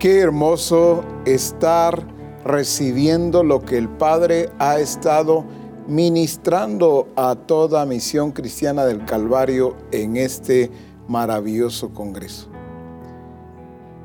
Qué 0.00 0.20
hermoso 0.20 1.04
estar 1.26 2.06
recibiendo 2.42 3.44
lo 3.44 3.60
que 3.60 3.76
el 3.76 3.90
Padre 3.90 4.48
ha 4.58 4.78
estado 4.78 5.44
ministrando 5.86 7.08
a 7.16 7.34
toda 7.34 7.84
misión 7.84 8.32
cristiana 8.32 8.86
del 8.86 9.04
Calvario 9.04 9.76
en 9.92 10.16
este 10.16 10.70
maravilloso 11.06 11.90
Congreso. 11.90 12.48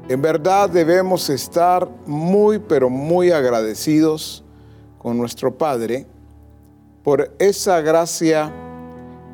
En 0.10 0.22
verdad 0.22 0.70
debemos 0.70 1.30
estar 1.30 1.88
muy, 2.06 2.60
pero 2.60 2.90
muy 2.90 3.32
agradecidos 3.32 4.44
con 4.98 5.18
nuestro 5.18 5.58
Padre 5.58 6.08
por 7.06 7.34
esa 7.40 7.80
gracia, 7.80 8.52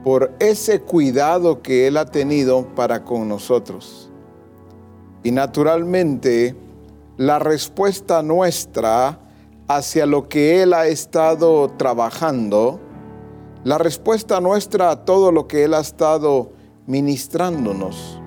por 0.03 0.31
ese 0.37 0.79
cuidado 0.79 1.63
que 1.63 1.87
Él 1.87 1.97
ha 1.97 2.05
tenido 2.05 2.67
para 2.75 3.03
con 3.03 3.27
nosotros. 3.27 4.10
Y 5.23 5.31
naturalmente, 5.31 6.55
la 7.17 7.39
respuesta 7.39 8.23
nuestra 8.23 9.19
hacia 9.67 10.05
lo 10.05 10.27
que 10.27 10.63
Él 10.63 10.73
ha 10.73 10.87
estado 10.87 11.69
trabajando, 11.77 12.79
la 13.63 13.77
respuesta 13.77 14.41
nuestra 14.41 14.89
a 14.89 15.05
todo 15.05 15.31
lo 15.31 15.47
que 15.47 15.63
Él 15.63 15.73
ha 15.73 15.79
estado 15.79 16.51
ministrándonos, 16.87 18.19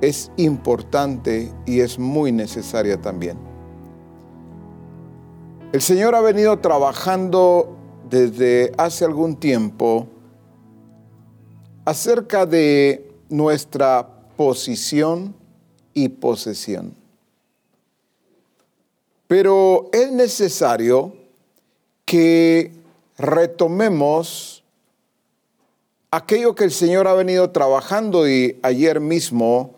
es 0.00 0.30
importante 0.36 1.52
y 1.66 1.80
es 1.80 1.98
muy 1.98 2.32
necesaria 2.32 3.00
también. 3.00 3.38
El 5.72 5.82
Señor 5.82 6.14
ha 6.14 6.20
venido 6.20 6.58
trabajando 6.58 7.76
desde 8.08 8.72
hace 8.78 9.04
algún 9.04 9.36
tiempo 9.36 10.06
acerca 11.84 12.46
de 12.46 13.12
nuestra 13.28 14.08
posición 14.36 15.34
y 15.96 16.10
posesión. 16.10 16.94
Pero 19.26 19.88
es 19.94 20.12
necesario 20.12 21.14
que 22.04 22.70
retomemos 23.16 24.62
aquello 26.10 26.54
que 26.54 26.64
el 26.64 26.70
Señor 26.70 27.08
ha 27.08 27.14
venido 27.14 27.50
trabajando 27.50 28.28
y 28.28 28.58
ayer 28.62 29.00
mismo 29.00 29.74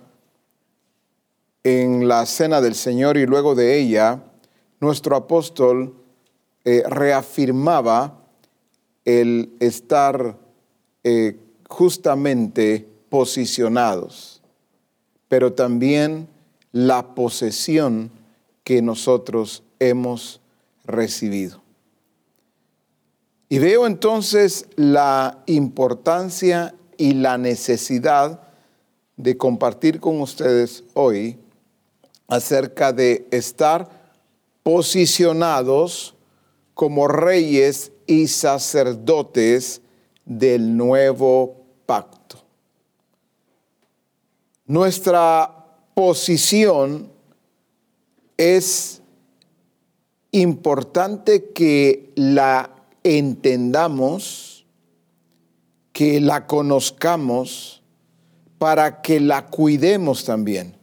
en 1.63 2.09
la 2.09 2.27
cena 2.27 2.61
del 2.61 2.75
Señor 2.75 3.17
y 3.17 3.25
luego 3.25 3.55
de 3.55 3.79
ella, 3.79 4.21
nuestro 4.81 5.15
apóstol 5.15 5.95
eh, 6.65 6.83
reafirmaba 6.89 8.19
el 9.05 9.53
estar 9.61 10.37
eh, 11.05 11.39
justamente 11.69 12.89
posicionados, 13.09 14.38
pero 15.29 15.53
también 15.53 16.29
la 16.73 17.15
posesión 17.15 18.11
que 18.65 18.83
nosotros 18.83 19.63
hemos 19.79 20.41
recibido. 20.85 21.63
Y 23.49 23.59
veo 23.59 23.87
entonces 23.87 24.67
la 24.77 25.43
importancia 25.47 26.75
y 26.99 27.15
la 27.15 27.39
necesidad 27.39 28.43
de 29.17 29.37
compartir 29.37 30.01
con 30.01 30.21
ustedes 30.21 30.85
hoy 30.95 31.39
acerca 32.27 32.93
de 32.93 33.27
estar 33.31 33.89
posicionados 34.63 36.15
como 36.75 37.09
reyes 37.09 37.91
y 38.07 38.29
sacerdotes 38.29 39.81
del 40.27 40.77
nuevo 40.77 41.57
pacto. 41.87 42.18
Nuestra 44.69 45.65
posición 45.95 47.11
es 48.37 49.01
importante 50.31 51.53
que 51.55 52.13
la 52.17 52.77
entendamos, 53.03 54.67
que 55.95 56.21
la 56.21 56.47
conozcamos, 56.47 57.83
para 58.59 59.01
que 59.01 59.21
la 59.21 59.47
cuidemos 59.47 60.27
también. 60.27 60.77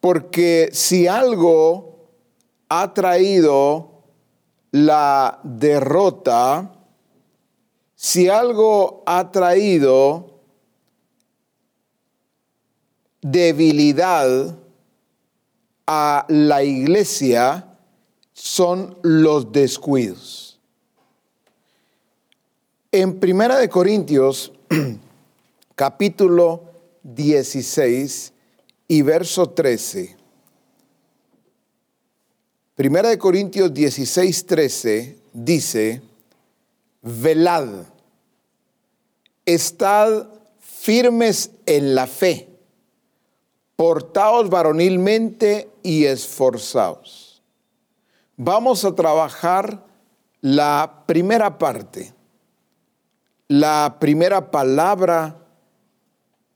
Porque 0.00 0.70
si 0.72 1.06
algo 1.06 2.10
ha 2.68 2.92
traído 2.94 4.02
la 4.72 5.38
derrota, 5.44 6.72
si 7.94 8.28
algo 8.28 9.04
ha 9.06 9.30
traído 9.30 10.31
debilidad 13.22 14.58
a 15.86 16.26
la 16.28 16.62
iglesia, 16.62 17.66
son 18.34 18.98
los 19.02 19.50
descuidos. 19.52 20.60
En 22.90 23.18
Primera 23.18 23.56
de 23.56 23.68
Corintios, 23.70 24.52
capítulo 25.74 26.64
16, 27.02 28.32
y 28.92 29.00
verso 29.00 29.48
13. 29.48 30.18
Primera 32.74 33.08
de 33.08 33.16
Corintios 33.16 33.72
16, 33.72 34.44
13 34.44 35.18
dice, 35.32 36.02
velad, 37.00 37.86
estad 39.46 40.28
firmes 40.60 41.52
en 41.64 41.94
la 41.94 42.06
fe, 42.06 42.50
portaos 43.82 44.48
varonilmente 44.48 45.68
y 45.82 46.04
esforzaos. 46.04 47.42
Vamos 48.36 48.84
a 48.84 48.94
trabajar 48.94 49.84
la 50.40 51.02
primera 51.04 51.58
parte, 51.58 52.14
la 53.48 53.96
primera 53.98 54.52
palabra 54.52 55.36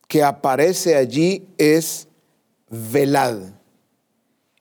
que 0.06 0.22
aparece 0.22 0.94
allí 0.94 1.48
es 1.58 2.06
velad. 2.70 3.38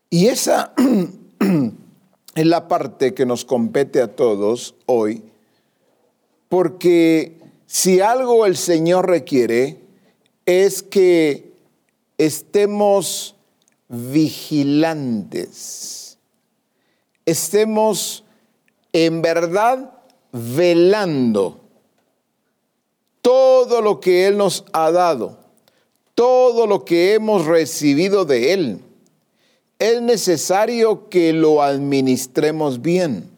Y 0.10 0.26
esa 0.26 0.74
es 2.36 2.46
la 2.48 2.68
parte 2.68 3.14
que 3.14 3.28
nos 3.28 3.46
compete 3.46 4.02
a 4.02 4.16
todos 4.16 4.74
hoy, 4.88 5.24
porque 6.50 7.38
si 7.68 8.02
algo 8.02 8.48
el 8.48 8.58
Señor 8.58 9.08
requiere 9.08 9.82
es 10.48 10.82
que 10.82 11.54
estemos 12.18 13.36
vigilantes, 13.88 16.18
estemos 17.26 18.24
en 18.94 19.22
verdad 19.22 19.92
velando 20.32 21.62
todo 23.22 23.82
lo 23.82 24.00
que 24.00 24.28
Él 24.28 24.38
nos 24.38 24.64
ha 24.74 24.92
dado 24.92 25.46
todo 26.16 26.66
lo 26.66 26.86
que 26.86 27.14
hemos 27.14 27.46
recibido 27.46 28.26
de 28.26 28.54
Él. 28.54 28.80
Es 29.78 30.02
necesario 30.02 31.10
que 31.10 31.34
lo 31.34 31.62
administremos 31.62 32.82
bien. 32.82 33.30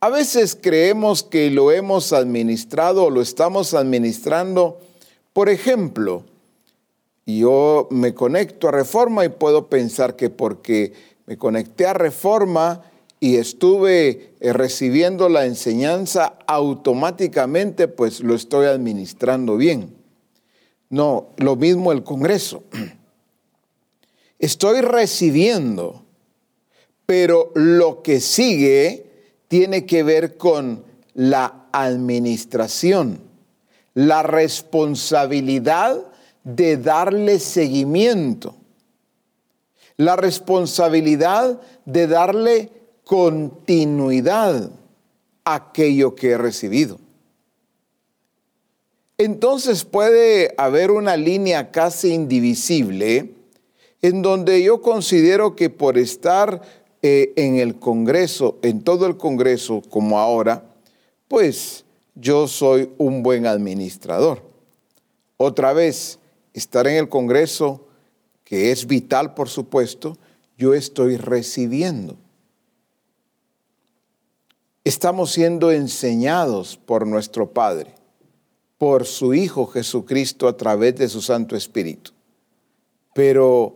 A 0.00 0.10
veces 0.10 0.56
creemos 0.60 1.22
que 1.22 1.50
lo 1.50 1.72
hemos 1.72 2.12
administrado 2.12 3.04
o 3.04 3.10
lo 3.10 3.22
estamos 3.22 3.74
administrando. 3.74 4.78
Por 5.32 5.48
ejemplo, 5.48 6.24
yo 7.38 7.88
me 7.90 8.14
conecto 8.14 8.68
a 8.68 8.72
Reforma 8.72 9.24
y 9.24 9.28
puedo 9.28 9.68
pensar 9.68 10.16
que 10.16 10.30
porque 10.30 10.92
me 11.26 11.36
conecté 11.36 11.86
a 11.86 11.92
Reforma 11.92 12.82
y 13.20 13.36
estuve 13.36 14.32
eh, 14.40 14.52
recibiendo 14.52 15.28
la 15.28 15.44
enseñanza 15.44 16.38
automáticamente, 16.46 17.86
pues 17.86 18.20
lo 18.20 18.34
estoy 18.34 18.66
administrando 18.66 19.56
bien. 19.56 19.94
No, 20.88 21.28
lo 21.36 21.54
mismo 21.56 21.92
el 21.92 22.02
Congreso. 22.02 22.64
Estoy 24.38 24.80
recibiendo, 24.80 26.06
pero 27.04 27.52
lo 27.54 28.02
que 28.02 28.20
sigue 28.20 29.06
tiene 29.48 29.84
que 29.84 30.02
ver 30.02 30.38
con 30.38 30.82
la 31.12 31.66
administración, 31.72 33.20
la 33.92 34.22
responsabilidad 34.22 36.09
de 36.44 36.76
darle 36.76 37.38
seguimiento, 37.38 38.56
la 39.96 40.16
responsabilidad 40.16 41.60
de 41.84 42.06
darle 42.06 42.72
continuidad 43.04 44.70
a 45.44 45.54
aquello 45.54 46.14
que 46.14 46.30
he 46.30 46.38
recibido 46.38 46.98
entonces 49.20 49.84
puede 49.84 50.54
haber 50.56 50.90
una 50.90 51.14
línea 51.14 51.70
casi 51.72 52.14
indivisible 52.14 53.34
en 54.00 54.22
donde 54.22 54.62
yo 54.62 54.80
considero 54.80 55.54
que 55.56 55.68
por 55.68 55.98
estar 55.98 56.62
eh, 57.02 57.34
en 57.36 57.56
el 57.56 57.78
Congreso, 57.78 58.56
en 58.62 58.80
todo 58.80 59.04
el 59.04 59.18
Congreso 59.18 59.82
como 59.90 60.18
ahora, 60.18 60.64
pues 61.28 61.84
yo 62.14 62.48
soy 62.48 62.88
un 62.96 63.22
buen 63.22 63.44
administrador. 63.44 64.42
Otra 65.36 65.74
vez, 65.74 66.18
estar 66.60 66.86
en 66.86 66.96
el 66.96 67.08
Congreso 67.08 67.86
que 68.44 68.70
es 68.70 68.86
vital 68.86 69.34
por 69.34 69.48
supuesto, 69.48 70.18
yo 70.58 70.74
estoy 70.74 71.16
recibiendo. 71.16 72.16
Estamos 74.84 75.30
siendo 75.30 75.70
enseñados 75.70 76.76
por 76.76 77.06
nuestro 77.06 77.52
Padre, 77.52 77.94
por 78.76 79.06
su 79.06 79.34
Hijo 79.34 79.66
Jesucristo 79.66 80.48
a 80.48 80.56
través 80.56 80.96
de 80.96 81.08
su 81.08 81.22
Santo 81.22 81.54
Espíritu. 81.56 82.10
Pero 83.14 83.74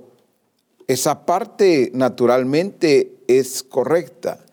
esa 0.87 1.25
parte 1.25 1.91
naturalmente 1.95 3.17
es 3.29 3.63
correcta, 3.63 4.45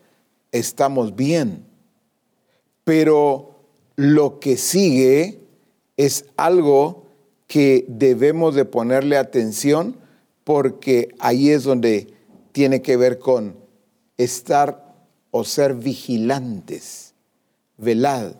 estamos 0.52 1.16
bien, 1.16 1.66
pero 2.84 3.56
lo 3.96 4.38
que 4.40 4.56
sigue 4.56 5.40
es 5.96 6.26
algo 6.36 7.01
que 7.52 7.84
debemos 7.86 8.54
de 8.54 8.64
ponerle 8.64 9.18
atención 9.18 9.98
porque 10.42 11.14
ahí 11.18 11.50
es 11.50 11.64
donde 11.64 12.14
tiene 12.52 12.80
que 12.80 12.96
ver 12.96 13.18
con 13.18 13.56
estar 14.16 14.94
o 15.30 15.44
ser 15.44 15.74
vigilantes, 15.74 17.12
velad. 17.76 18.36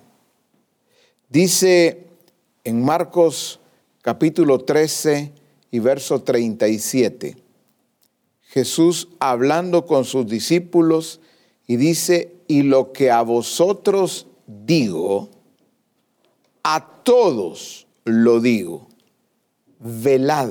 Dice 1.29 2.07
en 2.65 2.83
Marcos 2.83 3.61
capítulo 4.01 4.61
13 4.61 5.31
y 5.71 5.79
verso 5.79 6.23
37, 6.23 7.37
Jesús 8.41 9.09
hablando 9.21 9.85
con 9.85 10.07
sus 10.07 10.27
discípulos 10.27 11.21
y 11.67 11.77
dice, 11.77 12.33
y 12.49 12.63
lo 12.63 12.95
que 12.95 13.11
a 13.11 13.21
vosotros 13.21 14.27
digo, 14.47 15.29
a 16.63 17.03
todos 17.05 17.87
lo 18.07 18.41
digo, 18.41 18.89
velad. 19.83 20.51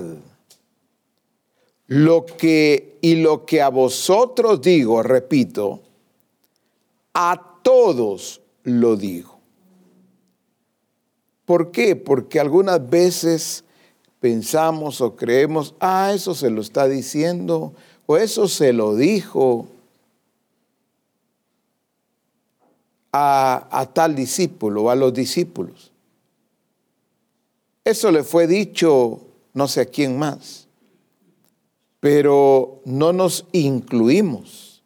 Lo 1.88 2.25
que 2.25 2.98
y 3.01 3.16
lo 3.16 3.45
que 3.45 3.62
a 3.62 3.69
vosotros 3.69 4.62
digo, 4.62 5.04
repito, 5.04 5.81
a 7.13 7.60
todos 7.63 8.42
lo 8.63 8.95
digo. 8.95 9.39
¿Por 11.45 11.72
qué? 11.72 11.95
Porque 11.95 12.39
algunas 12.39 12.89
veces 12.89 13.66
pensamos 14.19 15.01
o 15.01 15.16
creemos, 15.16 15.75
ah, 15.80 16.12
eso 16.13 16.33
se 16.33 16.50
lo 16.50 16.62
está 16.62 16.88
diciendo, 16.88 17.74
o 18.06 18.18
eso 18.18 18.48
se 18.48 18.72
lo 18.72 18.95
dijo 18.95 19.68
a, 23.12 23.68
a 23.72 23.86
tal 23.88 24.16
discípulo 24.16 24.83
o 24.83 24.89
a 24.89 24.95
los 24.95 25.13
discípulos. 25.13 25.91
Eso 27.83 28.12
le 28.12 28.24
fue 28.24 28.48
dicho 28.48 29.22
no 29.54 29.68
sé 29.68 29.81
a 29.81 29.86
quién 29.86 30.18
más, 30.18 30.68
pero 32.00 32.81
no 32.86 33.13
nos 33.13 33.45
incluimos. 33.51 34.83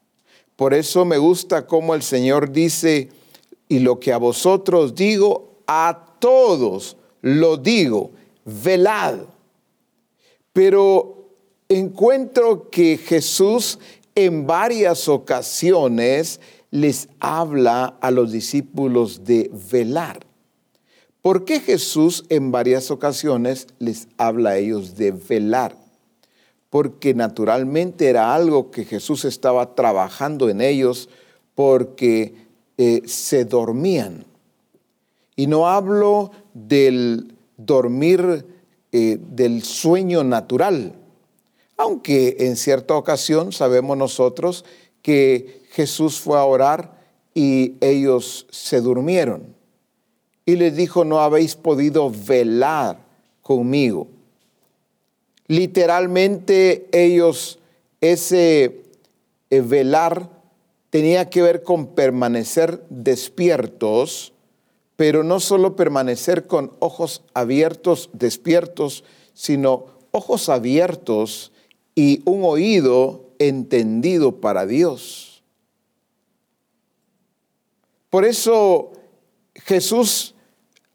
Por 0.55 0.73
eso 0.73 1.05
me 1.05 1.17
gusta 1.17 1.67
como 1.67 1.93
el 1.95 2.01
Señor 2.01 2.51
dice, 2.51 3.09
y 3.67 3.79
lo 3.79 3.99
que 3.99 4.13
a 4.13 4.17
vosotros 4.17 4.95
digo, 4.95 5.61
a 5.67 6.15
todos 6.19 6.97
lo 7.21 7.57
digo, 7.57 8.11
velad. 8.45 9.19
Pero 10.53 11.29
encuentro 11.67 12.69
que 12.69 12.97
Jesús 12.97 13.79
en 14.15 14.47
varias 14.47 15.09
ocasiones 15.09 16.39
les 16.71 17.09
habla 17.19 17.97
a 17.99 18.11
los 18.11 18.31
discípulos 18.31 19.25
de 19.25 19.51
velar. 19.71 20.25
¿Por 21.25 21.43
qué 21.43 21.59
Jesús 21.59 22.23
en 22.29 22.51
varias 22.51 22.91
ocasiones 22.91 23.65
les 23.79 24.07
habla 24.15 24.51
a 24.51 24.57
ellos 24.57 24.95
de 24.95 25.09
velar? 25.09 25.75
Porque 26.69 27.15
naturalmente 27.15 28.09
era 28.09 28.35
algo 28.35 28.69
que 28.69 28.85
Jesús 28.85 29.25
estaba 29.25 29.73
trabajando 29.73 30.49
en 30.49 30.61
ellos 30.61 31.09
porque 31.55 32.35
eh, 32.77 33.01
se 33.07 33.43
dormían. 33.43 34.23
Y 35.35 35.47
no 35.47 35.67
hablo 35.67 36.29
del 36.53 37.33
dormir, 37.57 38.45
eh, 38.91 39.17
del 39.19 39.63
sueño 39.63 40.23
natural, 40.23 40.93
aunque 41.75 42.35
en 42.41 42.55
cierta 42.55 42.93
ocasión 42.93 43.51
sabemos 43.51 43.97
nosotros 43.97 44.63
que 45.01 45.63
Jesús 45.71 46.19
fue 46.19 46.37
a 46.37 46.45
orar 46.45 47.01
y 47.33 47.77
ellos 47.81 48.45
se 48.51 48.79
durmieron 48.79 49.54
y 50.45 50.55
les 50.55 50.75
dijo, 50.75 51.03
no 51.03 51.19
habéis 51.19 51.55
podido 51.55 52.11
velar 52.11 52.99
conmigo. 53.41 54.07
Literalmente 55.47 56.87
ellos, 56.91 57.59
ese 58.01 58.83
eh, 59.49 59.61
velar 59.61 60.29
tenía 60.89 61.29
que 61.29 61.41
ver 61.41 61.63
con 61.63 61.87
permanecer 61.87 62.83
despiertos, 62.89 64.33
pero 64.95 65.23
no 65.23 65.39
solo 65.39 65.75
permanecer 65.75 66.47
con 66.47 66.71
ojos 66.79 67.23
abiertos, 67.33 68.09
despiertos, 68.13 69.03
sino 69.33 69.87
ojos 70.11 70.47
abiertos 70.49 71.51
y 71.95 72.21
un 72.25 72.43
oído 72.43 73.25
entendido 73.39 74.39
para 74.39 74.65
Dios. 74.65 75.43
Por 78.09 78.25
eso 78.25 78.93
Jesús 79.55 80.34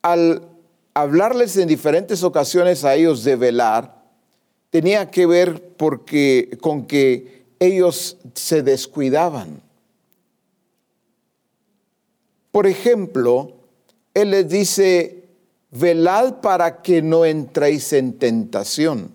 al 0.02 0.48
hablarles 0.94 1.56
en 1.56 1.68
diferentes 1.68 2.22
ocasiones 2.22 2.84
a 2.84 2.94
ellos 2.94 3.24
de 3.24 3.36
velar, 3.36 4.02
tenía 4.70 5.10
que 5.10 5.26
ver 5.26 5.74
porque, 5.76 6.58
con 6.60 6.86
que 6.86 7.44
ellos 7.58 8.16
se 8.34 8.62
descuidaban. 8.62 9.62
Por 12.50 12.66
ejemplo, 12.66 13.52
Él 14.14 14.30
les 14.30 14.48
dice, 14.48 15.28
velad 15.70 16.40
para 16.40 16.82
que 16.82 17.02
no 17.02 17.24
entréis 17.24 17.92
en 17.92 18.18
tentación. 18.18 19.12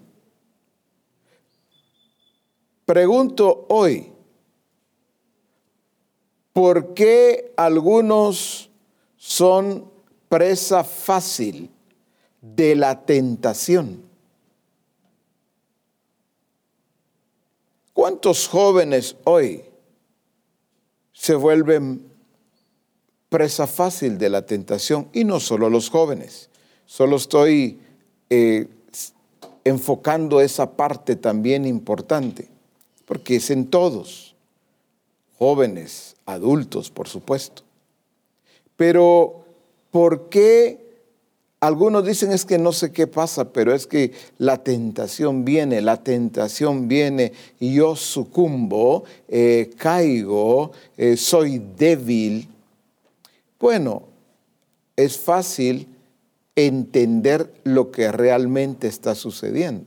Pregunto 2.86 3.66
hoy, 3.70 4.12
¿por 6.54 6.94
qué 6.94 7.52
algunos 7.58 8.70
son 9.18 9.95
presa 10.30 10.84
fácil 10.84 11.70
de 12.42 12.76
la 12.76 13.06
tentación. 13.06 14.04
¿Cuántos 17.94 18.48
jóvenes 18.48 19.16
hoy 19.24 19.64
se 21.14 21.34
vuelven 21.34 22.06
presa 23.30 23.68
fácil 23.68 24.18
de 24.18 24.30
la 24.30 24.46
tentación? 24.46 25.10
Y 25.14 25.24
no 25.24 25.40
solo 25.40 25.70
los 25.70 25.90
jóvenes, 25.90 26.50
solo 26.86 27.16
estoy 27.16 27.80
eh, 28.30 28.68
enfocando 29.64 30.42
esa 30.42 30.76
parte 30.76 31.16
también 31.16 31.66
importante, 31.66 32.50
porque 33.06 33.38
es 33.38 33.50
en 33.50 33.68
todos, 33.68 34.36
jóvenes, 35.38 36.16
adultos, 36.26 36.92
por 36.92 37.08
supuesto. 37.08 37.64
Pero 38.76 39.45
¿Por 39.96 40.28
qué 40.28 40.86
algunos 41.62 42.06
dicen 42.06 42.34
es 42.34 42.44
que 42.44 42.58
no 42.58 42.74
sé 42.74 42.92
qué 42.92 43.08
pasa, 43.08 43.54
pero 43.54 43.74
es 43.74 43.88
que 43.88 44.12
la 44.38 44.62
tentación 44.62 45.46
viene, 45.46 45.80
la 45.82 46.04
tentación 46.04 46.90
viene 46.90 47.32
y 47.62 47.76
yo 47.76 47.96
sucumbo, 47.96 49.06
eh, 49.30 49.72
caigo, 49.78 50.74
eh, 50.98 51.16
soy 51.16 51.60
débil? 51.78 52.50
Bueno, 53.58 54.04
es 54.98 55.18
fácil 55.18 55.88
entender 56.58 57.54
lo 57.64 57.90
que 57.90 58.12
realmente 58.12 58.90
está 58.90 59.16
sucediendo. 59.16 59.86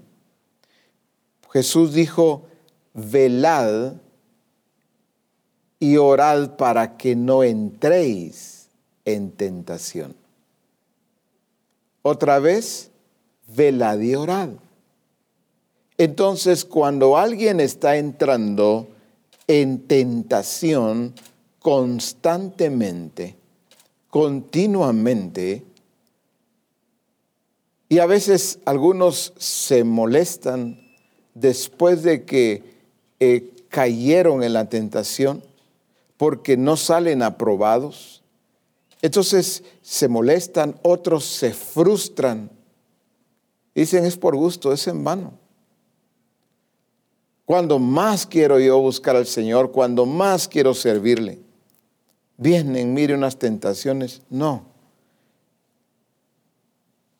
Jesús 1.53 1.93
dijo, 1.93 2.47
velad 2.95 3.93
y 5.79 5.99
orad 5.99 6.57
para 6.57 6.97
que 6.97 7.15
no 7.15 7.43
entréis 7.43 8.58
en 9.09 9.31
tentación. 9.31 10.15
Otra 12.03 12.39
vez, 12.39 12.91
velad 13.49 13.99
y 14.01 14.15
orad. 14.15 14.51
Entonces, 15.97 16.65
cuando 16.65 17.17
alguien 17.17 17.61
está 17.61 17.97
entrando 17.97 18.89
en 19.47 19.87
tentación 19.87 21.15
constantemente, 21.61 23.37
continuamente, 24.09 25.65
y 27.89 27.99
a 27.99 28.07
veces 28.07 28.59
algunos 28.65 29.33
se 29.39 29.83
molestan 29.83 30.81
después 31.35 32.03
de 32.03 32.25
que 32.25 32.63
eh, 33.19 33.51
cayeron 33.69 34.43
en 34.43 34.53
la 34.53 34.69
tentación 34.69 35.43
porque 36.17 36.57
no 36.57 36.77
salen 36.77 37.23
aprobados, 37.23 38.18
entonces 39.01 39.63
se 39.83 40.09
molestan, 40.09 40.79
otros 40.83 41.25
se 41.25 41.53
frustran. 41.53 42.51
Dicen 43.75 44.05
es 44.05 44.17
por 44.17 44.35
gusto, 44.35 44.73
es 44.73 44.87
en 44.89 45.05
vano. 45.05 45.33
cuando 47.45 47.79
más 47.79 48.27
quiero 48.27 48.59
yo 48.61 48.79
buscar 48.79 49.17
al 49.17 49.27
Señor, 49.27 49.73
cuando 49.73 50.05
más 50.05 50.47
quiero 50.49 50.75
servirle. 50.75 51.39
Vienen, 52.37 52.93
mire, 52.93 53.15
unas 53.15 53.39
tentaciones. 53.39 54.21
No. 54.29 54.67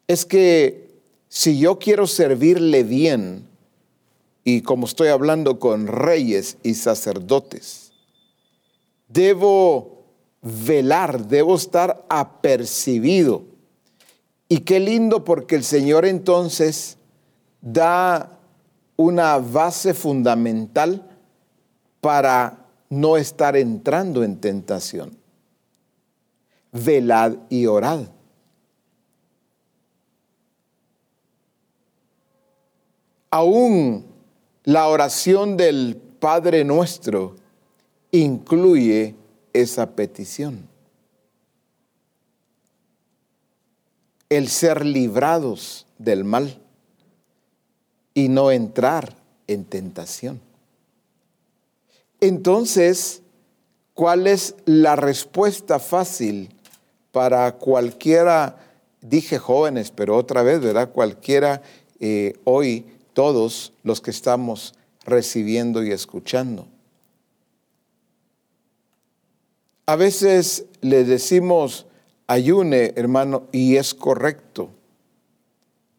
Es 0.07 0.27
que 0.27 1.01
si 1.29 1.59
yo 1.59 1.79
quiero 1.79 2.07
servirle 2.07 2.83
bien, 2.83 3.49
y 4.45 4.63
como 4.63 4.87
estoy 4.87 5.09
hablando 5.09 5.59
con 5.59 5.87
reyes 5.87 6.57
y 6.63 6.75
sacerdotes, 6.75 7.93
debo 9.09 9.98
velar, 10.43 11.27
debo 11.27 11.57
estar 11.57 12.05
apercibido. 12.09 13.45
Y 14.49 14.61
qué 14.61 14.81
lindo 14.81 15.25
porque 15.25 15.57
el 15.57 15.65
Señor 15.65 16.07
entonces 16.07 16.97
da 17.61 18.39
una 18.97 19.39
base 19.39 19.95
fundamental 19.95 21.09
para 22.01 22.67
no 22.89 23.17
estar 23.17 23.57
entrando 23.57 24.23
en 24.25 24.41
tentación. 24.41 25.17
Velad 26.73 27.37
y 27.49 27.67
orad. 27.67 28.09
Aún 33.31 34.07
la 34.65 34.89
oración 34.89 35.57
del 35.57 35.97
Padre 35.97 36.65
nuestro 36.65 37.37
incluye 38.11 39.15
esa 39.53 39.91
petición. 39.91 40.69
El 44.29 44.49
ser 44.49 44.85
librados 44.85 45.87
del 45.99 46.25
mal 46.25 46.61
y 48.15 48.29
no 48.29 48.51
entrar 48.51 49.17
en 49.47 49.65
tentación. 49.65 50.41
Entonces, 52.21 53.23
¿cuál 53.95 54.27
es 54.27 54.55
la 54.65 54.97
respuesta 54.97 55.79
fácil 55.79 56.51
para 57.13 57.53
cualquiera, 57.53 58.57
dije 59.01 59.39
jóvenes, 59.39 59.91
pero 59.91 60.17
otra 60.17 60.43
vez, 60.43 60.61
¿verdad? 60.61 60.91
Cualquiera 60.91 61.63
eh, 62.01 62.35
hoy, 62.45 62.87
todos 63.13 63.73
los 63.83 64.01
que 64.01 64.11
estamos 64.11 64.75
recibiendo 65.05 65.83
y 65.83 65.91
escuchando. 65.91 66.69
A 69.89 69.97
veces 69.97 70.67
le 70.83 71.03
decimos 71.05 71.87
ayune, 72.27 72.93
hermano, 72.97 73.45
y 73.53 73.77
es 73.77 73.95
correcto. 73.95 74.69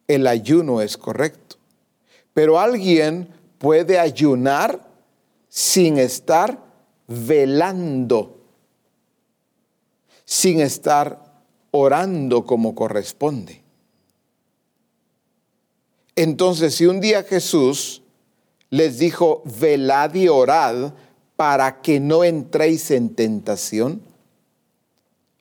El 0.07 0.27
ayuno 0.27 0.79
es 0.81 0.95
correcto. 0.95 1.55
Pero 2.31 2.59
alguien 2.59 3.27
puede 3.57 3.97
ayunar 3.97 4.87
sin 5.47 5.97
estar 5.97 6.63
velando, 7.07 8.37
sin 10.23 10.59
estar 10.59 11.41
orando 11.71 12.45
como 12.45 12.75
corresponde. 12.75 13.63
Entonces, 16.15 16.75
si 16.75 16.85
un 16.85 17.01
día 17.01 17.23
Jesús 17.23 18.03
les 18.69 18.99
dijo, 18.99 19.41
velad 19.59 20.13
y 20.13 20.27
orad 20.27 20.93
para 21.39 21.81
que 21.81 22.01
no 22.01 22.25
entréis 22.25 22.91
en 22.91 23.15
tentación, 23.15 24.01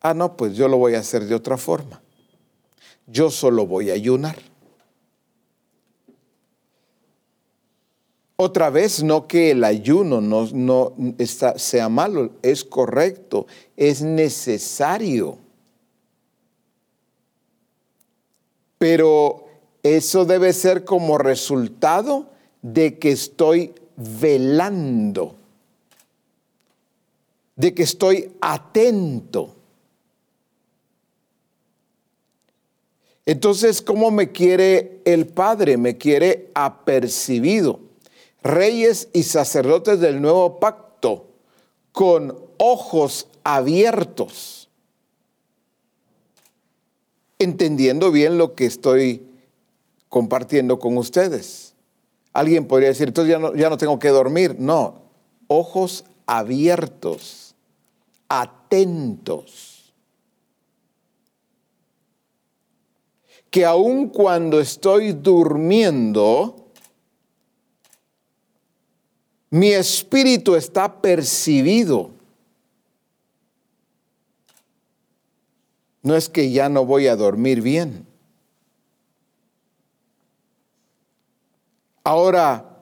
ah, 0.00 0.14
no, 0.14 0.36
pues 0.36 0.54
yo 0.54 0.68
lo 0.68 0.76
voy 0.76 0.94
a 0.94 1.00
hacer 1.00 1.24
de 1.24 1.34
otra 1.34 1.56
forma. 1.56 2.00
Yo 3.08 3.32
solo 3.32 3.66
voy 3.66 3.90
a 3.90 3.94
ayunar. 3.94 4.38
Otra 8.36 8.70
vez, 8.70 9.02
no 9.02 9.26
que 9.26 9.50
el 9.50 9.64
ayuno 9.64 10.20
no, 10.20 10.94
sea 11.56 11.88
malo, 11.88 12.30
es 12.42 12.62
correcto, 12.62 13.48
es 13.76 14.00
necesario. 14.00 15.38
Pero 18.78 19.48
eso 19.82 20.24
debe 20.24 20.52
ser 20.52 20.84
como 20.84 21.18
resultado 21.18 22.28
de 22.62 23.00
que 23.00 23.10
estoy 23.10 23.74
velando, 23.96 25.37
de 27.58 27.74
que 27.74 27.82
estoy 27.82 28.30
atento. 28.40 29.54
Entonces, 33.26 33.82
¿cómo 33.82 34.10
me 34.10 34.32
quiere 34.32 35.02
el 35.04 35.26
Padre? 35.26 35.76
Me 35.76 35.98
quiere 35.98 36.50
apercibido 36.54 37.80
reyes 38.42 39.08
y 39.12 39.24
sacerdotes 39.24 40.00
del 40.00 40.22
nuevo 40.22 40.60
pacto 40.60 41.26
con 41.92 42.38
ojos 42.58 43.26
abiertos, 43.42 44.68
entendiendo 47.38 48.10
bien 48.12 48.38
lo 48.38 48.54
que 48.54 48.66
estoy 48.66 49.26
compartiendo 50.08 50.78
con 50.78 50.96
ustedes. 50.96 51.74
Alguien 52.32 52.66
podría 52.66 52.88
decir, 52.88 53.08
entonces 53.08 53.32
ya 53.32 53.38
no, 53.40 53.54
ya 53.54 53.68
no 53.68 53.76
tengo 53.76 53.98
que 53.98 54.08
dormir. 54.08 54.56
No, 54.58 55.02
ojos 55.48 56.04
abiertos, 56.26 57.47
atentos. 58.28 59.92
Que 63.50 63.64
aun 63.64 64.08
cuando 64.08 64.60
estoy 64.60 65.12
durmiendo, 65.12 66.68
mi 69.50 69.70
espíritu 69.72 70.54
está 70.54 71.00
percibido. 71.00 72.10
No 76.02 76.14
es 76.14 76.28
que 76.28 76.50
ya 76.50 76.68
no 76.68 76.84
voy 76.84 77.06
a 77.06 77.16
dormir 77.16 77.62
bien. 77.62 78.06
Ahora, 82.04 82.78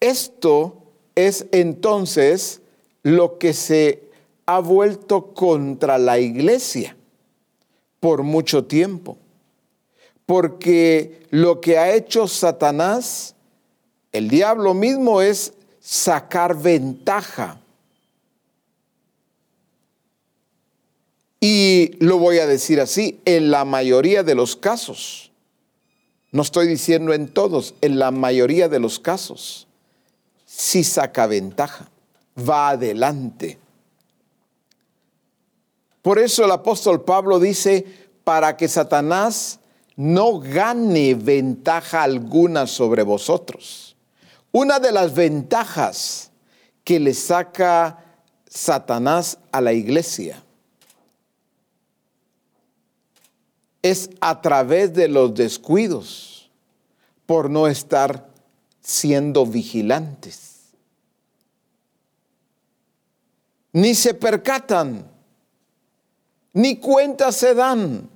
esto 0.00 0.82
es 1.14 1.46
entonces 1.52 2.60
lo 3.02 3.38
que 3.38 3.52
se 3.52 4.07
ha 4.48 4.60
vuelto 4.60 5.34
contra 5.34 5.98
la 5.98 6.18
iglesia 6.18 6.96
por 8.00 8.22
mucho 8.22 8.64
tiempo. 8.64 9.18
Porque 10.24 11.26
lo 11.28 11.60
que 11.60 11.76
ha 11.76 11.94
hecho 11.94 12.26
Satanás, 12.26 13.34
el 14.10 14.30
diablo 14.30 14.72
mismo, 14.72 15.20
es 15.20 15.52
sacar 15.80 16.56
ventaja. 16.56 17.60
Y 21.40 21.98
lo 22.02 22.16
voy 22.16 22.38
a 22.38 22.46
decir 22.46 22.80
así, 22.80 23.20
en 23.26 23.50
la 23.50 23.66
mayoría 23.66 24.22
de 24.22 24.34
los 24.34 24.56
casos, 24.56 25.30
no 26.32 26.40
estoy 26.40 26.68
diciendo 26.68 27.12
en 27.12 27.28
todos, 27.28 27.74
en 27.82 27.98
la 27.98 28.10
mayoría 28.12 28.70
de 28.70 28.80
los 28.80 28.98
casos, 28.98 29.66
sí 30.46 30.84
saca 30.84 31.26
ventaja, 31.26 31.90
va 32.38 32.70
adelante. 32.70 33.58
Por 36.08 36.18
eso 36.18 36.42
el 36.42 36.50
apóstol 36.52 37.04
Pablo 37.04 37.38
dice, 37.38 37.84
para 38.24 38.56
que 38.56 38.66
Satanás 38.66 39.60
no 39.94 40.40
gane 40.40 41.14
ventaja 41.14 42.02
alguna 42.02 42.66
sobre 42.66 43.02
vosotros. 43.02 43.94
Una 44.50 44.80
de 44.80 44.90
las 44.90 45.14
ventajas 45.14 46.30
que 46.82 46.98
le 46.98 47.12
saca 47.12 48.22
Satanás 48.48 49.36
a 49.52 49.60
la 49.60 49.74
iglesia 49.74 50.42
es 53.82 54.08
a 54.22 54.40
través 54.40 54.94
de 54.94 55.08
los 55.08 55.34
descuidos 55.34 56.50
por 57.26 57.50
no 57.50 57.66
estar 57.66 58.30
siendo 58.80 59.44
vigilantes. 59.44 60.70
Ni 63.74 63.94
se 63.94 64.14
percatan, 64.14 65.17
ni 66.52 66.78
cuenta 66.78 67.32
se 67.32 67.54
dan 67.54 68.08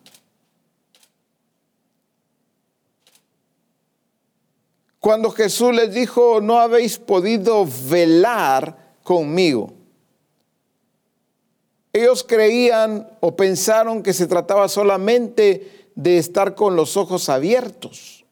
Cuando 5.03 5.33
Jesús 5.33 5.75
les 5.75 5.93
dijo, 5.93 6.41
no 6.41 6.61
habéis 6.61 6.97
podido 6.97 7.67
velar 7.89 8.77
conmigo. 9.03 9.73
Ellos 11.93 12.23
creían 12.23 13.09
o 13.19 13.35
pensaron 13.35 14.05
que 14.05 14.13
se 14.13 14.29
trataba 14.29 14.69
solamente 14.69 15.89
de 15.97 16.19
estar 16.19 16.55
con 16.55 16.77
los 16.77 16.97
ojos 16.97 17.29
abiertos. 17.29 18.25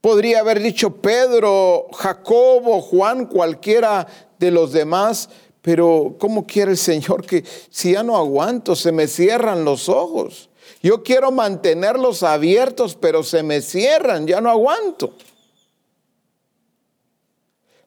Podría 0.00 0.40
haber 0.40 0.58
dicho 0.58 0.96
Pedro, 0.96 1.86
Jacobo, 1.92 2.82
Juan, 2.82 3.26
cualquiera 3.26 4.08
de 4.40 4.50
los 4.50 4.72
demás, 4.72 5.30
pero 5.68 6.16
¿cómo 6.18 6.46
quiere 6.46 6.70
el 6.70 6.78
Señor 6.78 7.26
que 7.26 7.44
si 7.68 7.92
ya 7.92 8.02
no 8.02 8.16
aguanto, 8.16 8.74
se 8.74 8.90
me 8.90 9.06
cierran 9.06 9.66
los 9.66 9.90
ojos? 9.90 10.48
Yo 10.82 11.02
quiero 11.02 11.30
mantenerlos 11.30 12.22
abiertos, 12.22 12.96
pero 12.98 13.22
se 13.22 13.42
me 13.42 13.60
cierran, 13.60 14.26
ya 14.26 14.40
no 14.40 14.48
aguanto. 14.48 15.12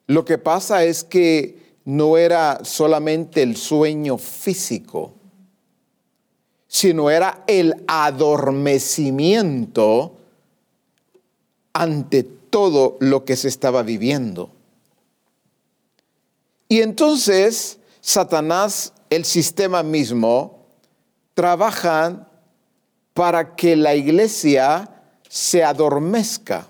Lo 0.06 0.24
que 0.26 0.38
pasa 0.38 0.84
es 0.84 1.04
que 1.04 1.58
no 1.84 2.18
era 2.18 2.64
solamente 2.64 3.42
el 3.42 3.58
sueño 3.58 4.20
físico, 4.20 5.14
sino 6.68 7.10
era 7.10 7.44
el 7.48 7.84
adormecimiento 7.88 10.18
ante 11.74 12.22
todo 12.22 12.98
lo 13.00 13.26
que 13.26 13.36
se 13.36 13.48
estaba 13.48 13.82
viviendo. 13.82 14.52
Y 16.72 16.82
entonces 16.82 17.80
Satanás, 18.00 18.94
el 19.10 19.26
sistema 19.26 19.84
mismo, 19.84 20.70
trabajan 21.34 22.30
para 23.14 23.58
que 23.58 23.76
la 23.76 23.94
iglesia 23.94 25.04
se 25.28 25.66
adormezca. 25.66 26.70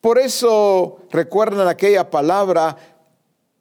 Por 0.00 0.18
eso 0.18 1.00
recuerdan 1.10 1.68
aquella 1.68 2.08
palabra, 2.08 2.78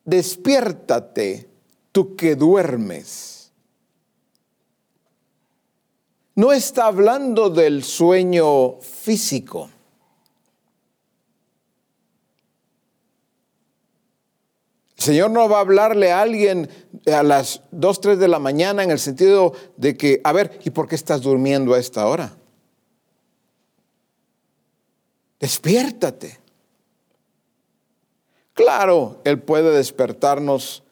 despiértate 0.05 1.49
tú 1.91 2.15
que 2.15 2.37
duermes. 2.37 3.51
No 6.33 6.53
está 6.53 6.85
hablando 6.85 7.49
del 7.49 7.83
sueño 7.83 8.79
físico. 8.79 9.69
El 14.99 15.03
Señor 15.03 15.31
no 15.31 15.49
va 15.49 15.57
a 15.57 15.61
hablarle 15.61 16.11
a 16.11 16.21
alguien 16.21 16.69
a 17.11 17.23
las 17.23 17.63
2, 17.71 18.01
3 18.01 18.19
de 18.19 18.27
la 18.27 18.39
mañana 18.39 18.83
en 18.83 18.91
el 18.91 18.99
sentido 18.99 19.53
de 19.75 19.97
que, 19.97 20.21
a 20.23 20.31
ver, 20.31 20.59
¿y 20.63 20.69
por 20.69 20.87
qué 20.87 20.95
estás 20.95 21.21
durmiendo 21.21 21.73
a 21.73 21.79
esta 21.79 22.05
hora? 22.05 22.35
despiértate. 25.39 26.39
Claro, 28.53 29.21
Él 29.23 29.39
puede 29.39 29.75
despertarnos 29.75 30.83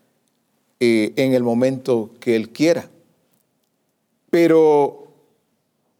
eh, 0.80 1.14
en 1.18 1.34
el 1.34 1.44
momento 1.44 2.12
que 2.20 2.36
Él 2.36 2.52
quiera, 2.52 2.90
pero 4.30 5.08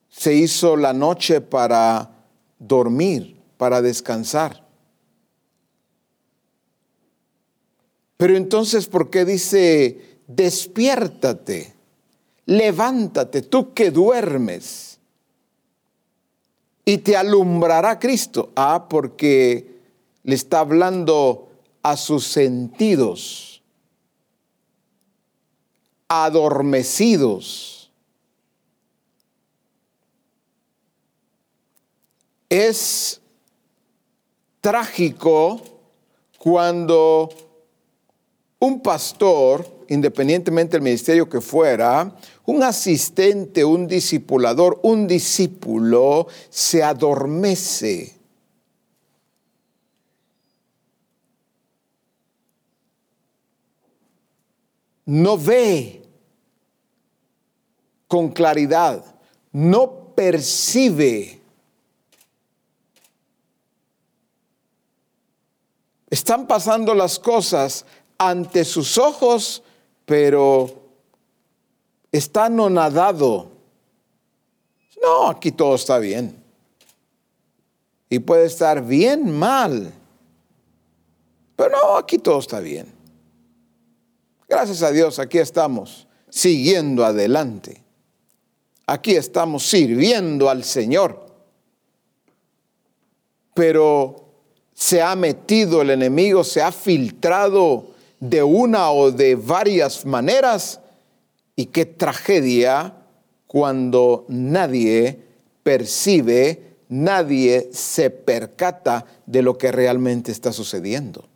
se 0.10 0.34
hizo 0.34 0.78
la 0.78 0.94
noche 0.94 1.42
para 1.42 2.10
dormir, 2.58 3.38
para 3.58 3.82
descansar. 3.82 4.66
Pero 8.18 8.36
entonces, 8.36 8.88
¿por 8.88 9.10
qué 9.10 9.26
dice, 9.26 10.20
despiértate, 10.28 11.74
levántate, 12.46 13.44
tú 13.44 13.74
que 13.74 13.92
duermes? 13.92 14.88
y 16.88 17.00
te 17.00 17.18
alumbrará 17.18 18.00
Cristo. 18.00 18.54
Ah, 18.56 18.88
porque 18.90 19.82
le 20.24 20.36
está 20.36 20.60
hablando 20.60 21.50
a 21.84 21.98
sus 21.98 22.26
sentidos, 22.26 23.62
adormecidos. 26.08 27.92
Es 32.48 33.20
trágico 34.62 35.62
cuando 36.38 37.28
un 38.60 38.82
pastor 38.82 39.78
independientemente 39.90 40.74
del 40.74 40.82
ministerio 40.82 41.30
que 41.30 41.42
fuera, 41.42 42.14
un 42.46 42.64
asistente, 42.64 43.64
un 43.64 43.88
discipulador, 43.88 44.80
un 44.84 45.08
discípulo 45.08 46.28
se 46.50 46.84
adormece. 46.84 48.16
No 55.06 55.38
ve 55.38 56.04
con 58.08 58.30
claridad, 58.30 59.04
no 59.54 60.14
percibe. 60.16 61.40
Están 66.10 66.48
pasando 66.48 66.94
las 66.94 67.20
cosas 67.20 67.86
ante 68.18 68.66
sus 68.66 68.98
ojos 68.98 69.64
pero 70.08 70.70
está 72.14 72.46
anonadado. 72.46 73.52
No, 75.04 75.28
aquí 75.28 75.52
todo 75.52 75.76
está 75.76 76.00
bien. 76.00 76.42
Y 78.10 78.20
puede 78.20 78.46
estar 78.46 78.82
bien 78.82 79.38
mal. 79.38 79.94
Pero 81.58 81.70
no, 81.72 81.98
aquí 81.98 82.20
todo 82.20 82.40
está 82.40 82.62
bien. 82.62 82.88
Gracias 84.48 84.82
a 84.82 84.92
Dios, 84.92 85.20
aquí 85.20 85.40
estamos 85.40 86.08
siguiendo 86.30 87.04
adelante. 87.04 87.84
Aquí 88.86 89.12
estamos 89.12 89.68
sirviendo 89.68 90.50
al 90.50 90.64
Señor. 90.64 91.28
Pero 93.54 94.30
se 94.74 95.02
ha 95.02 95.18
metido 95.18 95.82
el 95.82 95.90
enemigo, 95.90 96.46
se 96.46 96.62
ha 96.62 96.72
filtrado 96.72 97.97
de 98.20 98.44
una 98.44 98.92
o 98.92 99.12
de 99.12 99.36
varias 99.36 100.06
maneras 100.06 100.80
y 101.56 101.68
qué 101.68 101.86
tragedia 101.86 102.96
cuando 103.48 104.26
nadie 104.28 105.20
percibe, 105.64 106.78
nadie 106.90 107.70
se 107.72 108.10
percata 108.10 109.06
de 109.26 109.42
lo 109.42 109.58
que 109.58 109.72
realmente 109.72 110.32
está 110.32 110.52
sucediendo. 110.52 111.28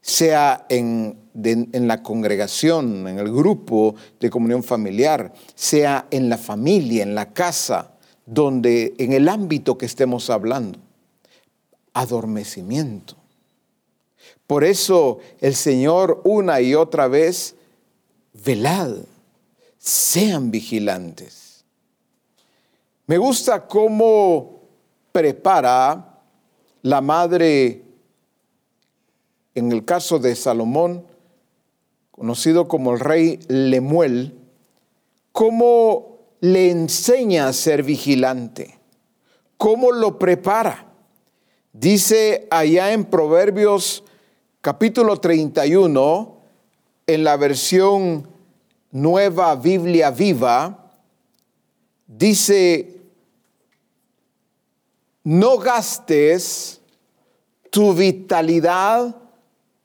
Sea 0.00 0.66
en, 0.68 1.18
en, 1.34 1.88
la 1.88 2.02
congregación, 2.02 3.06
en 3.06 3.18
el 3.18 3.30
grupo 3.32 3.94
de 4.18 4.30
comunión 4.30 4.62
familiar, 4.62 5.32
sea 5.54 6.06
en 6.10 6.28
la 6.28 6.38
familia, 6.38 7.02
en 7.02 7.14
la 7.14 7.32
casa, 7.32 7.92
donde 8.24 8.94
en 8.98 9.12
el 9.12 9.28
ámbito 9.28 9.76
que 9.76 9.86
estemos 9.86 10.30
hablando. 10.30 10.78
Adormecimiento. 11.92 13.19
Por 14.50 14.64
eso 14.64 15.20
el 15.40 15.54
Señor 15.54 16.22
una 16.24 16.60
y 16.60 16.74
otra 16.74 17.06
vez, 17.06 17.54
velad, 18.32 18.96
sean 19.78 20.50
vigilantes. 20.50 21.64
Me 23.06 23.16
gusta 23.16 23.68
cómo 23.68 24.62
prepara 25.12 26.18
la 26.82 27.00
madre, 27.00 27.84
en 29.54 29.70
el 29.70 29.84
caso 29.84 30.18
de 30.18 30.34
Salomón, 30.34 31.06
conocido 32.10 32.66
como 32.66 32.94
el 32.94 32.98
rey 32.98 33.38
Lemuel, 33.46 34.36
cómo 35.30 36.18
le 36.40 36.72
enseña 36.72 37.46
a 37.46 37.52
ser 37.52 37.84
vigilante, 37.84 38.80
cómo 39.56 39.92
lo 39.92 40.18
prepara. 40.18 40.92
Dice 41.72 42.48
allá 42.50 42.92
en 42.92 43.04
Proverbios 43.04 44.02
capítulo 44.60 45.16
31, 45.16 46.36
en 47.06 47.24
la 47.24 47.36
versión 47.36 48.28
Nueva 48.90 49.56
Biblia 49.56 50.10
Viva, 50.10 50.92
dice, 52.06 53.00
no 55.24 55.58
gastes 55.58 56.80
tu 57.70 57.94
vitalidad 57.94 59.16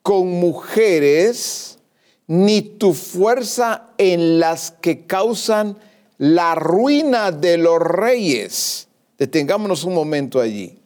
con 0.02 0.28
mujeres, 0.28 1.78
ni 2.26 2.60
tu 2.60 2.92
fuerza 2.92 3.90
en 3.98 4.40
las 4.40 4.72
que 4.72 5.06
causan 5.06 5.78
la 6.18 6.54
ruina 6.54 7.30
de 7.30 7.56
los 7.56 7.80
reyes. 7.80 8.88
Detengámonos 9.16 9.84
un 9.84 9.94
momento 9.94 10.40
allí. 10.40 10.78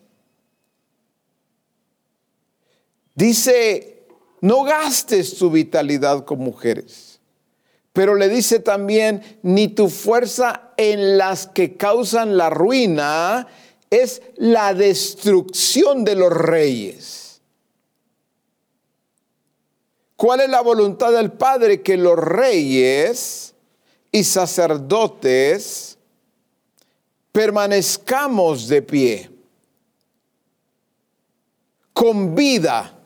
Dice, 3.21 4.07
no 4.41 4.63
gastes 4.63 5.37
tu 5.37 5.51
vitalidad 5.51 6.25
con 6.25 6.39
mujeres. 6.39 7.21
Pero 7.93 8.15
le 8.15 8.31
dice 8.31 8.61
también, 8.61 9.41
ni 9.43 9.69
tu 9.69 9.91
fuerza 9.91 10.73
en 10.79 11.19
las 11.19 11.47
que 11.47 11.77
causan 11.77 12.39
la 12.39 12.49
ruina 12.49 13.47
es 13.91 14.23
la 14.37 14.73
destrucción 14.73 16.03
de 16.03 16.15
los 16.15 16.33
reyes. 16.33 17.43
¿Cuál 20.17 20.41
es 20.41 20.49
la 20.49 20.63
voluntad 20.63 21.13
del 21.13 21.31
Padre? 21.31 21.83
Que 21.83 21.99
los 21.99 22.19
reyes 22.19 23.53
y 24.11 24.25
sacerdotes 24.25 25.99
permanezcamos 27.33 28.67
de 28.67 28.81
pie, 28.81 29.31
con 31.93 32.35
vida 32.35 32.97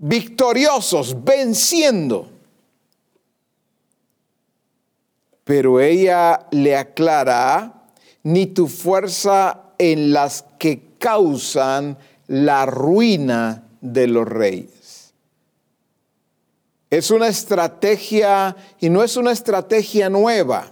victoriosos, 0.00 1.22
venciendo. 1.22 2.28
Pero 5.44 5.80
ella 5.80 6.46
le 6.50 6.76
aclara, 6.76 7.84
ni 8.22 8.46
tu 8.46 8.66
fuerza 8.66 9.72
en 9.78 10.12
las 10.12 10.44
que 10.58 10.96
causan 10.98 11.98
la 12.26 12.66
ruina 12.66 13.64
de 13.80 14.06
los 14.06 14.26
reyes. 14.26 15.12
Es 16.90 17.10
una 17.10 17.28
estrategia 17.28 18.56
y 18.80 18.90
no 18.90 19.02
es 19.02 19.16
una 19.16 19.32
estrategia 19.32 20.10
nueva. 20.10 20.70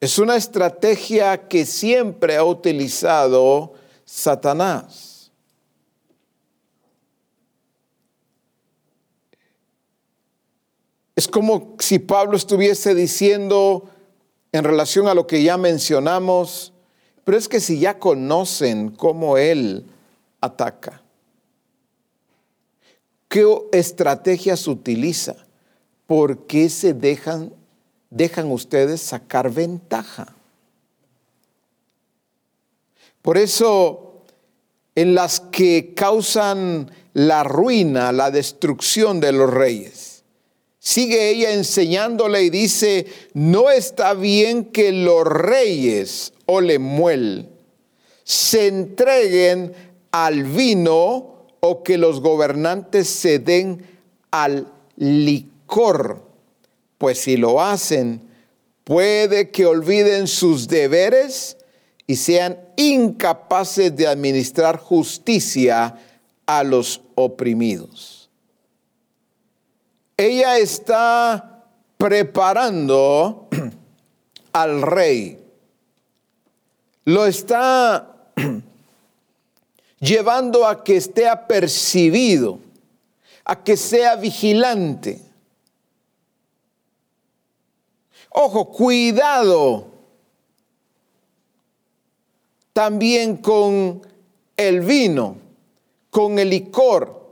Es 0.00 0.18
una 0.18 0.36
estrategia 0.36 1.48
que 1.48 1.66
siempre 1.66 2.36
ha 2.36 2.44
utilizado 2.44 3.74
Satanás. 4.04 5.07
Es 11.18 11.26
como 11.26 11.74
si 11.80 11.98
Pablo 11.98 12.36
estuviese 12.36 12.94
diciendo 12.94 13.90
en 14.52 14.62
relación 14.62 15.08
a 15.08 15.14
lo 15.14 15.26
que 15.26 15.42
ya 15.42 15.56
mencionamos, 15.56 16.72
pero 17.24 17.36
es 17.36 17.48
que 17.48 17.58
si 17.58 17.80
ya 17.80 17.98
conocen 17.98 18.90
cómo 18.90 19.36
él 19.36 19.84
ataca, 20.40 21.02
qué 23.26 23.44
estrategias 23.72 24.68
utiliza, 24.68 25.34
por 26.06 26.46
qué 26.46 26.70
se 26.70 26.94
dejan 26.94 27.52
dejan 28.10 28.52
ustedes 28.52 29.00
sacar 29.00 29.50
ventaja. 29.50 30.36
Por 33.22 33.38
eso, 33.38 34.22
en 34.94 35.16
las 35.16 35.40
que 35.40 35.94
causan 35.96 36.92
la 37.12 37.42
ruina, 37.42 38.12
la 38.12 38.30
destrucción 38.30 39.18
de 39.18 39.32
los 39.32 39.52
reyes, 39.52 39.97
sigue 40.88 41.30
ella 41.30 41.52
enseñándole 41.52 42.42
y 42.42 42.50
dice, 42.50 43.06
no 43.34 43.70
está 43.70 44.14
bien 44.14 44.66
que 44.66 44.92
los 44.92 45.24
reyes 45.24 46.32
o 46.46 46.60
Lemuel 46.60 47.48
se 48.24 48.68
entreguen 48.68 49.72
al 50.12 50.44
vino 50.44 51.46
o 51.60 51.82
que 51.82 51.98
los 51.98 52.20
gobernantes 52.20 53.08
se 53.08 53.38
den 53.38 53.84
al 54.30 54.72
licor 54.96 56.28
pues 56.98 57.20
si 57.20 57.36
lo 57.36 57.62
hacen, 57.62 58.20
puede 58.84 59.50
que 59.50 59.66
olviden 59.66 60.26
sus 60.26 60.66
deberes 60.66 61.56
y 62.06 62.16
sean 62.16 62.58
incapaces 62.76 63.94
de 63.94 64.06
administrar 64.06 64.78
justicia 64.78 65.96
a 66.46 66.64
los 66.64 67.02
oprimidos. 67.14 68.17
Ella 70.18 70.58
está 70.58 71.64
preparando 71.96 73.48
al 74.52 74.82
rey. 74.82 75.42
Lo 77.06 77.24
está 77.24 78.30
llevando 80.00 80.66
a 80.66 80.84
que 80.84 80.98
esté 80.98 81.26
apercibido, 81.26 82.58
a 83.44 83.64
que 83.64 83.78
sea 83.78 84.16
vigilante 84.16 85.22
Ojo, 88.40 88.66
cuidado 88.66 89.88
también 92.72 93.38
con 93.38 94.02
el 94.56 94.80
vino, 94.80 95.38
con 96.10 96.38
el 96.38 96.50
licor. 96.50 97.27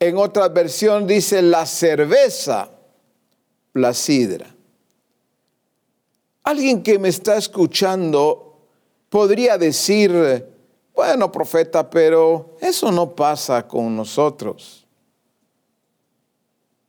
En 0.00 0.16
otra 0.16 0.48
versión 0.48 1.06
dice 1.06 1.42
la 1.42 1.66
cerveza, 1.66 2.70
la 3.74 3.92
sidra. 3.92 4.46
Alguien 6.42 6.82
que 6.82 6.98
me 6.98 7.10
está 7.10 7.36
escuchando 7.36 8.56
podría 9.10 9.58
decir, 9.58 10.46
bueno, 10.94 11.30
profeta, 11.30 11.90
pero 11.90 12.56
eso 12.62 12.90
no 12.90 13.14
pasa 13.14 13.68
con 13.68 13.94
nosotros. 13.94 14.86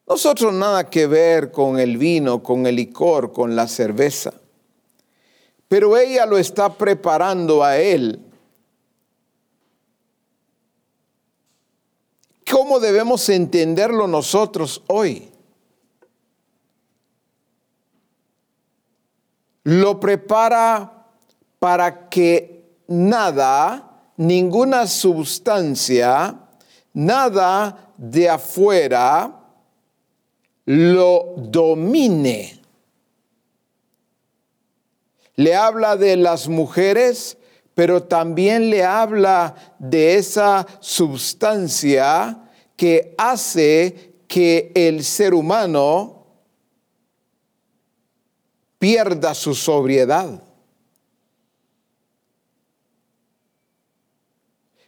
Nosotros 0.07 0.53
nada 0.53 0.89
que 0.89 1.05
ver 1.05 1.51
con 1.51 1.79
el 1.79 1.97
vino, 1.97 2.41
con 2.41 2.65
el 2.65 2.77
licor, 2.77 3.33
con 3.33 3.57
la 3.57 3.67
cerveza. 3.67 4.33
Pero 5.67 5.97
ella 5.97 6.25
lo 6.25 6.37
está 6.37 6.73
preparando 6.73 7.61
a 7.61 7.77
él. 7.77 8.30
¿Cómo 12.51 12.81
debemos 12.81 13.29
entenderlo 13.29 14.07
nosotros 14.07 14.83
hoy? 14.87 15.31
Lo 19.63 20.01
prepara 20.01 21.07
para 21.59 22.09
que 22.09 22.81
nada, 22.87 24.03
ninguna 24.17 24.85
sustancia, 24.85 26.39
nada 26.93 27.93
de 27.95 28.27
afuera, 28.27 29.39
lo 30.65 31.35
domine. 31.37 32.59
Le 35.35 35.55
habla 35.55 35.95
de 35.95 36.17
las 36.17 36.49
mujeres, 36.49 37.37
pero 37.73 38.03
también 38.03 38.69
le 38.69 38.83
habla 38.83 39.55
de 39.79 40.15
esa 40.15 40.67
sustancia 40.81 42.40
que 42.81 43.13
hace 43.15 44.15
que 44.27 44.71
el 44.73 45.03
ser 45.03 45.35
humano 45.35 46.25
pierda 48.79 49.35
su 49.35 49.53
sobriedad. 49.53 50.41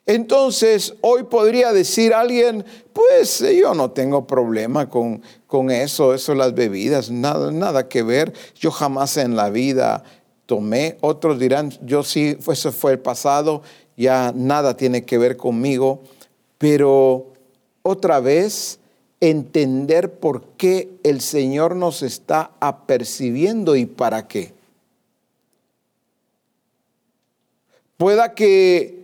Entonces, 0.08 0.95
hoy 1.01 1.25
podría 1.25 1.71
decir 1.71 2.15
alguien, 2.15 2.65
pues 2.93 3.45
yo 3.56 3.75
no 3.75 3.91
tengo 3.91 4.25
problema 4.25 4.89
con, 4.89 5.21
con 5.45 5.69
eso, 5.69 6.15
eso 6.15 6.34
las 6.34 6.56
bebidas, 6.56 7.12
nada, 7.12 7.51
nada 7.51 7.88
que 7.88 8.01
ver. 8.01 8.34
Yo 8.56 8.71
jamás 8.71 9.17
en 9.17 9.36
la 9.36 9.51
vida 9.51 10.03
tomé. 10.47 10.97
Otros 11.01 11.38
dirán, 11.38 11.71
yo 11.86 12.01
sí, 12.01 12.39
eso 12.47 12.71
fue 12.71 12.93
el 12.93 12.99
pasado, 12.99 13.62
ya 13.95 14.32
nada 14.34 14.75
tiene 14.75 15.06
que 15.06 15.19
ver 15.19 15.38
conmigo. 15.38 16.01
Pero 16.58 17.33
otra 17.84 18.19
vez, 18.19 18.80
entender 19.19 20.13
por 20.15 20.43
qué 20.58 20.89
el 21.04 21.22
Señor 21.22 21.76
nos 21.76 22.02
está 22.02 22.52
apercibiendo 22.60 23.76
y 23.76 23.86
para 23.86 24.28
qué. 24.28 24.54
Pueda 27.98 28.34
que 28.34 29.04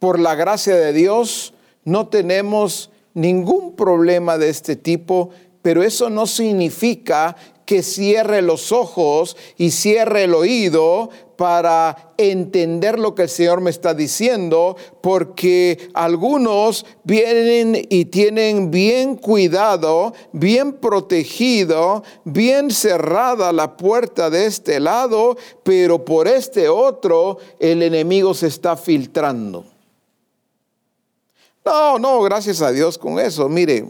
por 0.00 0.18
la 0.18 0.34
gracia 0.34 0.74
de 0.76 0.92
Dios, 0.92 1.54
no 1.84 2.08
tenemos 2.08 2.90
ningún 3.14 3.76
problema 3.76 4.38
de 4.38 4.48
este 4.48 4.74
tipo, 4.74 5.30
pero 5.62 5.82
eso 5.82 6.10
no 6.10 6.26
significa 6.26 7.36
que 7.70 7.84
cierre 7.84 8.42
los 8.42 8.72
ojos 8.72 9.36
y 9.56 9.70
cierre 9.70 10.24
el 10.24 10.34
oído 10.34 11.08
para 11.36 12.14
entender 12.16 12.98
lo 12.98 13.14
que 13.14 13.22
el 13.22 13.28
Señor 13.28 13.60
me 13.60 13.70
está 13.70 13.94
diciendo, 13.94 14.76
porque 15.00 15.88
algunos 15.94 16.84
vienen 17.04 17.86
y 17.88 18.06
tienen 18.06 18.72
bien 18.72 19.14
cuidado, 19.14 20.14
bien 20.32 20.72
protegido, 20.72 22.02
bien 22.24 22.72
cerrada 22.72 23.52
la 23.52 23.76
puerta 23.76 24.30
de 24.30 24.46
este 24.46 24.80
lado, 24.80 25.36
pero 25.62 26.04
por 26.04 26.26
este 26.26 26.68
otro 26.68 27.38
el 27.60 27.84
enemigo 27.84 28.34
se 28.34 28.48
está 28.48 28.76
filtrando. 28.76 29.64
No, 31.64 32.00
no, 32.00 32.20
gracias 32.22 32.62
a 32.62 32.72
Dios 32.72 32.98
con 32.98 33.20
eso. 33.20 33.48
Mire, 33.48 33.88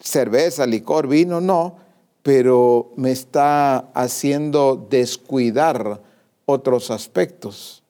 cerveza, 0.00 0.66
licor, 0.66 1.06
vino, 1.06 1.40
no, 1.40 1.83
pero 2.24 2.90
me 2.96 3.12
está 3.12 3.90
haciendo 3.92 4.86
descuidar 4.88 6.00
otros 6.46 6.90
aspectos. 6.90 7.82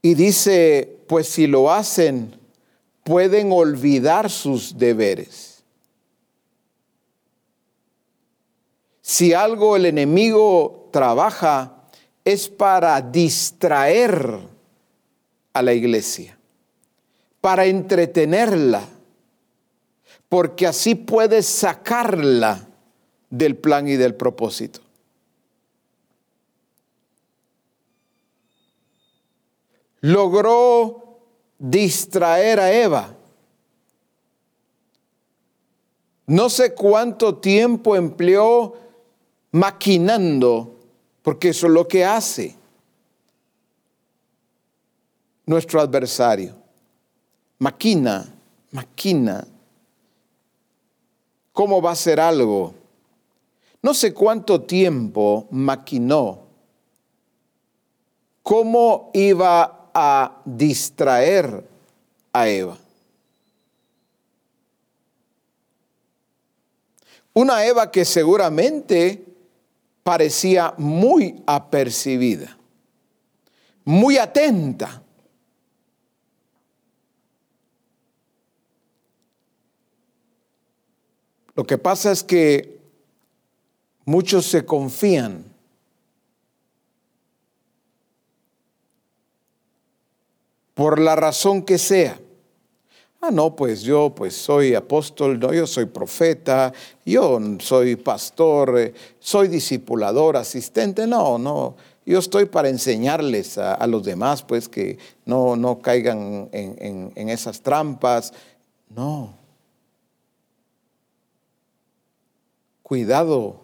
Y 0.00 0.14
dice, 0.14 1.00
pues 1.08 1.28
si 1.28 1.48
lo 1.48 1.72
hacen, 1.72 2.38
pueden 3.02 3.50
olvidar 3.50 4.30
sus 4.30 4.78
deberes. 4.78 5.64
Si 9.00 9.34
algo 9.34 9.74
el 9.74 9.86
enemigo 9.86 10.90
trabaja 10.92 11.88
es 12.24 12.48
para 12.48 13.00
distraer 13.00 14.38
a 15.52 15.60
la 15.60 15.72
iglesia, 15.72 16.38
para 17.40 17.64
entretenerla, 17.64 18.91
porque 20.32 20.66
así 20.66 20.94
puedes 20.94 21.44
sacarla 21.44 22.66
del 23.28 23.54
plan 23.54 23.86
y 23.86 23.96
del 23.96 24.14
propósito. 24.14 24.80
Logró 30.00 31.18
distraer 31.58 32.60
a 32.60 32.72
Eva. 32.72 33.14
No 36.28 36.48
sé 36.48 36.72
cuánto 36.72 37.36
tiempo 37.36 37.94
empleó 37.94 38.74
maquinando, 39.50 40.80
porque 41.20 41.50
eso 41.50 41.66
es 41.66 41.72
lo 41.74 41.86
que 41.86 42.06
hace 42.06 42.56
nuestro 45.44 45.78
adversario. 45.78 46.56
Maquina, 47.58 48.34
maquina. 48.70 49.46
¿Cómo 51.52 51.82
va 51.82 51.92
a 51.92 51.96
ser 51.96 52.20
algo? 52.20 52.74
No 53.82 53.94
sé 53.94 54.14
cuánto 54.14 54.62
tiempo 54.62 55.46
maquinó 55.50 56.42
cómo 58.42 59.10
iba 59.14 59.90
a 59.94 60.42
distraer 60.44 61.64
a 62.32 62.48
Eva. 62.48 62.76
Una 67.34 67.64
Eva 67.64 67.90
que 67.90 68.04
seguramente 68.04 69.24
parecía 70.02 70.74
muy 70.76 71.42
apercibida, 71.46 72.58
muy 73.84 74.18
atenta. 74.18 75.01
Lo 81.54 81.64
que 81.64 81.78
pasa 81.78 82.12
es 82.12 82.22
que 82.22 82.78
muchos 84.04 84.46
se 84.46 84.64
confían 84.64 85.44
por 90.74 90.98
la 90.98 91.14
razón 91.14 91.62
que 91.62 91.78
sea. 91.78 92.18
Ah, 93.20 93.30
no, 93.30 93.54
pues 93.54 93.82
yo 93.82 94.12
pues 94.14 94.34
soy 94.34 94.74
apóstol, 94.74 95.38
no, 95.38 95.52
yo 95.52 95.66
soy 95.66 95.84
profeta, 95.84 96.72
yo 97.04 97.38
soy 97.60 97.94
pastor, 97.94 98.80
eh, 98.80 98.94
soy 99.20 99.46
discipulador, 99.46 100.36
asistente, 100.36 101.06
no, 101.06 101.38
no, 101.38 101.76
yo 102.04 102.18
estoy 102.18 102.46
para 102.46 102.68
enseñarles 102.68 103.58
a, 103.58 103.86
los 103.86 104.02
demás 104.02 104.42
pues 104.42 104.68
que 104.68 104.98
no, 105.24 105.54
no 105.54 105.78
caigan 105.78 106.48
en, 106.50 107.12
en 107.14 107.28
esas 107.28 107.60
trampas, 107.60 108.32
no. 108.88 109.41
Cuidado, 112.92 113.62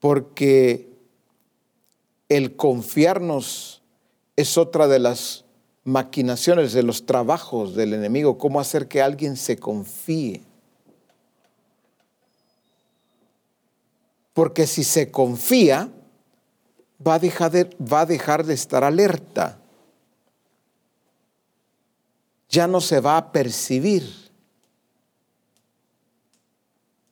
porque 0.00 0.88
el 2.30 2.56
confiarnos 2.56 3.82
es 4.34 4.56
otra 4.56 4.88
de 4.88 4.98
las 4.98 5.44
maquinaciones, 5.84 6.72
de 6.72 6.82
los 6.82 7.04
trabajos 7.04 7.74
del 7.74 7.92
enemigo, 7.92 8.38
cómo 8.38 8.60
hacer 8.60 8.88
que 8.88 9.02
alguien 9.02 9.36
se 9.36 9.58
confíe. 9.58 10.40
Porque 14.32 14.66
si 14.66 14.82
se 14.82 15.10
confía, 15.10 15.92
va 17.06 17.16
a 17.16 17.18
dejar 17.18 17.50
de, 17.50 17.64
va 17.78 18.00
a 18.00 18.06
dejar 18.06 18.46
de 18.46 18.54
estar 18.54 18.82
alerta. 18.84 19.60
Ya 22.48 22.66
no 22.66 22.80
se 22.80 23.00
va 23.00 23.18
a 23.18 23.32
percibir. 23.32 24.27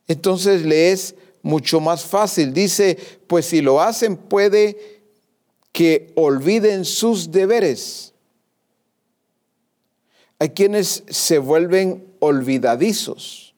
Entonces 0.07 0.63
le 0.63 0.91
es 0.91 1.15
mucho 1.41 1.79
más 1.79 2.05
fácil. 2.05 2.53
Dice, 2.53 2.97
pues 3.27 3.45
si 3.45 3.61
lo 3.61 3.81
hacen 3.81 4.17
puede 4.17 5.01
que 5.71 6.11
olviden 6.15 6.85
sus 6.85 7.31
deberes. 7.31 8.13
Hay 10.39 10.49
quienes 10.49 11.03
se 11.09 11.39
vuelven 11.39 12.05
olvidadizos 12.19 13.55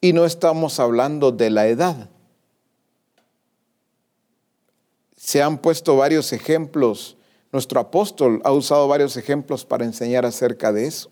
y 0.00 0.12
no 0.12 0.24
estamos 0.24 0.80
hablando 0.80 1.30
de 1.30 1.50
la 1.50 1.66
edad. 1.68 2.10
Se 5.16 5.40
han 5.40 5.58
puesto 5.58 5.96
varios 5.96 6.32
ejemplos, 6.32 7.16
nuestro 7.52 7.80
apóstol 7.80 8.40
ha 8.44 8.52
usado 8.52 8.88
varios 8.88 9.16
ejemplos 9.16 9.64
para 9.64 9.84
enseñar 9.84 10.26
acerca 10.26 10.72
de 10.72 10.86
eso, 10.86 11.10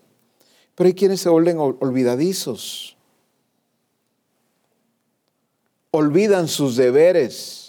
pero 0.75 0.87
hay 0.87 0.93
quienes 0.93 1.21
se 1.21 1.29
vuelven 1.29 1.57
olvidadizos, 1.59 2.97
olvidan 5.91 6.47
sus 6.47 6.75
deberes 6.75 7.61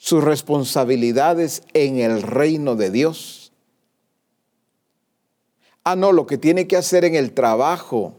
sus 0.00 0.24
responsabilidades 0.24 1.62
en 1.74 1.98
el 1.98 2.22
reino 2.22 2.74
de 2.74 2.90
Dios. 2.90 3.52
Ah, 5.84 5.94
no, 5.94 6.12
lo 6.12 6.26
que 6.26 6.38
tiene 6.38 6.66
que 6.66 6.78
hacer 6.78 7.04
en 7.04 7.14
el 7.14 7.34
trabajo, 7.34 8.14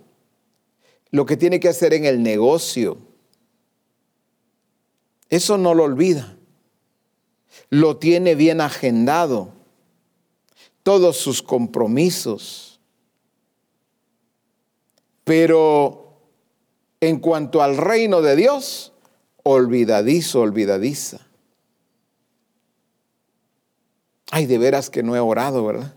lo 1.10 1.26
que 1.26 1.38
tiene 1.38 1.60
que 1.60 1.70
hacer 1.70 1.96
en 1.96 2.06
el 2.06 2.22
negocio. 2.22 3.00
Eso 5.32 5.58
no 5.58 5.74
lo 5.74 5.86
olvida. 5.86 6.38
Lo 7.72 7.98
tiene 7.98 8.36
bien 8.36 8.62
agendado. 8.62 9.52
Todos 10.84 11.18
sus 11.18 11.42
compromisos. 11.42 12.80
Pero 15.24 16.14
en 17.00 17.18
cuanto 17.20 17.64
al 17.64 17.78
reino 17.78 18.22
de 18.22 18.36
Dios, 18.36 18.91
olvidadizo, 19.44 20.42
olvidadiza. 20.42 21.20
Ay, 24.32 24.46
de 24.46 24.58
veras 24.58 24.90
que 24.90 25.04
no 25.04 25.16
he 25.16 25.20
orado, 25.20 25.66
¿verdad? 25.66 25.94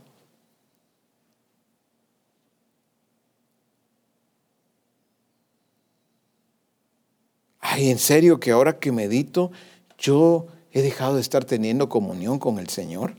Ay, 7.61 7.90
en 7.90 7.98
serio 7.98 8.40
que 8.40 8.50
ahora 8.50 8.78
que 8.78 8.92
medito, 8.92 9.50
yo 9.98 10.46
he 10.72 10.83
dejado 10.83 11.14
de 11.14 11.20
estar 11.20 11.44
teniendo 11.44 11.88
comunión 11.88 12.38
con 12.38 12.59
el 12.59 12.68
Señor. 12.68 13.14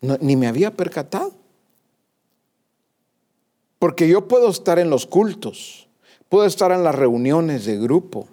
ni 0.00 0.36
me 0.36 0.46
había 0.46 0.74
percatado. 0.74 1.32
Porque 3.78 4.08
yo 4.08 4.26
puedo 4.26 4.48
estar 4.48 4.78
en 4.78 4.90
los 4.90 5.06
cultos, 5.06 5.88
puedo 6.28 6.46
estar 6.46 6.72
en 6.72 6.82
las 6.82 6.94
reuniones 6.94 7.64
de 7.64 7.78
grupo, 7.78 8.28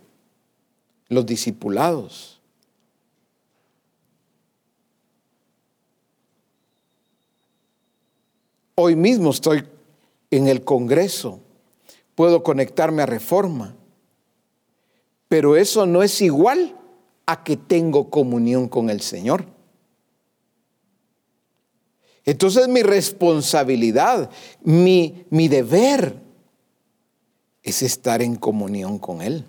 los 1.10 1.26
discipulados 1.26 2.36
Hoy 8.78 8.98
mismo 8.98 9.32
estoy 9.32 9.64
en 10.32 10.50
el 10.50 10.66
Congreso, 10.66 11.40
puedo 12.14 12.44
conectarme 12.44 13.04
a 13.04 13.06
reforma, 13.06 13.74
pero 15.30 15.56
eso 15.56 15.86
no 15.86 16.04
es 16.04 16.22
igual 16.22 16.78
a 17.26 17.46
que 17.46 17.56
tengo 17.56 18.10
comunión 18.10 18.68
con 18.68 18.90
el 18.90 19.00
Señor. 19.00 19.46
Entonces 22.26 22.68
mi 22.68 22.84
responsabilidad, 22.84 24.30
mi, 24.62 25.26
mi 25.30 25.48
deber 25.48 26.22
es 27.64 27.82
estar 27.82 28.22
en 28.22 28.36
comunión 28.36 29.00
con 29.00 29.22
Él. 29.22 29.46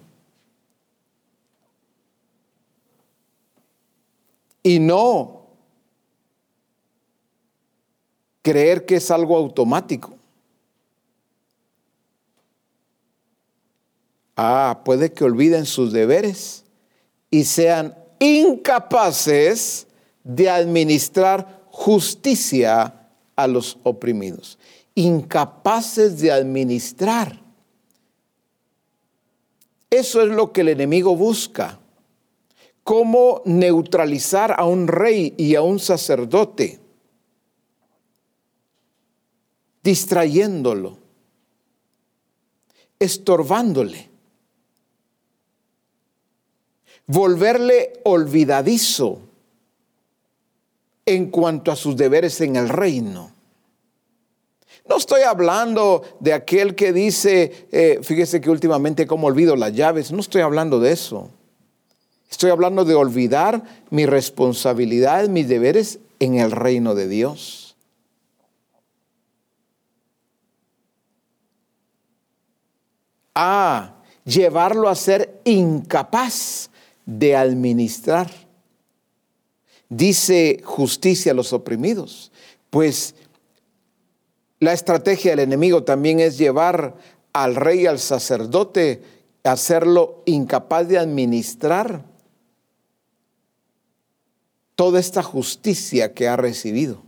Y 4.67 4.81
no 4.81 5.47
creer 8.43 8.85
que 8.85 8.97
es 8.97 9.13
algo 9.13 9.37
automático. 9.37 10.17
Ah, 14.35 14.83
puede 14.85 15.13
que 15.13 15.23
olviden 15.23 15.67
sus 15.67 15.93
deberes 15.93 16.65
y 17.31 17.45
sean 17.45 17.97
incapaces 18.19 19.87
de 20.25 20.51
administrar 20.51 21.65
justicia 21.71 23.09
a 23.37 23.47
los 23.47 23.79
oprimidos. 23.85 24.59
Incapaces 24.97 26.19
de 26.19 26.33
administrar. 26.33 27.41
Eso 29.91 30.23
es 30.23 30.29
lo 30.29 30.53
que 30.53 30.63
el 30.63 30.71
enemigo 30.71 31.15
busca. 31.15 31.79
Cómo 32.87 33.43
neutralizar 33.47 34.55
a 34.57 34.65
un 34.65 34.87
rey 34.87 35.35
y 35.37 35.57
a 35.57 35.63
un 35.63 35.81
sacerdote 35.81 36.79
distrayéndolo, 39.83 40.97
estorbándole, 43.01 44.09
volverle 47.09 48.03
olvidadizo 48.05 49.19
en 51.05 51.29
cuanto 51.33 51.73
a 51.73 51.77
sus 51.77 51.97
deberes 51.97 52.41
en 52.41 52.55
el 52.55 52.69
reino. 52.69 53.33
No 54.89 54.97
estoy 54.99 55.23
hablando 55.23 56.05
de 56.21 56.35
aquel 56.35 56.77
que 56.77 56.93
dice, 56.93 57.67
eh, 57.73 57.99
fíjese 58.01 58.41
que 58.41 58.49
últimamente 58.49 59.09
como 59.09 59.27
olvido 59.27 59.57
las 59.57 59.73
llaves, 59.73 60.13
no 60.13 60.21
estoy 60.21 60.43
hablando 60.43 60.79
de 60.79 60.93
eso. 60.93 61.33
Estoy 62.31 62.51
hablando 62.51 62.85
de 62.85 62.95
olvidar 62.95 63.63
mi 63.91 64.05
responsabilidad, 64.07 65.29
mis 65.29 65.49
deberes 65.49 66.01
en 66.19 66.37
el 66.37 66.51
reino 66.51 66.95
de 66.95 67.09
Dios. 67.09 67.77
Ah, 73.35 73.97
llevarlo 74.25 74.89
a 74.89 74.95
ser 74.95 75.41
incapaz 75.45 76.71
de 77.05 77.37
administrar. 77.37 78.31
Dice 79.89 80.61
justicia 80.65 81.33
a 81.33 81.35
los 81.35 81.53
oprimidos, 81.53 82.33
pues 82.71 83.15
la 84.59 84.73
estrategia 84.73 85.33
del 85.33 85.41
enemigo 85.41 85.85
también 85.85 86.19
es 86.19 86.39
llevar 86.39 86.97
al 87.33 87.55
rey, 87.55 87.87
al 87.87 87.99
sacerdote, 87.99 89.03
a 89.45 89.53
hacerlo 89.53 90.23
incapaz 90.25 90.89
de 90.89 90.99
administrar 90.99 92.16
toda 94.77 95.01
esta 95.01 95.23
justicia 95.23 96.15
que 96.15 96.29
ha 96.29 96.37
recibido. 96.37 97.03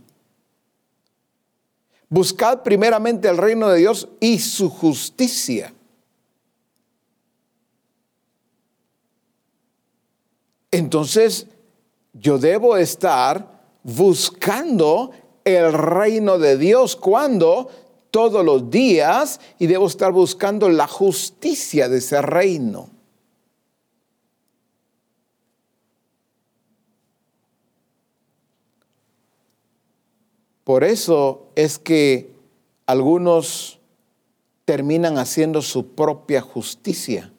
Buscad 2.09 2.63
primeramente 2.63 3.29
el 3.29 3.37
reino 3.37 3.69
de 3.69 3.79
Dios 3.79 4.09
y 4.19 4.39
su 4.39 4.69
justicia 4.69 5.73
entonces 10.71 11.47
yo 12.13 12.37
debo 12.37 12.77
estar 12.77 13.59
buscando 13.83 15.11
el 15.43 15.73
reino 15.73 16.37
de 16.37 16.57
Dios 16.57 16.95
cuando 16.95 17.69
todos 18.11 18.43
los 18.43 18.69
días 18.69 19.39
y 19.59 19.67
debo 19.67 19.87
estar 19.87 20.11
buscando 20.11 20.69
la 20.69 20.87
justicia 20.87 21.89
de 21.89 21.99
ese 21.99 22.21
reino. 22.21 22.89
Por 30.69 30.83
eso 30.83 31.47
es 31.55 31.79
que 31.79 32.29
algunos 32.85 33.79
terminan 34.65 35.17
haciendo 35.17 35.63
su 35.63 35.95
propia 35.95 36.41
justicia 36.41 37.33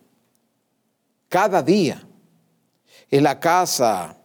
cada 1.29 1.63
día 1.63 2.05
en 3.09 3.23
la 3.23 3.39
casa, 3.39 4.19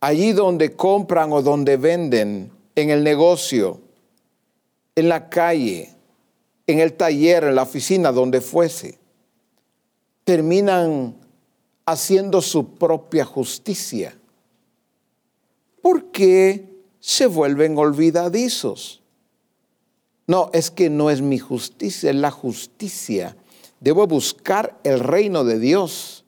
allí 0.00 0.32
donde 0.32 0.76
compran 0.76 1.32
o 1.32 1.40
donde 1.40 1.78
venden, 1.78 2.52
en 2.74 2.90
el 2.90 3.02
negocio, 3.02 3.80
en 4.94 5.08
la 5.08 5.30
calle, 5.30 5.94
en 6.66 6.78
el 6.78 6.92
taller, 6.92 7.44
en 7.44 7.54
la 7.54 7.62
oficina, 7.62 8.12
donde 8.12 8.42
fuese, 8.42 8.98
terminan 10.24 11.16
haciendo 11.86 12.42
su 12.42 12.74
propia 12.74 13.24
justicia. 13.24 14.14
¿Por 15.80 16.10
qué 16.10 16.71
se 17.02 17.26
vuelven 17.26 17.76
olvidadizos? 17.76 19.02
No, 20.26 20.48
es 20.54 20.70
que 20.70 20.88
no 20.88 21.10
es 21.10 21.20
mi 21.20 21.38
justicia, 21.38 22.08
es 22.08 22.16
la 22.16 22.30
justicia. 22.30 23.36
Debo 23.80 24.06
buscar 24.06 24.78
el 24.84 25.00
reino 25.00 25.44
de 25.44 25.58
Dios 25.58 26.22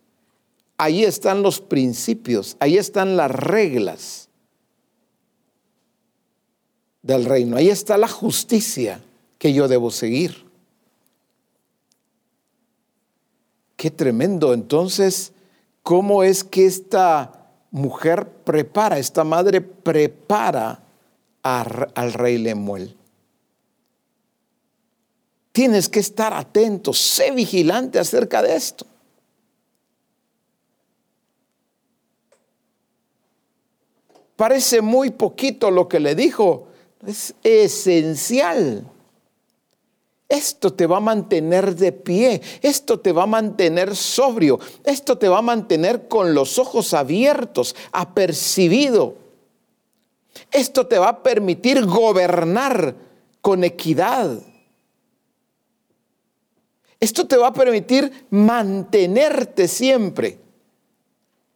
ahí 0.76 1.04
están 1.04 1.42
los 1.42 1.60
principios, 1.60 2.56
ahí 2.60 2.76
están 2.76 3.16
las 3.16 3.30
reglas 3.30 4.28
del 7.02 7.24
reino, 7.24 7.56
ahí 7.56 7.68
está 7.68 7.98
la 7.98 8.08
justicia 8.08 9.02
que 9.38 9.52
yo 9.52 9.68
debo 9.68 9.90
seguir. 9.90 10.44
Qué 13.76 13.90
tremendo. 13.90 14.54
Entonces, 14.54 15.32
¿cómo 15.82 16.22
es 16.22 16.42
que 16.42 16.64
esta 16.64 17.33
mujer 17.74 18.28
prepara, 18.44 18.98
esta 18.98 19.24
madre 19.24 19.60
prepara 19.60 20.80
al 21.42 22.12
rey 22.12 22.38
Lemuel? 22.38 22.96
Tienes 25.50 25.88
que 25.88 25.98
estar 26.00 26.32
atento, 26.32 26.92
sé 26.92 27.32
vigilante 27.32 27.98
acerca 27.98 28.42
de 28.42 28.54
esto. 28.54 28.86
Parece 34.36 34.80
muy 34.80 35.10
poquito 35.10 35.70
lo 35.70 35.88
que 35.88 36.00
le 36.00 36.14
dijo. 36.14 36.68
Es 37.06 37.34
esencial. 37.42 38.84
Esto 40.34 40.72
te 40.72 40.88
va 40.88 40.96
a 40.96 41.00
mantener 41.00 41.76
de 41.76 41.92
pie, 41.92 42.42
esto 42.60 42.98
te 42.98 43.12
va 43.12 43.22
a 43.22 43.26
mantener 43.26 43.94
sobrio, 43.94 44.58
esto 44.82 45.16
te 45.16 45.28
va 45.28 45.38
a 45.38 45.42
mantener 45.42 46.08
con 46.08 46.34
los 46.34 46.58
ojos 46.58 46.92
abiertos, 46.92 47.76
apercibido. 47.92 49.14
Esto 50.50 50.88
te 50.88 50.98
va 50.98 51.10
a 51.10 51.22
permitir 51.22 51.86
gobernar 51.86 52.96
con 53.40 53.62
equidad. 53.62 54.40
Esto 56.98 57.28
te 57.28 57.36
va 57.36 57.48
a 57.48 57.52
permitir 57.52 58.26
mantenerte 58.30 59.68
siempre 59.68 60.40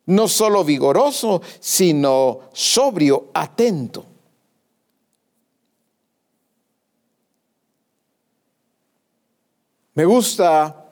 no 0.07 0.29
solo 0.29 0.63
vigoroso, 0.63 1.43
sino 1.59 2.43
sobrio, 2.53 3.31
atento. 3.35 4.05
Me 9.99 10.05
gusta 10.05 10.87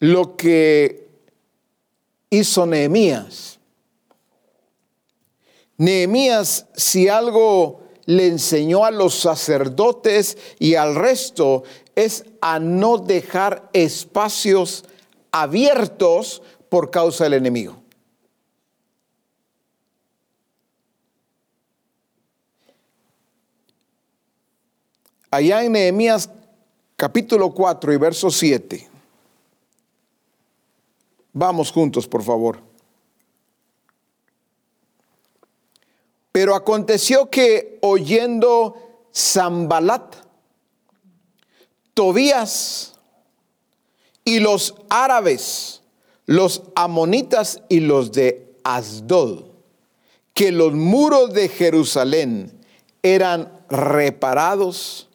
lo 0.00 0.36
que 0.36 1.10
hizo 2.28 2.66
Nehemías. 2.66 3.60
Nehemías, 5.76 6.66
si 6.74 7.06
algo 7.06 7.82
le 8.06 8.26
enseñó 8.26 8.84
a 8.84 8.90
los 8.90 9.14
sacerdotes 9.14 10.36
y 10.58 10.74
al 10.74 10.96
resto, 10.96 11.62
es 11.94 12.24
a 12.40 12.58
no 12.58 12.98
dejar 12.98 13.70
espacios 13.72 14.84
abiertos 15.30 16.42
por 16.68 16.90
causa 16.90 17.22
del 17.22 17.34
enemigo. 17.34 17.80
Allá 25.30 25.62
en 25.62 25.70
Nehemías 25.70 26.28
capítulo 26.98 27.52
4 27.54 27.92
y 27.92 27.96
verso 27.96 28.28
7. 28.28 28.88
Vamos 31.32 31.70
juntos, 31.70 32.08
por 32.08 32.24
favor. 32.24 32.58
Pero 36.32 36.56
aconteció 36.56 37.30
que 37.30 37.78
oyendo 37.82 39.06
Zambalat, 39.14 40.16
Tobías 41.94 42.94
y 44.24 44.40
los 44.40 44.74
árabes, 44.88 45.82
los 46.26 46.62
amonitas 46.74 47.62
y 47.68 47.78
los 47.78 48.10
de 48.10 48.56
Asdod, 48.64 49.44
que 50.34 50.50
los 50.50 50.72
muros 50.72 51.32
de 51.32 51.48
Jerusalén 51.48 52.60
eran 53.04 53.52
reparados, 53.68 55.07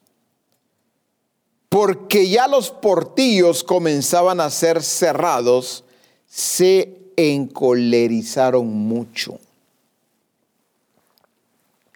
porque 1.73 2.29
ya 2.29 2.47
los 2.47 2.69
portillos 2.69 3.63
comenzaban 3.63 4.39
a 4.39 4.51
ser 4.51 4.83
cerrados, 4.83 5.83
se 6.27 6.99
encolerizaron 7.17 8.67
mucho. 8.67 9.39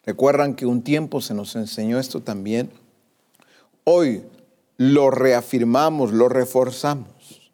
Recuerdan 0.04 0.56
que 0.56 0.66
un 0.66 0.82
tiempo 0.82 1.22
se 1.22 1.36
nos 1.36 1.56
enseñó 1.56 2.00
esto 2.00 2.22
también. 2.22 2.72
Hoy 3.84 4.24
lo 4.78 5.12
reafirmamos, 5.12 6.12
lo 6.12 6.28
reforzamos. 6.28 7.52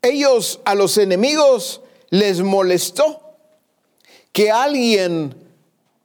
Ellos 0.00 0.60
a 0.64 0.76
los 0.76 0.96
enemigos 0.96 1.80
les 2.08 2.40
molestó 2.40 3.20
que 4.30 4.52
alguien 4.52 5.34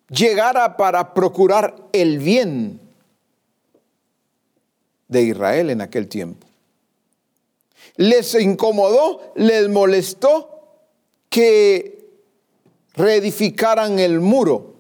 llegara 0.10 0.78
para 0.78 1.14
procurar 1.14 1.76
el 1.94 2.18
bien 2.18 2.87
de 5.08 5.24
Israel 5.24 5.70
en 5.70 5.82
aquel 5.82 6.08
tiempo. 6.08 6.48
Les 7.96 8.34
incomodó, 8.36 9.34
les 9.36 9.70
molestó 9.70 10.58
que 11.30 12.10
reedificaran 12.94 14.00
el 14.00 14.20
muro. 14.20 14.76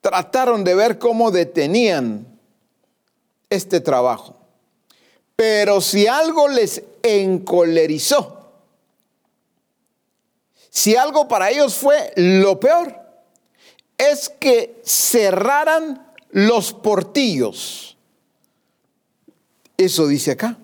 Trataron 0.00 0.64
de 0.64 0.74
ver 0.74 0.98
cómo 0.98 1.30
detenían 1.30 2.38
este 3.50 3.80
trabajo. 3.80 4.36
Pero 5.34 5.80
si 5.80 6.06
algo 6.06 6.48
les 6.48 6.82
encolerizó, 7.02 8.52
si 10.70 10.96
algo 10.96 11.26
para 11.26 11.50
ellos 11.50 11.74
fue 11.74 12.12
lo 12.16 12.60
peor, 12.60 13.00
es 13.98 14.28
que 14.28 14.80
cerraran 14.84 16.05
los 16.36 16.74
portillos. 16.74 17.96
Eso 19.78 20.06
dice 20.06 20.32
acá. 20.32 20.58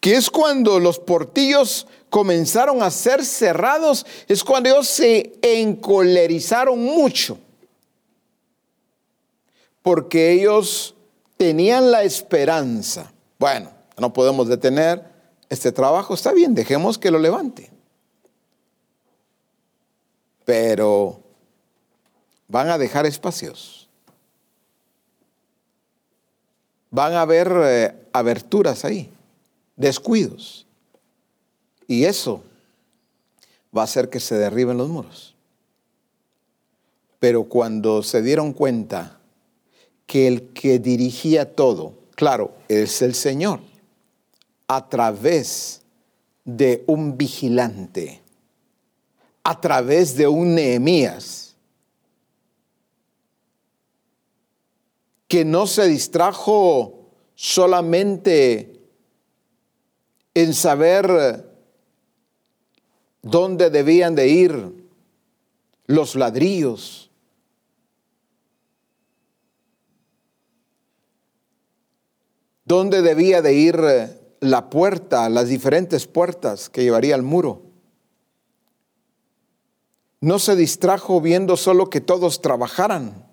Que 0.00 0.16
es 0.16 0.28
cuando 0.28 0.80
los 0.80 0.98
portillos 0.98 1.86
comenzaron 2.10 2.82
a 2.82 2.90
ser 2.90 3.24
cerrados, 3.24 4.04
es 4.26 4.42
cuando 4.42 4.70
ellos 4.70 4.88
se 4.88 5.38
encolerizaron 5.40 6.82
mucho. 6.82 7.38
porque 9.82 10.32
ellos 10.32 10.96
tenían 11.36 11.90
la 11.90 12.02
esperanza. 12.02 13.12
Bueno, 13.38 13.70
no 13.96 14.12
podemos 14.12 14.48
detener 14.48 15.02
este 15.48 15.72
trabajo, 15.72 16.12
está 16.12 16.32
bien, 16.32 16.54
dejemos 16.54 16.98
que 16.98 17.10
lo 17.10 17.18
levante. 17.18 17.70
Pero 20.44 21.22
van 22.48 22.68
a 22.68 22.76
dejar 22.76 23.06
espacios. 23.06 23.77
Van 26.90 27.12
a 27.12 27.22
haber 27.22 27.52
eh, 27.64 27.94
aberturas 28.12 28.84
ahí, 28.84 29.10
descuidos. 29.76 30.66
Y 31.86 32.04
eso 32.04 32.42
va 33.76 33.82
a 33.82 33.84
hacer 33.84 34.08
que 34.08 34.20
se 34.20 34.36
derriben 34.36 34.76
los 34.76 34.88
muros. 34.88 35.34
Pero 37.18 37.44
cuando 37.44 38.02
se 38.02 38.22
dieron 38.22 38.52
cuenta 38.52 39.18
que 40.06 40.26
el 40.26 40.48
que 40.48 40.78
dirigía 40.78 41.54
todo, 41.54 41.94
claro, 42.14 42.52
es 42.68 43.02
el 43.02 43.14
Señor, 43.14 43.60
a 44.66 44.88
través 44.88 45.82
de 46.44 46.84
un 46.86 47.18
vigilante, 47.18 48.22
a 49.42 49.60
través 49.60 50.16
de 50.16 50.28
un 50.28 50.54
Nehemías, 50.54 51.47
que 55.28 55.44
no 55.44 55.66
se 55.66 55.86
distrajo 55.86 57.12
solamente 57.34 58.80
en 60.34 60.54
saber 60.54 61.46
dónde 63.22 63.68
debían 63.68 64.14
de 64.14 64.28
ir 64.28 64.88
los 65.86 66.14
ladrillos, 66.16 67.10
dónde 72.64 73.02
debía 73.02 73.42
de 73.42 73.54
ir 73.54 73.80
la 74.40 74.70
puerta, 74.70 75.28
las 75.28 75.48
diferentes 75.48 76.06
puertas 76.06 76.70
que 76.70 76.82
llevaría 76.82 77.14
al 77.14 77.22
muro. 77.22 77.62
No 80.20 80.38
se 80.38 80.56
distrajo 80.56 81.20
viendo 81.20 81.56
solo 81.56 81.90
que 81.90 82.00
todos 82.00 82.40
trabajaran, 82.40 83.27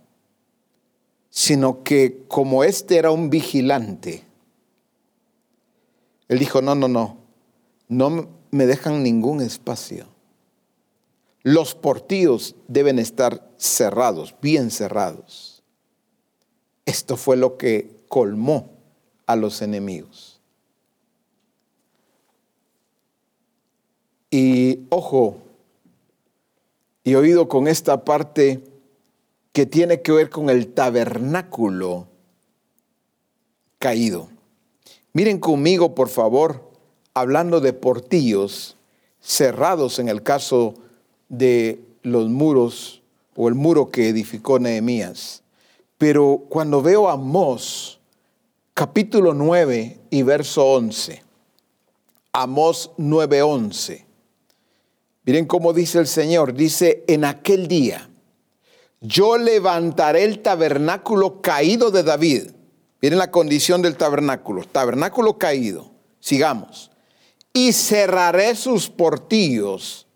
sino 1.36 1.84
que 1.84 2.24
como 2.30 2.64
este 2.64 2.96
era 2.96 3.12
un 3.12 3.30
vigilante, 3.30 4.24
él 6.30 6.40
dijo, 6.40 6.62
no, 6.62 6.76
no, 6.76 6.88
no, 6.88 7.18
no 7.90 8.30
me 8.52 8.66
dejan 8.66 9.04
ningún 9.04 9.42
espacio. 9.42 10.08
Los 11.44 11.76
portillos 11.76 12.56
deben 12.70 13.00
estar 13.00 13.52
cerrados, 13.58 14.34
bien 14.42 14.72
cerrados. 14.72 15.62
Esto 16.86 17.18
fue 17.18 17.36
lo 17.36 17.58
que 17.58 17.92
colmó 18.08 18.70
a 19.26 19.36
los 19.36 19.62
enemigos. 19.62 20.40
Y 24.32 24.86
ojo, 24.88 25.36
y 27.04 27.16
oído 27.16 27.50
con 27.50 27.68
esta 27.68 28.06
parte 28.06 28.64
que 29.56 29.66
tiene 29.66 30.02
que 30.02 30.12
ver 30.12 30.30
con 30.30 30.50
el 30.50 30.74
tabernáculo 30.74 32.08
caído. 33.80 34.28
Miren 35.14 35.40
conmigo, 35.40 35.96
por 35.96 36.10
favor, 36.10 36.70
hablando 37.14 37.62
de 37.62 37.72
portillos 37.72 38.76
cerrados 39.22 39.98
en 40.00 40.10
el 40.10 40.24
caso 40.24 40.74
de 41.30 41.80
los 42.04 42.28
muros 42.28 43.02
o 43.34 43.48
el 43.48 43.56
muro 43.56 43.92
que 43.92 44.10
edificó 44.10 44.60
Nehemías. 44.60 45.42
Pero 45.98 46.44
cuando 46.50 46.82
veo 46.82 47.08
a 47.08 47.14
Amós, 47.14 48.02
capítulo 48.74 49.34
9 49.34 50.00
y 50.10 50.22
verso 50.24 50.66
11, 50.66 51.24
Amós 52.34 52.92
9:11, 52.98 54.04
Miren 55.24 55.46
cómo 55.46 55.72
dice 55.72 56.00
el 56.00 56.08
Señor, 56.08 56.54
dice, 56.56 57.06
en 57.08 57.24
aquel 57.24 57.70
día 57.70 58.10
yo 59.08 59.38
levantaré 59.38 60.24
el 60.24 60.42
tabernáculo 60.42 61.42
caído 61.42 61.92
de 61.92 62.04
David. 62.04 62.52
Miren 63.02 63.20
la 63.20 63.32
condición 63.32 63.82
del 63.82 63.98
tabernáculo, 63.98 64.64
tabernáculo 64.64 65.38
caído. 65.38 65.92
Sigamos. 66.20 66.92
Y 67.54 67.74
cerraré 67.74 68.56
sus 68.56 68.90
portillos, 68.90 70.08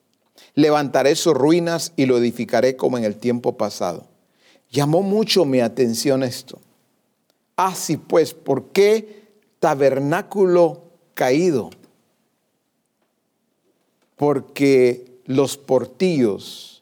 levantaré 0.56 1.16
sus 1.16 1.34
ruinas 1.34 1.94
y 1.96 2.06
lo 2.06 2.18
edificaré 2.18 2.76
como 2.76 2.98
en 2.98 3.06
el 3.06 3.16
tiempo 3.16 3.58
pasado. 3.58 4.08
Llamó 4.70 5.02
mucho 5.02 5.46
mi 5.46 5.62
atención 5.62 6.24
esto. 6.24 6.60
Así 7.56 7.98
pues, 7.98 8.34
¿por 8.34 8.72
qué 8.72 9.28
tabernáculo 9.60 10.84
caído? 11.14 11.70
porque 14.20 15.22
los 15.26 15.58
portillos 15.58 16.79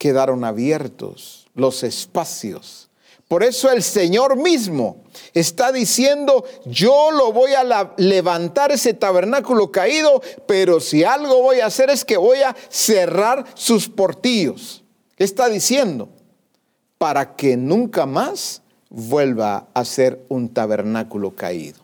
quedaron 0.00 0.44
abiertos, 0.44 1.46
los 1.54 1.82
espacios. 1.82 2.88
Por 3.28 3.44
eso 3.44 3.70
el 3.70 3.82
Señor 3.82 4.36
mismo 4.36 5.04
está 5.34 5.72
diciendo, 5.72 6.42
yo 6.64 7.10
lo 7.10 7.32
voy 7.32 7.52
a 7.52 7.92
levantar 7.98 8.72
ese 8.72 8.94
tabernáculo 8.94 9.70
caído, 9.70 10.22
pero 10.46 10.80
si 10.80 11.04
algo 11.04 11.42
voy 11.42 11.60
a 11.60 11.66
hacer 11.66 11.90
es 11.90 12.06
que 12.06 12.16
voy 12.16 12.38
a 12.38 12.56
cerrar 12.70 13.44
sus 13.54 13.90
portillos. 13.90 14.82
¿Qué 15.16 15.24
está 15.24 15.50
diciendo? 15.50 16.08
Para 16.96 17.36
que 17.36 17.58
nunca 17.58 18.06
más 18.06 18.62
vuelva 18.88 19.68
a 19.74 19.84
ser 19.84 20.24
un 20.30 20.48
tabernáculo 20.48 21.36
caído. 21.36 21.80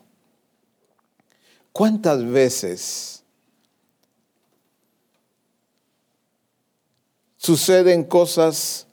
¿Cuántas 1.71 2.25
veces 2.25 3.16
suceden 7.47 8.03
cosas 8.03 8.87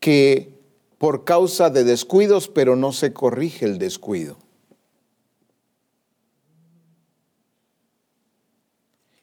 que 0.00 0.52
por 0.98 1.22
causa 1.22 1.70
de 1.70 1.84
descuidos, 1.84 2.48
pero 2.48 2.74
no 2.74 2.90
se 2.92 3.12
corrige 3.12 3.66
el 3.66 3.78
descuido. 3.78 4.36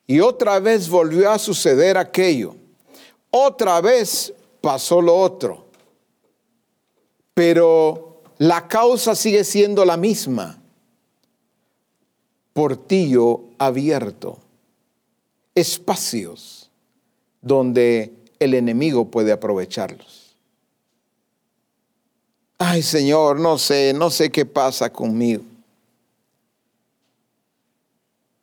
Y 0.07 0.21
otra 0.21 0.61
vez 0.61 0.87
volvió 0.87 1.29
a 1.29 1.37
suceder 1.37 1.97
aquello. 1.97 2.55
Otra 3.29 3.81
vez 3.81 4.33
pasó 4.61 5.01
lo 5.01 5.17
otro. 5.17 5.65
Pero 7.33 8.21
la 8.37 8.69
causa 8.69 9.15
sigue 9.15 9.43
siendo 9.43 9.83
la 9.83 9.97
misma. 9.97 10.61
Portillo 12.53 13.41
abierto. 13.57 14.39
Espacios 15.53 16.71
donde 17.41 18.16
el 18.39 18.53
enemigo 18.53 19.05
puede 19.05 19.31
aprovecharlos. 19.31 20.35
Ay 22.57 22.81
Señor, 22.81 23.39
no 23.39 23.57
sé, 23.57 23.93
no 23.93 24.09
sé 24.09 24.31
qué 24.31 24.45
pasa 24.45 24.91
conmigo. 24.91 25.43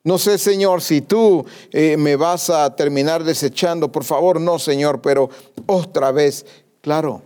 No 0.04 0.18
sé, 0.18 0.36
Señor, 0.36 0.82
si 0.82 1.00
tú 1.00 1.46
eh, 1.72 1.96
me 1.96 2.16
vas 2.16 2.50
a 2.50 2.76
terminar 2.76 3.24
desechando. 3.24 3.90
Por 3.90 4.04
favor, 4.04 4.38
no, 4.38 4.58
Señor, 4.58 5.00
pero 5.00 5.30
otra 5.64 6.12
vez, 6.12 6.44
claro. 6.82 7.22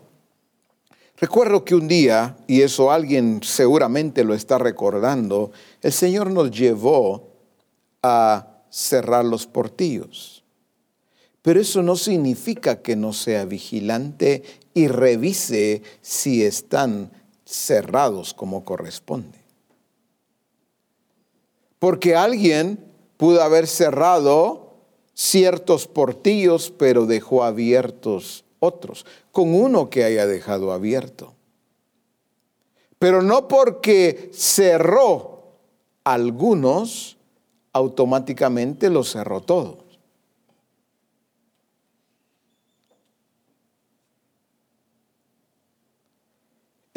Recuerdo 1.17 1.65
que 1.65 1.75
un 1.75 1.89
día, 1.89 2.37
y 2.47 2.63
eso 2.63 2.93
alguien 2.93 3.41
seguramente 3.43 4.23
lo 4.23 4.33
está 4.33 4.59
recordando, 4.59 5.51
el 5.83 5.93
Señor 5.93 6.31
nos 6.31 6.53
llevó 6.53 7.33
a 8.01 8.47
cerrar 8.71 9.25
los 9.25 9.45
portillos. 9.45 10.38
Pero 11.49 11.63
eso 11.63 11.83
no 11.83 11.97
significa 11.97 12.83
que 12.83 12.95
no 12.95 13.15
sea 13.15 13.47
vigilante 13.47 14.43
y 14.75 14.87
revise 14.87 15.81
si 16.03 16.45
están 16.45 17.11
cerrados 17.47 18.35
como 18.35 18.67
corresponde. 18.67 19.39
Porque 21.79 22.15
alguien 22.15 22.85
pudo 23.17 23.41
haber 23.41 23.67
cerrado 23.67 24.75
ciertos 25.15 25.87
portillos, 25.87 26.71
pero 26.71 27.07
dejó 27.07 27.43
abiertos 27.43 28.45
otros, 28.59 29.07
con 29.33 29.55
uno 29.55 29.89
que 29.89 30.05
haya 30.05 30.27
dejado 30.27 30.71
abierto. 30.71 31.33
Pero 32.99 33.23
no 33.23 33.49
porque 33.49 34.31
cerró 34.35 35.55
algunos, 36.05 37.17
automáticamente 37.73 38.91
lo 38.91 39.03
cerró 39.03 39.41
todo. 39.41 39.88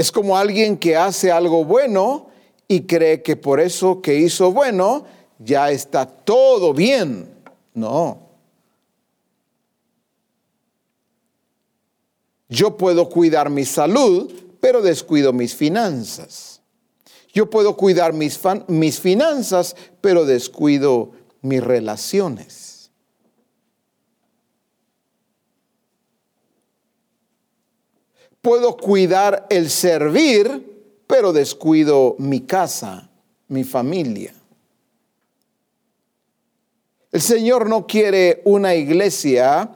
Es 0.02 0.12
como 0.12 0.36
alguien 0.36 0.78
que 0.78 0.96
hace 0.96 1.32
algo 1.32 1.64
bueno 1.64 2.26
y 2.68 2.88
cree 2.88 3.22
que 3.22 3.36
por 3.36 3.60
eso 3.60 4.02
que 4.02 4.16
hizo 4.16 4.52
bueno 4.52 5.06
ya 5.38 5.70
está 5.70 6.08
todo 6.08 6.74
bien. 6.74 7.32
No. 7.76 8.18
Yo 12.50 12.78
puedo 12.78 13.10
cuidar 13.10 13.52
mi 13.52 13.64
salud, 13.64 14.34
pero 14.60 14.82
descuido 14.82 15.34
mis 15.34 15.54
finanzas. 15.54 16.64
Yo 17.32 17.52
puedo 17.52 17.78
cuidar 17.78 18.12
mis, 18.12 18.40
mis 18.70 19.00
finanzas, 19.00 19.76
pero 20.02 20.26
descuido 20.26 21.12
mis 21.44 21.64
relaciones. 21.64 22.61
Puedo 28.42 28.76
cuidar 28.78 29.46
el 29.50 29.70
servir, 29.70 31.04
pero 31.08 31.32
descuido 31.32 32.16
mi 32.18 32.42
casa, 32.42 33.10
mi 33.48 33.64
familia. 33.64 34.34
El 37.12 37.22
Señor 37.22 37.70
no 37.70 37.86
quiere 37.86 38.42
una 38.46 38.74
iglesia 38.74 39.70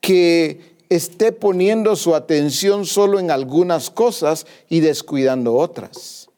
que 0.00 0.76
esté 0.88 1.32
poniendo 1.32 1.96
su 1.96 2.14
atención 2.14 2.84
solo 2.84 3.18
en 3.18 3.30
algunas 3.30 3.90
cosas 3.90 4.46
y 4.68 4.80
descuidando 4.80 5.54
otras. 5.54 6.28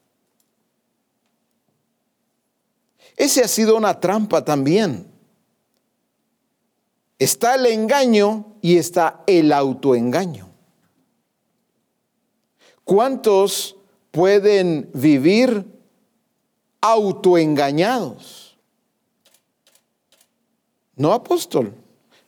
Ese 3.16 3.42
ha 3.42 3.48
sido 3.48 3.76
una 3.76 3.98
trampa 4.00 4.44
también. 4.44 5.08
Está 7.18 7.56
el 7.56 7.66
engaño 7.66 8.56
y 8.60 8.76
está 8.76 9.22
el 9.26 9.52
autoengaño. 9.52 10.53
¿Cuántos 12.84 13.76
pueden 14.10 14.90
vivir 14.92 15.64
autoengañados? 16.80 18.56
No 20.96 21.12
apóstol. 21.12 21.74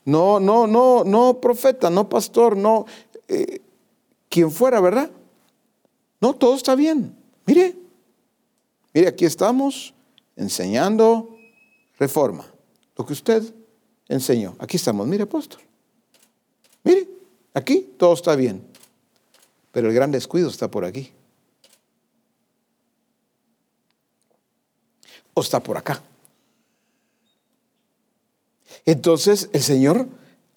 No, 0.04 0.40
no, 0.40 0.66
no, 0.66 1.04
no 1.04 1.40
profeta, 1.40 1.90
no 1.90 2.08
pastor, 2.08 2.56
no 2.56 2.86
eh, 3.28 3.60
quien 4.28 4.50
fuera, 4.50 4.80
¿verdad? 4.80 5.10
No, 6.20 6.34
todo 6.34 6.54
está 6.54 6.74
bien. 6.74 7.14
Mire, 7.44 7.76
mire, 8.94 9.08
aquí 9.08 9.24
estamos 9.24 9.94
enseñando 10.36 11.36
reforma. 11.98 12.46
Lo 12.96 13.04
que 13.04 13.12
usted 13.12 13.42
enseñó. 14.08 14.54
Aquí 14.58 14.76
estamos, 14.76 15.06
mire, 15.06 15.24
apóstol. 15.24 15.60
Mire, 16.84 17.08
aquí 17.52 17.94
todo 17.98 18.14
está 18.14 18.36
bien. 18.36 18.64
Pero 19.76 19.88
el 19.90 19.94
gran 19.94 20.10
descuido 20.10 20.48
está 20.48 20.70
por 20.70 20.86
aquí. 20.86 21.12
O 25.34 25.42
está 25.42 25.60
por 25.60 25.76
acá. 25.76 26.02
Entonces 28.86 29.50
el 29.52 29.62
Señor, 29.62 30.08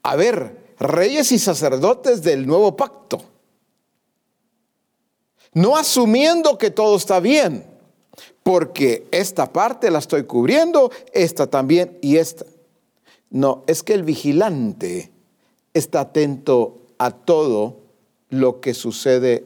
a 0.03 0.15
ver, 0.15 0.73
reyes 0.79 1.33
y 1.33 1.37
sacerdotes 1.37 2.23
del 2.23 2.47
nuevo 2.47 2.77
pacto, 2.77 3.21
no 5.51 5.75
asumiendo 5.75 6.57
que 6.57 6.71
todo 6.71 6.95
está 6.95 7.19
bien, 7.19 7.65
porque 8.41 9.05
esta 9.11 9.51
parte 9.51 9.91
la 9.91 9.99
estoy 9.99 10.23
cubriendo, 10.23 10.93
esta 11.11 11.45
también 11.47 11.97
y 12.01 12.15
esta. 12.15 12.45
No, 13.29 13.65
es 13.67 13.83
que 13.83 13.95
el 13.95 14.03
vigilante 14.03 15.11
está 15.73 15.99
atento 15.99 16.77
a 16.97 17.11
todo 17.11 17.88
lo 18.29 18.61
que 18.61 18.73
sucede 18.73 19.45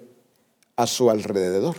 a 0.75 0.87
su 0.87 1.09
alrededor. 1.09 1.75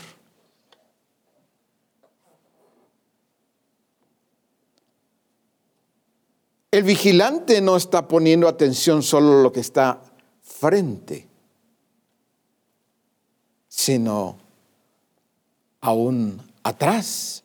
El 6.71 6.83
vigilante 6.83 7.61
no 7.61 7.77
está 7.77 8.09
poniendo 8.09 8.49
atención 8.49 9.03
solo 9.03 9.39
a 9.39 9.43
lo 9.43 9.53
que 9.53 9.61
está 9.61 10.03
frente, 10.43 11.29
sino 13.69 14.39
aún 15.81 16.43
atrás. 16.65 17.45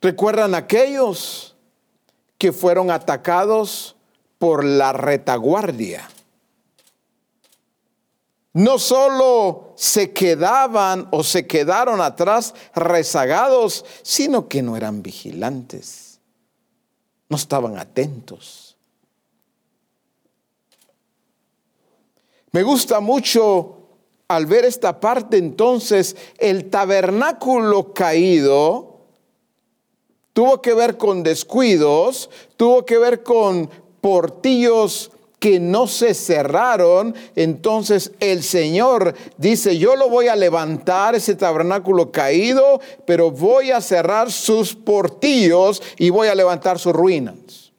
¿Recuerdan 0.00 0.56
aquellos 0.56 1.54
que 2.38 2.50
fueron 2.50 2.90
atacados 2.90 3.94
por 4.38 4.64
la 4.64 4.92
retaguardia? 4.92 6.08
No 8.54 8.78
solo 8.78 9.72
se 9.76 10.12
quedaban 10.12 11.08
o 11.10 11.24
se 11.24 11.46
quedaron 11.46 12.00
atrás 12.00 12.54
rezagados, 12.74 13.84
sino 14.02 14.48
que 14.48 14.62
no 14.62 14.76
eran 14.76 15.02
vigilantes 15.02 16.12
no 17.32 17.36
estaban 17.36 17.78
atentos. 17.78 18.76
Me 22.50 22.62
gusta 22.62 23.00
mucho 23.00 23.78
al 24.28 24.44
ver 24.44 24.66
esta 24.66 25.00
parte 25.00 25.38
entonces, 25.38 26.14
el 26.36 26.68
tabernáculo 26.68 27.94
caído 27.94 28.98
tuvo 30.34 30.60
que 30.60 30.74
ver 30.74 30.98
con 30.98 31.22
descuidos, 31.22 32.28
tuvo 32.58 32.84
que 32.84 32.98
ver 32.98 33.22
con 33.22 33.70
portillos 34.02 35.10
que 35.42 35.58
no 35.58 35.88
se 35.88 36.14
cerraron, 36.14 37.16
entonces 37.34 38.12
el 38.20 38.44
Señor 38.44 39.12
dice, 39.38 39.76
yo 39.76 39.96
lo 39.96 40.08
voy 40.08 40.28
a 40.28 40.36
levantar, 40.36 41.16
ese 41.16 41.34
tabernáculo 41.34 42.12
caído, 42.12 42.80
pero 43.06 43.32
voy 43.32 43.72
a 43.72 43.80
cerrar 43.80 44.30
sus 44.30 44.76
portillos 44.76 45.82
y 45.98 46.10
voy 46.10 46.28
a 46.28 46.36
levantar 46.36 46.78
sus 46.78 46.92
ruinas. 46.92 47.72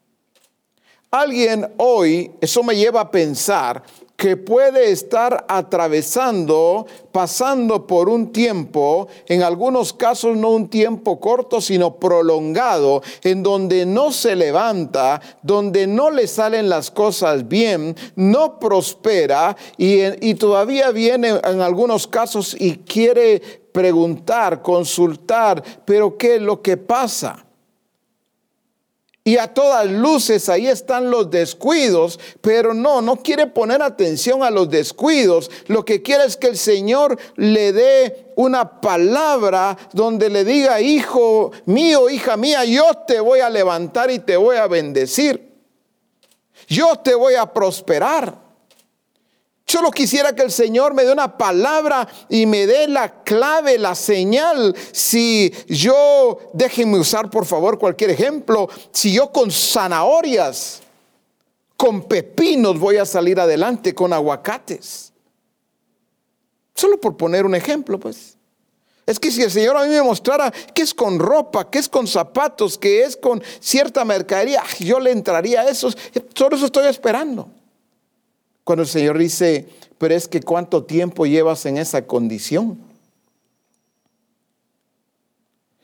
Alguien 1.09 1.71
hoy, 1.77 2.31
eso 2.41 2.63
me 2.63 2.75
lleva 2.75 2.99
a 2.99 3.11
pensar 3.11 3.81
que 4.23 4.37
puede 4.37 4.89
estar 4.89 5.43
atravesando, 5.49 6.87
pasando 7.11 7.85
por 7.85 8.07
un 8.07 8.31
tiempo, 8.31 9.09
en 9.27 9.43
algunos 9.43 9.91
casos 9.91 10.37
no 10.37 10.51
un 10.51 10.69
tiempo 10.69 11.19
corto, 11.19 11.59
sino 11.59 11.97
prolongado, 11.97 13.03
en 13.21 13.43
donde 13.43 13.85
no 13.85 14.13
se 14.13 14.37
levanta, 14.37 15.19
donde 15.41 15.87
no 15.87 16.09
le 16.09 16.27
salen 16.27 16.69
las 16.69 16.89
cosas 16.89 17.49
bien, 17.49 17.97
no 18.15 18.59
prospera 18.59 19.57
y, 19.77 20.03
y 20.25 20.35
todavía 20.35 20.91
viene 20.91 21.41
en 21.43 21.59
algunos 21.59 22.07
casos 22.07 22.55
y 22.57 22.77
quiere 22.77 23.41
preguntar, 23.73 24.61
consultar, 24.61 25.61
pero 25.83 26.17
¿qué 26.17 26.35
es 26.35 26.41
lo 26.41 26.61
que 26.61 26.77
pasa? 26.77 27.45
Y 29.25 29.37
a 29.37 29.53
todas 29.53 29.89
luces 29.89 30.49
ahí 30.49 30.67
están 30.67 31.09
los 31.09 31.31
descuidos, 31.31 32.19
pero 32.41 32.73
no, 32.73 33.01
no 33.01 33.15
quiere 33.15 33.47
poner 33.47 33.81
atención 33.81 34.43
a 34.43 34.51
los 34.51 34.69
descuidos. 34.69 35.49
Lo 35.67 35.85
que 35.85 36.01
quiere 36.01 36.25
es 36.25 36.35
que 36.35 36.47
el 36.47 36.57
Señor 36.57 37.17
le 37.37 37.71
dé 37.71 38.33
una 38.35 38.81
palabra 38.81 39.77
donde 39.93 40.29
le 40.29 40.43
diga, 40.43 40.81
hijo 40.81 41.51
mío, 41.65 42.09
hija 42.09 42.35
mía, 42.35 42.65
yo 42.65 42.83
te 43.07 43.21
voy 43.21 43.39
a 43.39 43.49
levantar 43.49 44.11
y 44.11 44.19
te 44.19 44.35
voy 44.35 44.57
a 44.57 44.67
bendecir. 44.67 45.53
Yo 46.67 46.97
te 46.97 47.15
voy 47.15 47.35
a 47.35 47.45
prosperar. 47.45 48.42
Solo 49.73 49.89
quisiera 49.89 50.35
que 50.35 50.43
el 50.43 50.51
Señor 50.51 50.93
me 50.93 51.03
dé 51.03 51.11
una 51.11 51.35
palabra 51.35 52.07
y 52.29 52.45
me 52.45 52.67
dé 52.67 52.87
la 52.87 53.23
clave, 53.23 53.79
la 53.79 53.95
señal. 53.95 54.75
Si 54.91 55.51
yo, 55.67 56.37
déjenme 56.53 56.99
usar 56.99 57.31
por 57.31 57.47
favor 57.47 57.79
cualquier 57.79 58.11
ejemplo, 58.11 58.69
si 58.91 59.11
yo 59.11 59.31
con 59.31 59.49
zanahorias, 59.49 60.83
con 61.75 62.03
pepinos 62.03 62.77
voy 62.77 62.97
a 62.97 63.05
salir 63.07 63.39
adelante, 63.39 63.95
con 63.95 64.13
aguacates. 64.13 65.11
Solo 66.75 67.01
por 67.01 67.17
poner 67.17 67.43
un 67.43 67.55
ejemplo, 67.55 67.99
pues. 67.99 68.37
Es 69.07 69.19
que 69.19 69.31
si 69.31 69.41
el 69.41 69.49
Señor 69.49 69.75
a 69.75 69.85
mí 69.85 69.89
me 69.89 70.03
mostrara 70.03 70.51
que 70.51 70.83
es 70.83 70.93
con 70.93 71.17
ropa, 71.17 71.71
que 71.71 71.79
es 71.79 71.89
con 71.89 72.05
zapatos, 72.05 72.77
que 72.77 73.01
es 73.01 73.17
con 73.17 73.41
cierta 73.59 74.05
mercadería, 74.05 74.61
yo 74.81 74.99
le 74.99 75.09
entraría 75.09 75.61
a 75.61 75.67
eso. 75.67 75.89
Solo 76.35 76.57
eso 76.57 76.67
estoy 76.67 76.85
esperando. 76.85 77.49
Cuando 78.63 78.83
el 78.83 78.89
Señor 78.89 79.17
dice, 79.17 79.67
pero 79.97 80.13
es 80.13 80.27
que 80.27 80.41
cuánto 80.41 80.83
tiempo 80.83 81.25
llevas 81.25 81.65
en 81.65 81.77
esa 81.77 82.05
condición. 82.05 82.77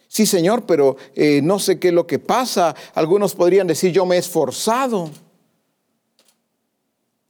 Sí, 0.07 0.25
Señor, 0.25 0.65
pero 0.65 0.97
eh, 1.15 1.39
no 1.43 1.59
sé 1.59 1.77
qué 1.77 1.89
es 1.89 1.93
lo 1.93 2.07
que 2.07 2.19
pasa. 2.19 2.75
Algunos 2.95 3.36
podrían 3.36 3.67
decir, 3.67 3.91
yo 3.91 4.05
me 4.05 4.15
he 4.15 4.19
esforzado. 4.19 5.09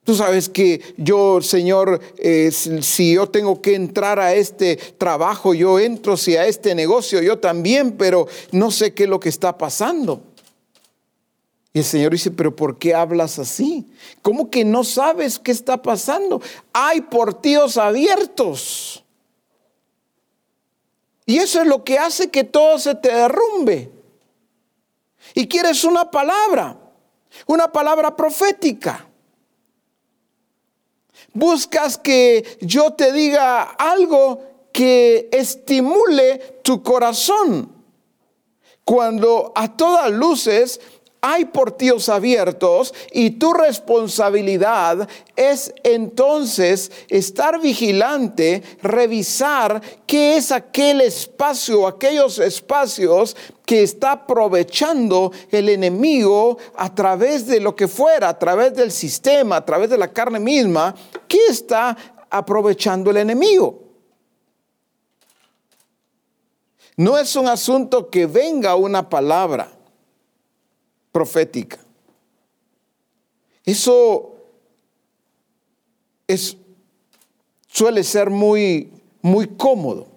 Tú 0.06 0.16
sabes 0.16 0.50
que 0.50 0.82
yo, 0.98 1.42
Señor, 1.42 2.00
eh, 2.18 2.52
si 2.52 3.14
yo 3.14 3.28
tengo 3.28 3.62
que 3.62 3.76
entrar 3.76 4.20
a 4.20 4.34
este 4.34 4.78
trabajo, 4.78 5.54
yo 5.54 5.78
entro, 5.78 6.18
si 6.18 6.36
a 6.36 6.48
este 6.48 6.74
negocio, 6.74 7.22
yo 7.22 7.38
también, 7.38 7.92
pero 7.92 8.28
no 8.52 8.72
sé 8.72 8.94
qué 8.94 9.04
es 9.04 9.10
lo 9.10 9.20
que 9.20 9.30
está 9.30 9.58
pasando. 9.58 10.24
Y 11.72 11.80
el 11.80 11.86
Señor 11.86 12.12
dice, 12.12 12.32
pero 12.32 12.56
¿por 12.56 12.80
qué 12.80 12.96
hablas 12.96 13.38
así? 13.38 13.86
¿Cómo 14.22 14.50
que 14.50 14.66
no 14.66 14.84
sabes 14.84 15.38
qué 15.38 15.52
está 15.52 15.82
pasando? 15.82 16.42
Hay 16.74 17.02
portillos 17.02 17.78
abiertos. 17.78 19.04
Y 21.26 21.38
eso 21.38 21.62
es 21.62 21.68
lo 21.68 21.84
que 21.84 22.00
hace 22.00 22.32
que 22.32 22.44
todo 22.44 22.80
se 22.80 22.96
te 22.96 23.14
derrumbe. 23.14 23.92
Y 25.36 25.48
quieres 25.48 25.84
una 25.84 26.10
palabra, 26.10 26.76
una 27.46 27.72
palabra 27.72 28.16
profética. 28.16 29.08
Buscas 31.34 32.00
que 32.00 32.58
yo 32.62 32.94
te 32.94 33.12
diga 33.12 33.62
algo 33.62 34.42
que 34.72 35.30
estimule 35.32 36.62
tu 36.64 36.82
corazón. 36.82 37.76
Cuando 38.84 39.52
a 39.56 39.78
todas 39.78 40.10
luces 40.12 40.82
hay 41.22 41.46
portillos 41.46 42.08
abiertos 42.08 42.94
y 43.12 43.32
tu 43.32 43.52
responsabilidad 43.54 45.08
es 45.36 45.74
entonces 45.84 46.92
estar 47.10 47.60
vigilante, 47.60 48.64
revisar 48.82 49.82
qué 50.06 50.38
es 50.38 50.52
aquel 50.52 51.02
espacio, 51.02 51.88
aquellos 51.88 52.40
espacios 52.40 53.36
que 53.66 53.84
está 53.84 54.14
aprovechando 54.14 55.32
el 55.52 55.70
enemigo 55.70 56.58
a 56.76 56.94
través 56.96 57.46
de 57.46 57.60
lo 57.60 57.76
que 57.76 57.88
fuera, 57.88 58.30
a 58.30 58.40
través 58.40 58.74
del 58.74 58.92
sistema, 58.92 59.58
a 59.58 59.66
través 59.66 59.90
de 59.90 59.98
la 59.98 60.08
carne 60.08 60.40
misma, 60.40 60.96
¿qué 61.28 61.40
está 61.50 61.96
aprovechando 62.30 63.12
el 63.12 63.18
enemigo? 63.18 63.84
No 66.96 67.18
es 67.18 67.36
un 67.36 67.48
asunto 67.48 68.10
que 68.10 68.26
venga 68.26 68.76
una 68.76 69.10
palabra 69.10 69.79
profética. 71.12 71.80
Eso 73.66 74.36
es, 76.28 76.58
suele 77.68 78.04
ser 78.04 78.30
muy, 78.30 78.92
muy 79.22 79.48
cómodo. 79.48 80.08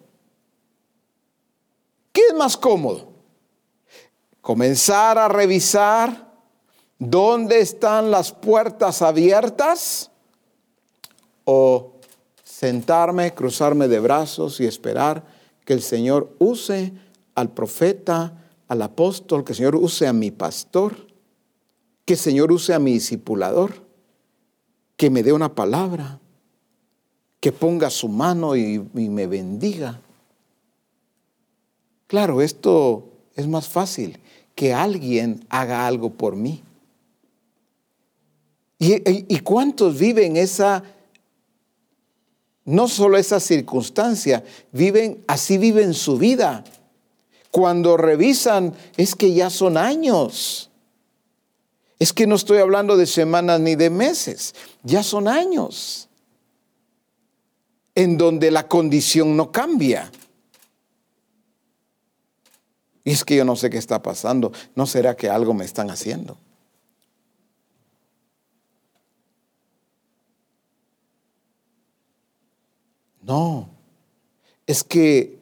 ¿Qué 2.13 2.23
es 2.29 2.35
más 2.35 2.57
cómodo? 2.57 3.09
Comenzar 4.41 5.19
a 5.19 5.29
revisar 5.29 6.33
dónde 6.99 7.61
están 7.61 8.11
las 8.11 8.33
puertas 8.33 9.03
abiertas 9.03 10.11
o 11.45 11.93
sentarme, 12.43 13.35
cruzarme 13.35 13.89
de 13.89 14.01
brazos 14.01 14.61
y 14.61 14.67
esperar 14.67 15.25
que 15.65 15.73
el 15.73 15.83
Señor 15.83 16.35
use 16.39 16.93
al 17.35 17.51
profeta 17.51 18.42
al 18.73 18.81
apóstol, 18.81 19.45
que 19.45 19.53
el 19.53 19.57
Señor 19.57 19.77
use 19.77 20.07
a 20.07 20.15
mi 20.15 20.31
pastor, 20.31 20.97
que 22.07 22.15
el 22.15 22.19
Señor 22.19 22.51
use 22.51 22.73
a 22.73 22.79
mi 22.79 22.95
discipulador, 22.95 23.87
que 24.97 25.11
me 25.11 25.23
dé 25.23 25.35
una 25.35 25.55
palabra, 25.55 26.19
que 27.39 27.53
ponga 27.53 27.91
su 27.91 28.09
mano 28.09 28.57
y, 28.57 28.79
me 28.95 29.27
bendiga. 29.27 30.01
Claro, 32.07 32.41
esto 32.41 33.05
es 33.37 33.47
más 33.47 33.69
fácil, 33.69 34.19
que 34.55 34.73
alguien 34.73 35.45
haga 35.51 35.87
algo 35.87 36.11
por 36.11 36.35
mí. 36.35 36.63
¿Y, 38.79 39.35
y 39.35 39.41
cuántos 39.41 39.99
viven 39.99 40.39
esa, 40.39 40.83
no 42.65 42.89
solo 42.89 43.19
esa 43.19 43.39
circunstancia, 43.39 44.43
viven, 44.73 45.23
así 45.27 45.59
viven 45.59 45.93
su 45.93 46.17
vida? 46.17 46.65
Cuando 47.53 47.97
revisan, 47.97 48.75
es 48.97 49.15
que 49.15 49.33
ya 49.35 49.51
son 49.51 49.77
años. 49.77 50.71
Es 51.99 52.13
que 52.13 52.27
no 52.27 52.35
estoy 52.35 52.59
hablando 52.59 52.97
de 52.97 53.07
semanas 53.07 53.61
ni 53.61 53.77
de 53.77 53.91
meses, 53.91 54.57
ya 54.83 55.05
son 55.05 55.29
años 55.29 56.09
en 57.95 58.17
donde 58.17 58.51
la 58.51 58.67
condición 58.67 59.37
no 59.37 59.53
cambia. 59.53 60.11
Y 63.05 63.11
es 63.11 63.23
que 63.23 63.37
yo 63.37 63.45
no 63.45 63.55
sé 63.55 63.69
qué 63.69 63.79
está 63.79 64.03
pasando. 64.03 64.51
¿No 64.75 64.87
será 64.87 65.15
que 65.15 65.29
algo 65.29 65.53
me 65.53 65.67
están 65.67 65.91
haciendo? 65.91 66.39
No, 73.21 73.69
es 74.67 74.83
que 74.83 75.42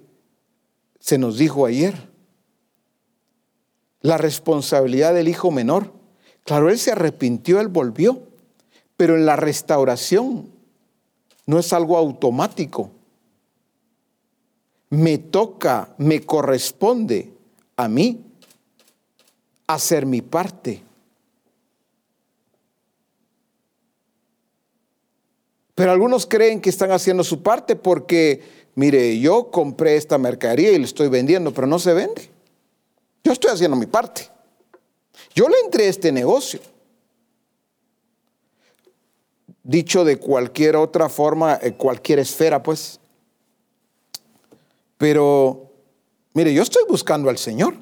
se 1.01 1.19
nos 1.19 1.39
dijo 1.39 1.67
ayer. 1.67 2.09
La 4.03 4.17
responsabilidad 4.17 5.13
del 5.15 5.29
hijo 5.29 5.51
menor. 5.51 5.93
Claro, 6.45 6.71
él 6.71 6.79
se 6.79 6.93
arrepintió, 6.93 7.61
él 7.61 7.69
volvió, 7.69 8.23
pero 8.97 9.17
en 9.17 9.27
la 9.27 9.37
restauración 9.37 10.51
no 11.47 11.59
es 11.59 11.73
algo 11.73 11.97
automático. 11.97 12.91
Me 14.91 15.19
toca, 15.19 15.95
me 15.99 16.21
corresponde 16.23 17.33
a 17.77 17.89
mí 17.89 18.25
hacer 19.67 20.07
mi 20.07 20.23
parte. 20.23 20.83
Pero 25.75 25.93
algunos 25.93 26.27
creen 26.27 26.61
que 26.61 26.69
están 26.69 26.91
haciendo 26.91 27.25
su 27.25 27.43
parte 27.43 27.75
porque 27.75 28.60
mire, 28.75 29.19
yo 29.19 29.51
compré 29.51 29.97
esta 29.97 30.19
mercadería 30.19 30.73
y 30.73 30.79
la 30.79 30.85
estoy 30.85 31.09
vendiendo, 31.09 31.53
pero 31.53 31.67
no 31.67 31.79
se 31.79 31.93
vende. 31.93 32.31
Yo 33.25 33.33
estoy 33.33 33.51
haciendo 33.51 33.77
mi 33.77 33.87
parte. 33.87 34.29
Yo 35.35 35.49
le 35.49 35.59
entré 35.61 35.87
a 35.87 35.91
este 35.91 36.13
negocio. 36.13 36.61
Dicho 39.63 40.05
de 40.05 40.19
cualquier 40.19 40.77
otra 40.77 41.09
forma, 41.09 41.59
en 41.61 41.75
cualquier 41.75 42.19
esfera, 42.19 42.63
pues. 42.63 42.99
Pero, 44.97 45.71
mire, 46.33 46.53
yo 46.53 46.63
estoy 46.63 46.83
buscando 46.89 47.31
al 47.31 47.39
Señor. 47.39 47.75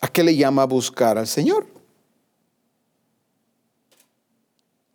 ¿A 0.00 0.08
qué 0.08 0.22
le 0.22 0.36
llama 0.36 0.64
buscar 0.66 1.18
al 1.18 1.26
Señor? 1.26 1.66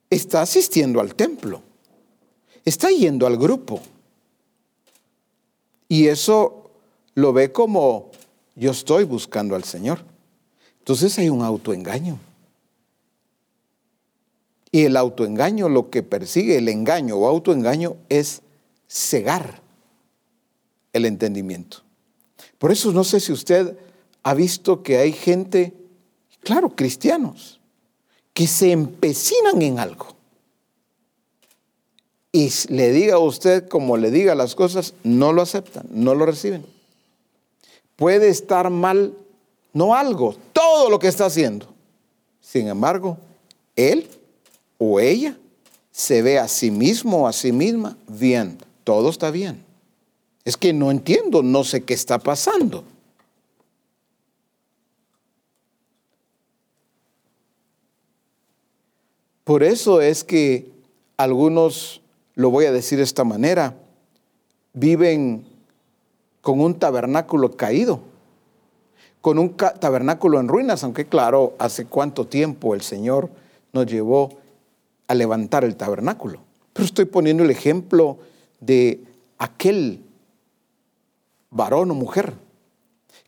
Está 0.09 0.41
asistiendo 0.41 0.99
al 0.99 1.15
templo 1.15 1.70
está 2.65 2.89
yendo 2.89 3.27
al 3.27 3.37
grupo. 3.37 3.81
Y 5.87 6.07
eso 6.07 6.71
lo 7.15 7.33
ve 7.33 7.51
como 7.51 8.11
yo 8.55 8.71
estoy 8.71 9.03
buscando 9.03 9.55
al 9.55 9.63
Señor. 9.63 10.03
Entonces 10.79 11.17
hay 11.19 11.29
un 11.29 11.41
autoengaño. 11.41 12.17
Y 14.71 14.83
el 14.83 14.95
autoengaño 14.95 15.67
lo 15.67 15.89
que 15.89 16.01
persigue, 16.01 16.57
el 16.57 16.69
engaño 16.69 17.17
o 17.17 17.27
autoengaño 17.27 17.97
es 18.07 18.41
cegar 18.87 19.61
el 20.93 21.05
entendimiento. 21.05 21.79
Por 22.57 22.71
eso 22.71 22.91
no 22.93 23.03
sé 23.03 23.19
si 23.19 23.33
usted 23.33 23.77
ha 24.23 24.33
visto 24.33 24.81
que 24.83 24.97
hay 24.97 25.11
gente, 25.11 25.73
claro, 26.41 26.69
cristianos, 26.69 27.59
que 28.33 28.47
se 28.47 28.71
empecinan 28.71 29.61
en 29.61 29.79
algo 29.79 30.20
y 32.31 32.49
le 32.69 32.91
diga 32.91 33.15
a 33.15 33.19
usted 33.19 33.67
como 33.67 33.97
le 33.97 34.09
diga 34.09 34.35
las 34.35 34.55
cosas, 34.55 34.93
no 35.03 35.33
lo 35.33 35.41
aceptan, 35.41 35.85
no 35.89 36.15
lo 36.15 36.25
reciben. 36.25 36.65
Puede 37.95 38.29
estar 38.29 38.69
mal, 38.69 39.13
no 39.73 39.95
algo, 39.95 40.35
todo 40.53 40.89
lo 40.89 40.97
que 40.99 41.07
está 41.07 41.25
haciendo. 41.25 41.67
Sin 42.39 42.67
embargo, 42.67 43.17
él 43.75 44.07
o 44.77 44.99
ella 44.99 45.37
se 45.91 46.21
ve 46.21 46.39
a 46.39 46.47
sí 46.47 46.71
mismo 46.71 47.23
o 47.23 47.27
a 47.27 47.33
sí 47.33 47.51
misma 47.51 47.97
bien, 48.07 48.57
todo 48.83 49.09
está 49.09 49.29
bien. 49.29 49.63
Es 50.45 50.57
que 50.57 50.73
no 50.73 50.89
entiendo, 50.89 51.43
no 51.43 51.63
sé 51.63 51.83
qué 51.83 51.93
está 51.93 52.17
pasando. 52.17 52.83
Por 59.43 59.63
eso 59.63 60.01
es 60.01 60.23
que 60.23 60.71
algunos 61.17 62.00
lo 62.35 62.49
voy 62.49 62.65
a 62.65 62.71
decir 62.71 62.97
de 62.97 63.03
esta 63.03 63.23
manera, 63.23 63.75
viven 64.73 65.45
con 66.41 66.59
un 66.61 66.79
tabernáculo 66.79 67.51
caído, 67.51 68.01
con 69.21 69.37
un 69.37 69.55
tabernáculo 69.55 70.39
en 70.39 70.47
ruinas, 70.47 70.83
aunque 70.83 71.05
claro, 71.05 71.53
hace 71.59 71.85
cuánto 71.85 72.25
tiempo 72.25 72.73
el 72.73 72.81
Señor 72.81 73.29
nos 73.73 73.85
llevó 73.85 74.29
a 75.07 75.13
levantar 75.13 75.63
el 75.63 75.75
tabernáculo. 75.75 76.39
Pero 76.73 76.85
estoy 76.85 77.05
poniendo 77.05 77.43
el 77.43 77.51
ejemplo 77.51 78.17
de 78.59 79.03
aquel 79.37 80.01
varón 81.49 81.91
o 81.91 81.93
mujer 81.93 82.33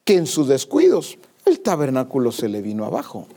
que 0.04 0.16
en 0.16 0.28
sus 0.28 0.47
descuidos 0.47 1.18
el 1.45 1.60
tabernáculo 1.60 2.32
se 2.32 2.49
le 2.49 2.62
vino 2.62 2.86
abajo. 2.86 3.28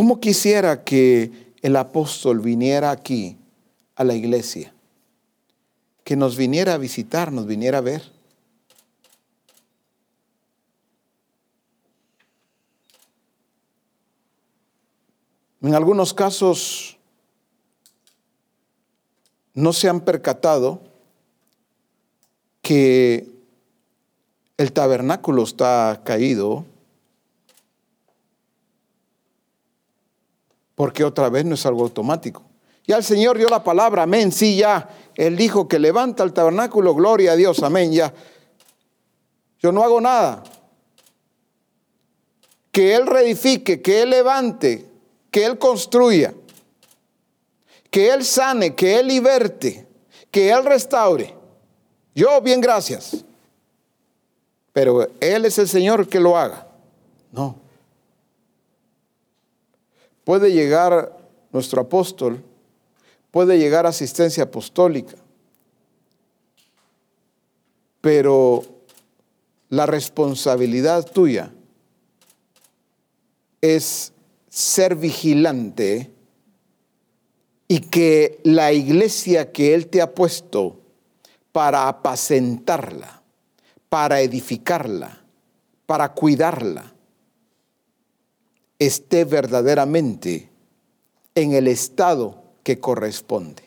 ¿Cómo 0.00 0.18
quisiera 0.18 0.82
que 0.82 1.52
el 1.60 1.76
apóstol 1.76 2.40
viniera 2.40 2.90
aquí 2.90 3.36
a 3.96 4.02
la 4.02 4.14
iglesia? 4.14 4.72
Que 6.04 6.16
nos 6.16 6.38
viniera 6.38 6.72
a 6.72 6.78
visitar, 6.78 7.30
nos 7.30 7.44
viniera 7.44 7.76
a 7.76 7.80
ver. 7.82 8.10
En 15.60 15.74
algunos 15.74 16.14
casos 16.14 16.96
no 19.52 19.74
se 19.74 19.90
han 19.90 20.00
percatado 20.00 20.80
que 22.62 23.28
el 24.56 24.72
tabernáculo 24.72 25.42
está 25.42 26.00
caído, 26.06 26.64
porque 30.80 31.04
otra 31.04 31.28
vez 31.28 31.44
no 31.44 31.56
es 31.56 31.66
algo 31.66 31.82
automático. 31.82 32.42
Ya 32.86 32.96
el 32.96 33.04
Señor 33.04 33.36
dio 33.36 33.50
la 33.50 33.62
palabra, 33.62 34.04
amén, 34.04 34.32
sí, 34.32 34.56
ya. 34.56 34.88
Él 35.14 35.36
dijo 35.36 35.68
que 35.68 35.78
levanta 35.78 36.22
el 36.22 36.32
tabernáculo, 36.32 36.94
gloria 36.94 37.32
a 37.32 37.36
Dios, 37.36 37.62
amén, 37.62 37.92
ya. 37.92 38.14
Yo 39.58 39.72
no 39.72 39.84
hago 39.84 40.00
nada. 40.00 40.42
Que 42.72 42.94
Él 42.94 43.06
reedifique, 43.06 43.82
que 43.82 44.00
Él 44.00 44.08
levante, 44.08 44.86
que 45.30 45.44
Él 45.44 45.58
construya, 45.58 46.32
que 47.90 48.08
Él 48.08 48.24
sane, 48.24 48.74
que 48.74 49.00
Él 49.00 49.08
liberte, 49.08 49.86
que 50.30 50.50
Él 50.50 50.64
restaure. 50.64 51.34
Yo, 52.14 52.40
bien, 52.40 52.58
gracias. 52.58 53.22
Pero 54.72 55.10
Él 55.20 55.44
es 55.44 55.58
el 55.58 55.68
Señor 55.68 56.08
que 56.08 56.20
lo 56.20 56.38
haga. 56.38 56.66
No. 57.32 57.59
Puede 60.24 60.52
llegar 60.52 61.16
nuestro 61.52 61.82
apóstol, 61.82 62.44
puede 63.30 63.58
llegar 63.58 63.86
asistencia 63.86 64.44
apostólica, 64.44 65.16
pero 68.00 68.64
la 69.68 69.86
responsabilidad 69.86 71.04
tuya 71.10 71.52
es 73.60 74.12
ser 74.48 74.96
vigilante 74.96 76.10
y 77.68 77.80
que 77.80 78.40
la 78.42 78.72
iglesia 78.72 79.52
que 79.52 79.74
Él 79.74 79.86
te 79.86 80.02
ha 80.02 80.12
puesto 80.12 80.80
para 81.52 81.88
apacentarla, 81.88 83.22
para 83.88 84.20
edificarla, 84.20 85.22
para 85.86 86.12
cuidarla, 86.12 86.92
esté 88.80 89.24
verdaderamente 89.24 90.48
en 91.36 91.52
el 91.52 91.68
estado 91.68 92.42
que 92.64 92.80
corresponde. 92.80 93.62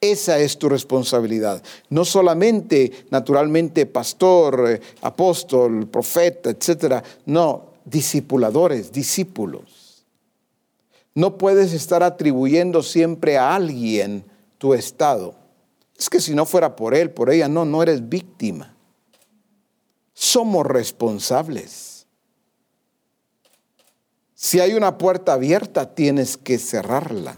Esa 0.00 0.38
es 0.38 0.58
tu 0.58 0.68
responsabilidad. 0.68 1.62
No 1.88 2.04
solamente, 2.04 2.92
naturalmente, 3.10 3.86
pastor, 3.86 4.68
eh, 4.68 4.80
apóstol, 5.00 5.88
profeta, 5.88 6.50
etcétera. 6.50 7.02
No, 7.24 7.70
discipuladores, 7.84 8.92
discípulos. 8.92 10.04
No 11.14 11.38
puedes 11.38 11.72
estar 11.72 12.02
atribuyendo 12.02 12.82
siempre 12.82 13.38
a 13.38 13.54
alguien 13.54 14.24
tu 14.58 14.74
estado. 14.74 15.34
Es 15.96 16.10
que 16.10 16.20
si 16.20 16.34
no 16.34 16.46
fuera 16.46 16.74
por 16.74 16.94
él, 16.94 17.10
por 17.10 17.30
ella, 17.30 17.48
no, 17.48 17.64
no 17.64 17.82
eres 17.82 18.08
víctima. 18.08 18.74
Somos 20.14 20.66
responsables. 20.66 21.91
Si 24.42 24.58
hay 24.58 24.74
una 24.74 24.98
puerta 24.98 25.34
abierta, 25.34 25.94
tienes 25.94 26.36
que 26.36 26.58
cerrarla. 26.58 27.36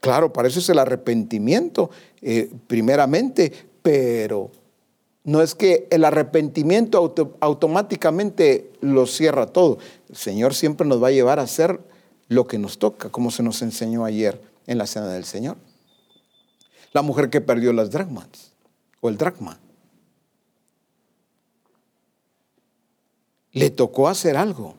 Claro, 0.00 0.32
para 0.32 0.48
eso 0.48 0.58
es 0.58 0.68
el 0.70 0.80
arrepentimiento, 0.80 1.88
eh, 2.20 2.50
primeramente, 2.66 3.52
pero 3.80 4.50
no 5.22 5.40
es 5.40 5.54
que 5.54 5.86
el 5.92 6.04
arrepentimiento 6.04 7.14
automáticamente 7.38 8.72
lo 8.80 9.06
cierra 9.06 9.46
todo. 9.46 9.78
El 10.08 10.16
Señor 10.16 10.52
siempre 10.52 10.84
nos 10.84 11.00
va 11.00 11.08
a 11.08 11.12
llevar 11.12 11.38
a 11.38 11.42
hacer 11.42 11.78
lo 12.26 12.48
que 12.48 12.58
nos 12.58 12.78
toca, 12.78 13.10
como 13.10 13.30
se 13.30 13.44
nos 13.44 13.62
enseñó 13.62 14.04
ayer 14.04 14.42
en 14.66 14.78
la 14.78 14.86
cena 14.88 15.06
del 15.06 15.24
Señor. 15.24 15.56
La 16.92 17.02
mujer 17.02 17.30
que 17.30 17.40
perdió 17.40 17.72
las 17.72 17.92
dracmas 17.92 18.26
o 19.00 19.08
el 19.08 19.16
dracma. 19.16 19.60
Le 23.52 23.70
tocó 23.70 24.08
hacer 24.08 24.36
algo. 24.36 24.74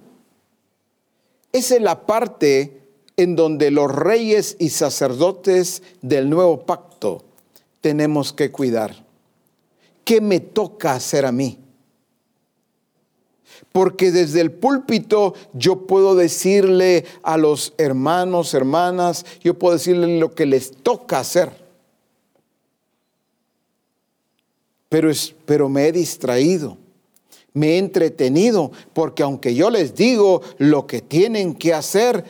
Esa 1.51 1.75
es 1.75 1.81
la 1.81 2.05
parte 2.05 2.81
en 3.17 3.35
donde 3.35 3.71
los 3.71 3.93
reyes 3.93 4.55
y 4.59 4.69
sacerdotes 4.69 5.83
del 6.01 6.29
nuevo 6.29 6.65
pacto 6.65 7.23
tenemos 7.81 8.33
que 8.33 8.51
cuidar. 8.51 9.05
¿Qué 10.03 10.21
me 10.21 10.39
toca 10.39 10.93
hacer 10.93 11.25
a 11.25 11.31
mí? 11.31 11.59
Porque 13.71 14.11
desde 14.11 14.41
el 14.41 14.51
púlpito 14.51 15.33
yo 15.53 15.85
puedo 15.85 16.15
decirle 16.15 17.05
a 17.21 17.37
los 17.37 17.73
hermanos, 17.77 18.53
hermanas, 18.53 19.25
yo 19.43 19.53
puedo 19.59 19.73
decirle 19.73 20.19
lo 20.19 20.33
que 20.33 20.45
les 20.45 20.71
toca 20.71 21.19
hacer. 21.19 21.51
Pero 24.87 25.69
me 25.69 25.87
he 25.87 25.91
distraído, 25.91 26.78
me 27.59 27.71
he 27.71 27.77
entretenido, 27.77 28.71
porque 28.93 29.21
aunque 29.21 29.53
yo 29.53 29.69
les 29.69 29.93
digo 29.93 30.41
lo 30.57 30.87
que 30.87 31.01
tienen 31.01 31.53
que 31.53 31.73
hacer, 31.73 32.23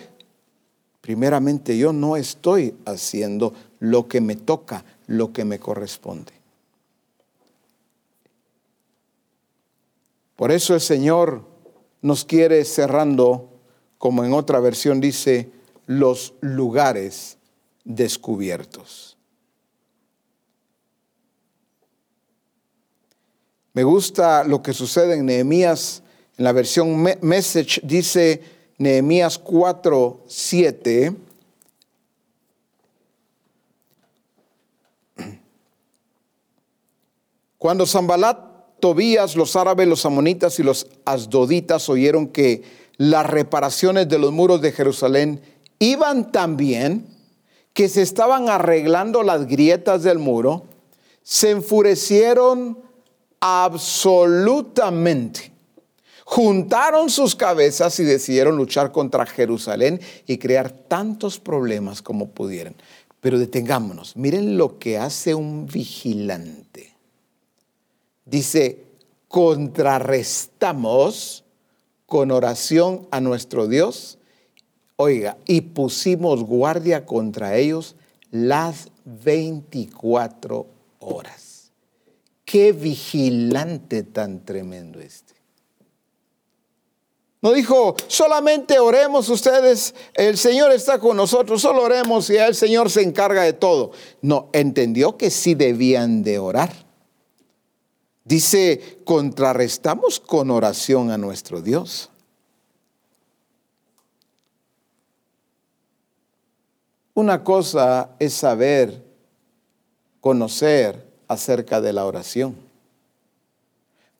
primeramente 1.01 1.77
yo 1.77 1.93
no 1.93 2.17
estoy 2.17 2.73
haciendo 2.85 3.53
lo 3.79 4.07
que 4.07 4.21
me 4.21 4.35
toca, 4.35 4.83
lo 5.05 5.31
que 5.31 5.45
me 5.45 5.59
corresponde. 5.59 6.33
Por 10.35 10.51
eso 10.51 10.73
el 10.73 10.81
Señor 10.81 11.43
nos 12.01 12.25
quiere 12.25 12.65
cerrando, 12.65 13.49
como 13.99 14.23
en 14.23 14.33
otra 14.33 14.59
versión 14.59 14.99
dice, 14.99 15.51
los 15.85 16.33
lugares 16.41 17.37
descubiertos. 17.83 19.18
Me 23.79 23.85
gusta 23.85 24.43
lo 24.43 24.61
que 24.61 24.73
sucede 24.73 25.15
en 25.15 25.25
Nehemías, 25.25 26.03
en 26.37 26.43
la 26.43 26.51
versión 26.51 27.01
Message 27.21 27.79
dice, 27.81 28.43
Nehemías 28.77 29.39
4, 29.39 30.25
7. 30.27 31.15
Cuando 37.57 37.85
Zambalat, 37.85 38.37
Tobías, 38.81 39.37
los 39.37 39.55
árabes, 39.55 39.87
los 39.87 40.05
amonitas 40.05 40.59
y 40.59 40.63
los 40.63 40.87
asdoditas 41.05 41.87
oyeron 41.87 42.27
que 42.27 42.63
las 42.97 43.25
reparaciones 43.27 44.09
de 44.09 44.19
los 44.19 44.33
muros 44.33 44.59
de 44.61 44.73
Jerusalén 44.73 45.39
iban 45.79 46.33
tan 46.33 46.57
bien 46.57 47.05
que 47.73 47.87
se 47.87 48.01
estaban 48.01 48.49
arreglando 48.49 49.23
las 49.23 49.47
grietas 49.47 50.03
del 50.03 50.19
muro, 50.19 50.65
se 51.23 51.51
enfurecieron 51.51 52.88
absolutamente 53.39 55.49
juntaron 56.29 57.09
sus 57.09 57.35
cabezas 57.35 57.99
y 57.99 58.03
decidieron 58.03 58.55
luchar 58.55 58.91
contra 58.91 59.25
Jerusalén 59.25 59.99
y 60.27 60.37
crear 60.37 60.71
tantos 60.71 61.39
problemas 61.39 62.03
como 62.03 62.29
pudieran. 62.29 62.75
Pero 63.19 63.39
detengámonos, 63.39 64.15
miren 64.15 64.55
lo 64.55 64.77
que 64.77 64.99
hace 64.99 65.33
un 65.33 65.65
vigilante. 65.65 66.95
Dice, 68.25 68.83
contrarrestamos 69.27 71.43
con 72.05 72.29
oración 72.29 73.07
a 73.09 73.21
nuestro 73.21 73.67
Dios, 73.67 74.19
oiga, 74.97 75.35
y 75.47 75.61
pusimos 75.61 76.43
guardia 76.43 77.07
contra 77.07 77.57
ellos 77.57 77.95
las 78.29 78.89
24 79.03 80.67
horas. 80.99 81.38
Qué 82.49 82.71
vigilante 82.71 84.01
tan 84.01 84.43
tremendo 84.43 84.99
este. 84.99 85.35
No 87.43 87.51
dijo, 87.51 87.95
solamente 88.07 88.79
oremos 88.79 89.29
ustedes, 89.29 89.93
el 90.15 90.35
Señor 90.35 90.71
está 90.71 90.97
con 90.97 91.15
nosotros, 91.15 91.61
solo 91.61 91.83
oremos 91.83 92.27
y 92.31 92.37
el 92.37 92.55
Señor 92.55 92.89
se 92.89 93.03
encarga 93.03 93.43
de 93.43 93.53
todo. 93.53 93.91
No, 94.23 94.49
entendió 94.51 95.15
que 95.15 95.29
sí 95.29 95.53
debían 95.53 96.23
de 96.23 96.39
orar. 96.39 96.73
Dice, 98.23 98.99
contrarrestamos 99.05 100.19
con 100.19 100.49
oración 100.49 101.11
a 101.11 101.19
nuestro 101.19 101.61
Dios. 101.61 102.09
Una 107.13 107.43
cosa 107.43 108.15
es 108.17 108.33
saber, 108.33 109.05
conocer 110.19 111.08
acerca 111.29 111.79
de 111.79 111.93
la 111.93 112.05
oración, 112.05 112.55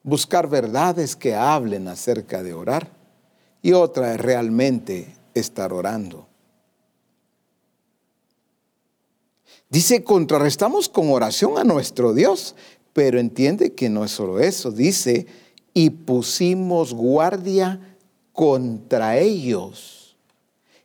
buscar 0.03 0.47
verdades 0.47 1.15
que 1.15 1.35
hablen 1.35 1.89
acerca 1.89 2.41
de 2.43 2.53
orar 2.53 2.89
y 3.61 3.73
otra 3.73 4.13
es 4.13 4.21
realmente 4.21 5.13
estar 5.33 5.73
orando. 5.73 6.27
Dice, 9.69 10.03
contrarrestamos 10.03 10.87
con 10.87 11.09
oración 11.09 11.57
a 11.57 11.63
nuestro 11.63 12.13
Dios, 12.13 12.55
pero 12.93 13.19
entiende 13.19 13.73
que 13.73 13.89
no 13.89 14.05
es 14.05 14.11
solo 14.11 14.39
eso, 14.39 14.71
dice, 14.71 15.25
y 15.73 15.89
pusimos 15.89 16.93
guardia 16.93 17.97
contra 18.33 19.17
ellos. 19.17 20.15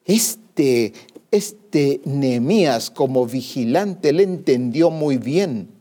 Este, 0.07 0.93
este 1.31 2.01
Nehemías 2.05 2.91
como 2.91 3.27
vigilante, 3.27 4.13
le 4.13 4.23
entendió 4.23 4.91
muy 4.91 5.19
bien 5.19 5.74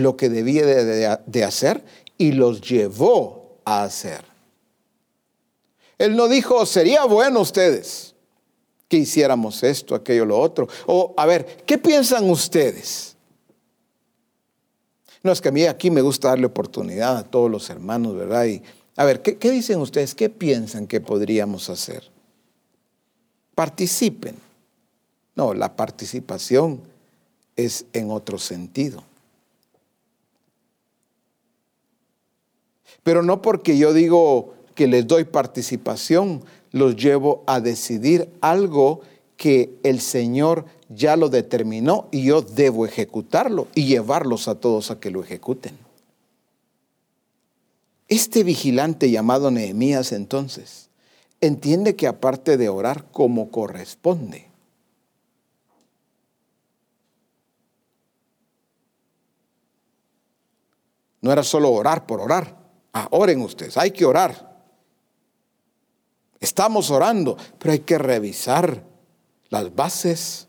lo 0.00 0.16
que 0.16 0.28
debía 0.28 0.66
de, 0.66 1.44
hacer 1.44 1.84
y 2.18 2.32
los 2.32 2.60
llevó 2.60 3.58
a 3.64 3.84
hacer. 3.84 4.24
Él 5.98 6.16
no 6.16 6.28
dijo, 6.28 6.64
sería 6.66 7.04
bueno 7.04 7.40
ustedes 7.40 8.14
que 8.88 8.96
hiciéramos 8.96 9.62
esto, 9.62 9.94
aquello, 9.94 10.24
lo 10.24 10.38
otro. 10.38 10.68
O, 10.86 11.14
a 11.16 11.26
ver, 11.26 11.62
¿qué 11.66 11.78
piensan 11.78 12.28
ustedes? 12.28 13.16
No, 15.22 15.32
es 15.32 15.40
que 15.40 15.50
a 15.50 15.52
mí 15.52 15.64
aquí 15.64 15.90
me 15.90 16.00
gusta 16.00 16.28
darle 16.28 16.46
oportunidad 16.46 17.18
a 17.18 17.22
todos 17.22 17.50
los 17.50 17.68
hermanos, 17.70 18.16
¿verdad? 18.16 18.46
Y, 18.46 18.62
a 18.96 19.04
ver, 19.04 19.22
¿qué, 19.22 19.36
¿qué 19.36 19.50
dicen 19.50 19.78
ustedes? 19.80 20.14
¿Qué 20.14 20.30
piensan 20.30 20.86
que 20.86 21.00
podríamos 21.00 21.68
hacer? 21.70 22.10
Participen. 23.54 24.36
No, 25.36 25.54
la 25.54 25.76
participación 25.76 26.80
es 27.56 27.84
en 27.92 28.10
otro 28.10 28.38
sentido. 28.38 29.04
Pero 33.02 33.22
no 33.22 33.42
porque 33.42 33.78
yo 33.78 33.92
digo 33.92 34.54
que 34.74 34.86
les 34.86 35.06
doy 35.06 35.24
participación, 35.24 36.42
los 36.72 36.96
llevo 36.96 37.42
a 37.46 37.60
decidir 37.60 38.28
algo 38.40 39.00
que 39.36 39.78
el 39.82 40.00
Señor 40.00 40.66
ya 40.88 41.16
lo 41.16 41.28
determinó 41.28 42.08
y 42.10 42.24
yo 42.24 42.42
debo 42.42 42.84
ejecutarlo 42.84 43.68
y 43.74 43.86
llevarlos 43.86 44.48
a 44.48 44.56
todos 44.56 44.90
a 44.90 45.00
que 45.00 45.10
lo 45.10 45.22
ejecuten. 45.22 45.78
Este 48.08 48.42
vigilante 48.42 49.10
llamado 49.10 49.50
Nehemías 49.50 50.12
entonces 50.12 50.90
entiende 51.40 51.96
que 51.96 52.06
aparte 52.06 52.56
de 52.56 52.68
orar 52.68 53.06
como 53.12 53.50
corresponde, 53.50 54.48
no 61.22 61.32
era 61.32 61.42
solo 61.42 61.70
orar 61.70 62.06
por 62.06 62.20
orar. 62.20 62.59
Ah, 62.92 63.08
oren 63.10 63.40
ustedes, 63.42 63.76
hay 63.76 63.90
que 63.90 64.04
orar. 64.04 64.50
Estamos 66.40 66.90
orando, 66.90 67.36
pero 67.58 67.72
hay 67.72 67.80
que 67.80 67.98
revisar 67.98 68.82
las 69.50 69.74
bases. 69.74 70.48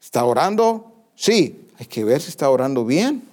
¿Está 0.00 0.24
orando? 0.24 0.92
Sí, 1.14 1.68
hay 1.78 1.86
que 1.86 2.04
ver 2.04 2.20
si 2.20 2.30
está 2.30 2.50
orando 2.50 2.84
bien. 2.84 3.28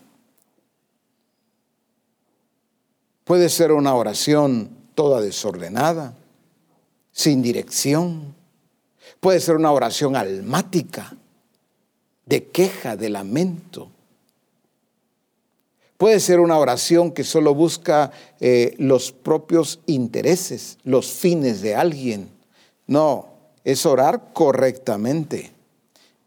Puede 3.23 3.49
ser 3.49 3.71
una 3.71 3.93
oración 3.93 4.69
toda 4.95 5.19
desordenada, 5.19 6.13
sin 7.11 7.41
dirección. 7.41 8.35
Puede 9.19 9.39
ser 9.39 9.55
una 9.55 9.71
oración 9.71 10.15
almática, 10.15 11.13
de 12.25 12.47
queja, 12.47 12.95
de 12.95 13.09
lamento. 13.09 13.89
Puede 15.97 16.19
ser 16.19 16.39
una 16.39 16.59
oración 16.59 17.11
que 17.11 17.23
solo 17.23 17.55
busca 17.55 18.11
eh, 18.39 18.75
los 18.77 19.11
propios 19.11 19.79
intereses, 19.87 20.77
los 20.83 21.11
fines 21.11 21.61
de 21.61 21.75
alguien. 21.75 22.29
No, 22.85 23.29
es 23.63 23.85
orar 23.85 24.31
correctamente. 24.31 25.51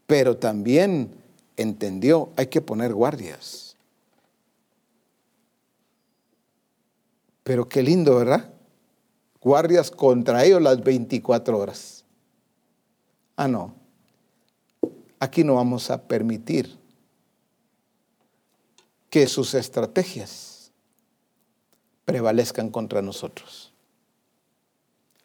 Pero 0.07 0.35
también 0.35 1.11
entendió, 1.55 2.29
hay 2.35 2.47
que 2.47 2.59
poner 2.59 2.93
guardias. 2.93 3.77
Pero 7.43 7.69
qué 7.69 7.81
lindo, 7.81 8.17
¿verdad? 8.17 8.49
Guardias 9.39 9.89
contra 9.89 10.43
ellos 10.43 10.61
las 10.61 10.83
24 10.83 11.57
horas. 11.57 12.03
Ah, 13.37 13.47
no. 13.47 13.73
Aquí 15.17 15.45
no 15.45 15.55
vamos 15.55 15.89
a 15.89 16.01
permitir 16.01 16.80
que 19.11 19.27
sus 19.27 19.53
estrategias 19.53 20.71
prevalezcan 22.05 22.69
contra 22.69 23.01
nosotros. 23.01 23.73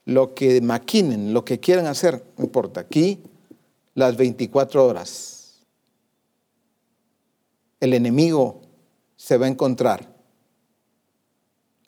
Lo 0.04 0.34
que 0.34 0.60
maquinen, 0.60 1.32
lo 1.32 1.44
que 1.44 1.60
quieran 1.60 1.86
hacer, 1.86 2.22
no 2.36 2.44
importa. 2.44 2.80
Aquí, 2.80 3.20
las 3.94 4.16
24 4.16 4.84
horas, 4.84 5.62
el 7.78 7.94
enemigo 7.94 8.60
se 9.16 9.38
va 9.38 9.46
a 9.46 9.50
encontrar 9.50 10.12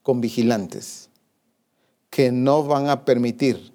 con 0.02 0.20
vigilantes 0.20 1.10
que 2.10 2.30
no 2.30 2.62
van 2.62 2.88
a 2.88 3.04
permitir 3.04 3.72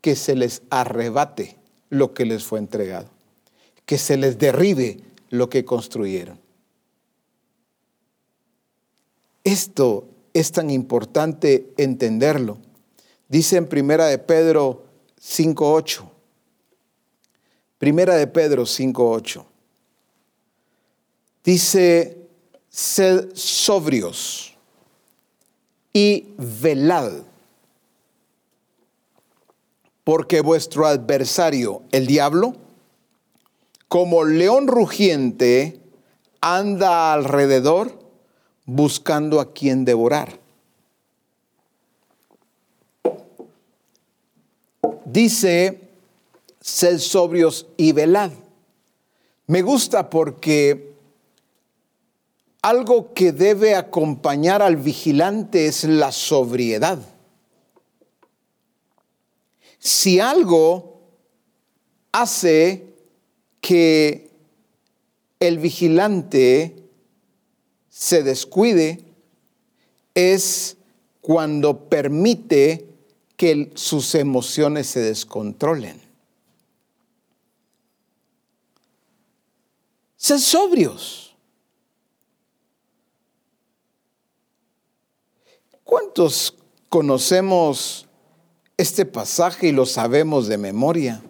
que 0.00 0.16
se 0.16 0.34
les 0.34 0.62
arrebate 0.70 1.56
lo 1.90 2.12
que 2.12 2.26
les 2.26 2.44
fue 2.44 2.58
entregado, 2.58 3.08
que 3.84 3.98
se 3.98 4.16
les 4.16 4.36
derribe 4.36 5.00
lo 5.30 5.48
que 5.48 5.64
construyeron. 5.64 6.45
Esto 9.46 10.08
es 10.34 10.50
tan 10.50 10.70
importante 10.70 11.72
entenderlo. 11.76 12.58
Dice 13.28 13.56
en 13.58 13.68
Primera 13.68 14.06
de 14.06 14.18
Pedro 14.18 14.82
5.8. 15.20 16.10
Primera 17.78 18.16
de 18.16 18.26
Pedro 18.26 18.64
5.8. 18.64 19.44
Dice, 21.44 22.26
sed 22.68 23.28
sobrios 23.34 24.56
y 25.92 26.34
velad, 26.38 27.12
porque 30.02 30.40
vuestro 30.40 30.88
adversario, 30.88 31.84
el 31.92 32.08
diablo, 32.08 32.56
como 33.86 34.24
león 34.24 34.66
rugiente, 34.66 35.78
anda 36.40 37.12
alrededor 37.12 38.05
buscando 38.66 39.40
a 39.40 39.52
quien 39.52 39.84
devorar. 39.84 40.38
Dice, 45.04 45.80
sed 46.60 46.98
sobrios 46.98 47.66
y 47.76 47.92
velad. 47.92 48.32
Me 49.46 49.62
gusta 49.62 50.10
porque 50.10 50.94
algo 52.60 53.14
que 53.14 53.30
debe 53.30 53.76
acompañar 53.76 54.60
al 54.60 54.76
vigilante 54.76 55.66
es 55.66 55.84
la 55.84 56.10
sobriedad. 56.10 56.98
Si 59.78 60.18
algo 60.18 61.00
hace 62.10 62.94
que 63.60 64.30
el 65.38 65.58
vigilante 65.58 66.85
se 67.98 68.22
descuide 68.22 69.02
es 70.14 70.76
cuando 71.22 71.88
permite 71.88 72.86
que 73.38 73.72
sus 73.74 74.14
emociones 74.14 74.86
se 74.86 75.00
descontrolen. 75.00 75.98
Sed 80.18 80.38
sobrios. 80.40 81.34
¿Cuántos 85.82 86.54
conocemos 86.90 88.06
este 88.76 89.06
pasaje 89.06 89.68
y 89.68 89.72
lo 89.72 89.86
sabemos 89.86 90.48
de 90.48 90.58
memoria? 90.58 91.22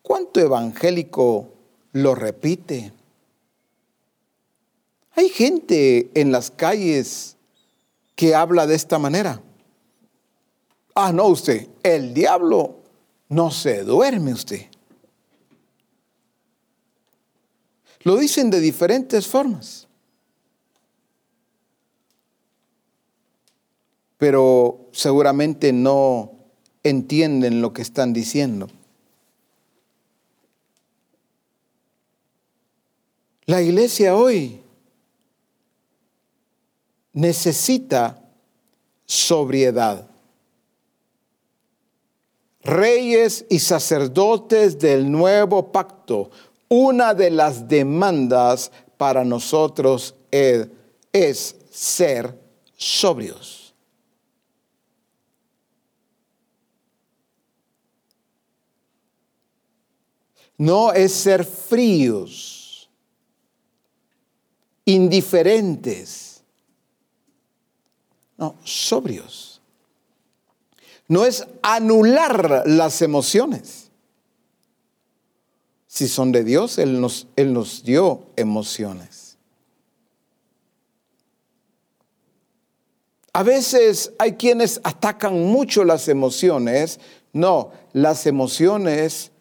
¿Cuánto 0.00 0.40
evangélico 0.40 1.52
lo 1.92 2.14
repite? 2.14 2.94
Hay 5.14 5.28
gente 5.28 6.10
en 6.14 6.32
las 6.32 6.50
calles 6.50 7.36
que 8.14 8.34
habla 8.34 8.66
de 8.66 8.74
esta 8.74 8.98
manera. 8.98 9.42
Ah, 10.94 11.12
no, 11.12 11.26
usted, 11.26 11.68
el 11.82 12.14
diablo 12.14 12.80
no 13.28 13.50
se 13.50 13.84
duerme 13.84 14.32
usted. 14.32 14.66
Lo 18.02 18.16
dicen 18.16 18.50
de 18.50 18.60
diferentes 18.60 19.26
formas. 19.26 19.86
Pero 24.16 24.88
seguramente 24.92 25.72
no 25.72 26.32
entienden 26.82 27.62
lo 27.62 27.72
que 27.72 27.82
están 27.82 28.12
diciendo. 28.12 28.68
La 33.46 33.62
iglesia 33.62 34.16
hoy 34.16 34.59
necesita 37.12 38.22
sobriedad. 39.06 40.08
Reyes 42.62 43.46
y 43.48 43.58
sacerdotes 43.58 44.78
del 44.78 45.10
nuevo 45.10 45.72
pacto, 45.72 46.30
una 46.68 47.14
de 47.14 47.30
las 47.30 47.66
demandas 47.66 48.70
para 48.96 49.24
nosotros 49.24 50.14
es, 50.30 51.56
ser 51.70 52.38
sobrios. 52.76 53.74
No 60.58 60.92
es 60.92 61.12
ser 61.12 61.44
fríos 61.46 62.90
indiferentes. 64.84 66.29
No, 68.40 68.56
sobrios. 68.64 69.60
No 71.06 71.26
es 71.26 71.46
anular 71.62 72.62
las 72.64 73.02
emociones. 73.02 73.90
Si 75.86 76.08
son 76.08 76.32
de 76.32 76.42
Dios, 76.42 76.78
Él 76.78 77.00
nos, 77.02 77.26
Él 77.36 77.52
nos 77.52 77.84
dio 77.84 78.28
emociones. 78.36 79.36
A 83.34 83.42
veces 83.42 84.12
hay 84.18 84.36
quienes 84.36 84.80
atacan 84.84 85.34
mucho 85.44 85.84
las 85.84 86.08
emociones. 86.08 86.98
No, 87.34 87.72
las 87.92 88.26
emociones 88.26 89.32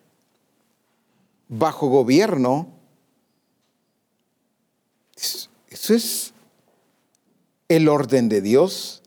bajo 1.47 1.87
gobierno, 1.87 2.67
eso 5.15 5.93
es 5.93 6.33
el 7.69 7.87
orden 7.87 8.27
de 8.27 8.41
Dios. 8.41 9.01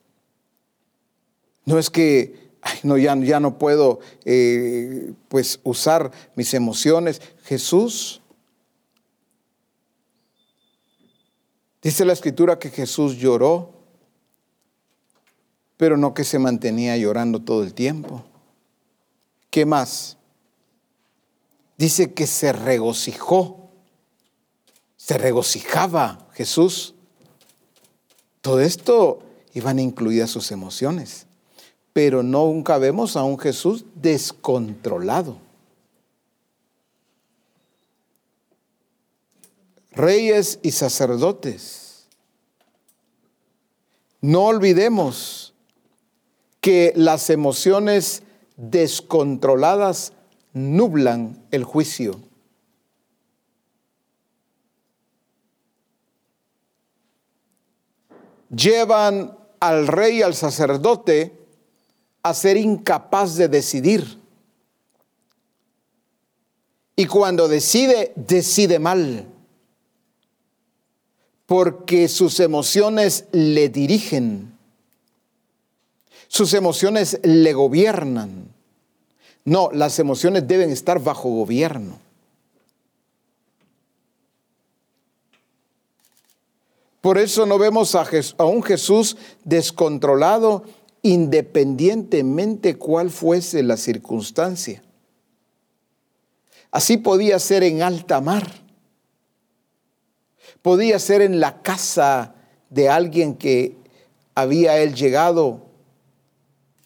No 1.67 1.79
es 1.79 1.91
que, 1.91 2.51
no, 2.83 2.97
ya, 2.97 3.15
ya, 3.17 3.39
no 3.39 3.59
puedo 3.59 4.01
eh, 4.25 5.13
pues 5.29 5.61
usar 5.63 6.11
mis 6.35 6.55
emociones. 6.55 7.21
Jesús, 7.45 8.23
dice 11.83 12.07
la 12.07 12.15
escritura 12.15 12.59
que 12.59 12.71
Jesús 12.71 13.19
lloró, 13.19 13.75
pero 15.77 15.99
no 15.99 16.15
que 16.15 16.25
se 16.25 16.39
mantenía 16.39 16.97
llorando 16.97 17.43
todo 17.43 17.63
el 17.63 17.75
tiempo. 17.75 18.25
¿Qué 19.51 19.67
más? 19.67 20.17
dice 21.83 22.15
que 22.15 22.29
se 22.29 22.53
regocijó, 22.53 23.71
se 24.97 25.19
regocijaba 25.19 26.29
Jesús. 26.33 26.95
Todo 28.43 28.61
esto 28.61 29.20
iban 29.55 29.78
incluidas 29.78 30.30
sus 30.30 30.51
emociones, 30.51 31.26
pero 31.93 32.24
nunca 32.24 32.76
vemos 32.76 33.16
a 33.16 33.22
un 33.22 33.38
Jesús 33.38 33.84
descontrolado. 33.95 35.38
Reyes 39.93 40.59
y 40.62 40.72
sacerdotes, 40.72 42.09
no 44.20 44.47
olvidemos 44.47 45.55
que 46.61 46.93
las 46.97 47.30
emociones 47.30 48.24
descontroladas 48.57 50.14
nublan 50.53 51.45
el 51.53 51.62
juicio. 51.62 52.20
Llevan 58.55 59.37
al 59.61 59.87
rey 59.87 60.19
y 60.19 60.23
al 60.23 60.35
sacerdote 60.35 61.33
a 62.23 62.35
ser 62.35 62.57
incapaz 62.57 63.37
de 63.37 63.49
decidir. 63.49 64.19
Y 66.95 67.07
cuando 67.07 67.49
decide, 67.49 68.13
decide 68.15 68.79
mal. 68.79 69.27
Porque 71.47 72.09
sus 72.09 72.41
emociones 72.41 73.25
le 73.33 73.69
dirigen. 73.69 74.57
Sus 76.29 76.55
emociones 76.55 77.19
le 77.23 77.53
gobiernan. 77.53 78.49
No, 79.45 79.71
las 79.73 79.99
emociones 79.99 80.47
deben 80.47 80.71
estar 80.71 81.03
bajo 81.03 81.29
gobierno. 81.29 81.99
Por 87.03 87.19
eso 87.19 87.47
no 87.47 87.59
vemos 87.59 87.97
a, 87.97 88.07
un 88.45 88.63
Jesús 88.63 89.17
descontrolado 89.45 90.63
independientemente 91.03 92.79
cuál 92.79 93.11
fuese 93.11 93.65
la 93.65 93.77
circunstancia. 93.77 94.85
Así 96.71 96.97
podía 96.99 97.41
ser 97.41 97.65
en 97.65 97.83
alta 97.83 98.21
mar. 98.21 98.49
Podía 100.63 101.01
ser 101.01 101.23
en 101.23 101.41
la 101.41 101.61
casa 101.61 102.37
de 102.71 102.89
alguien 102.89 103.35
que 103.35 103.77
había 104.37 104.79
él 104.79 104.95
llegado 104.95 105.67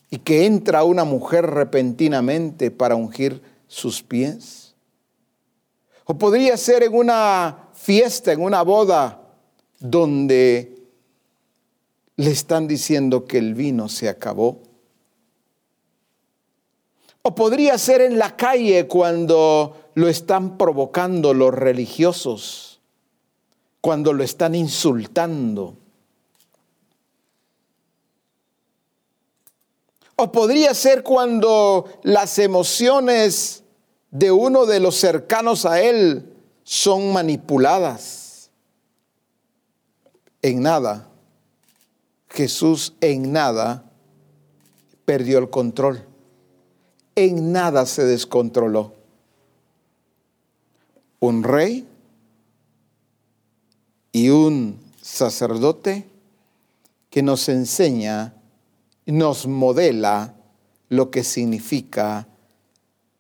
y 0.09 0.17
que 0.17 0.47
entra 0.47 0.83
una 0.83 1.05
mujer 1.05 1.45
repentinamente 1.45 2.71
para 2.71 2.97
ungir 2.97 3.43
sus 3.67 4.03
pies. 4.03 4.75
O 6.07 6.17
podría 6.17 6.57
ser 6.57 6.85
en 6.85 6.95
una 6.95 7.69
fiesta, 7.75 8.33
en 8.33 8.41
una 8.41 8.63
boda, 8.63 9.26
donde 9.79 10.77
le 12.17 12.31
están 12.31 12.67
diciendo 12.67 13.25
que 13.25 13.39
el 13.39 13.55
vino 13.55 13.89
se 13.89 14.09
acabó. 14.09 14.61
O 17.23 17.35
podría 17.35 17.77
ser 17.79 18.01
en 18.01 18.19
la 18.19 18.37
calle 18.37 18.87
cuando 18.87 19.91
lo 19.95 20.09
están 20.09 20.57
provocando 20.57 21.35
los 21.35 21.53
religiosos, 21.53 22.81
cuando 23.81 24.13
lo 24.13 24.23
están 24.23 24.55
insultando 24.55 25.77
O 30.19 30.33
podría 30.33 30.73
ser 30.73 31.03
cuando 31.03 31.85
las 32.03 32.39
emociones 32.39 33.63
de 34.11 34.33
uno 34.33 34.65
de 34.65 34.81
los 34.81 34.97
cercanos 34.97 35.67
a 35.67 35.83
él 35.83 36.33
son 36.65 37.13
manipuladas. 37.13 38.26
En 40.47 40.63
nada, 40.63 41.09
Jesús 42.29 42.95
en 43.01 43.33
nada 43.33 43.91
perdió 45.05 45.41
el 45.41 45.51
control. 45.51 46.07
En 47.17 47.51
nada 47.51 47.85
se 47.85 48.05
descontroló. 48.05 48.95
Un 51.19 51.43
rey 51.43 51.85
y 54.13 54.29
un 54.29 54.79
sacerdote 55.03 56.07
que 57.11 57.25
nos 57.25 57.49
enseña 57.49 58.33
nos 59.05 59.49
modela 59.49 60.37
lo 60.89 61.11
que 61.11 61.25
significa 61.25 62.29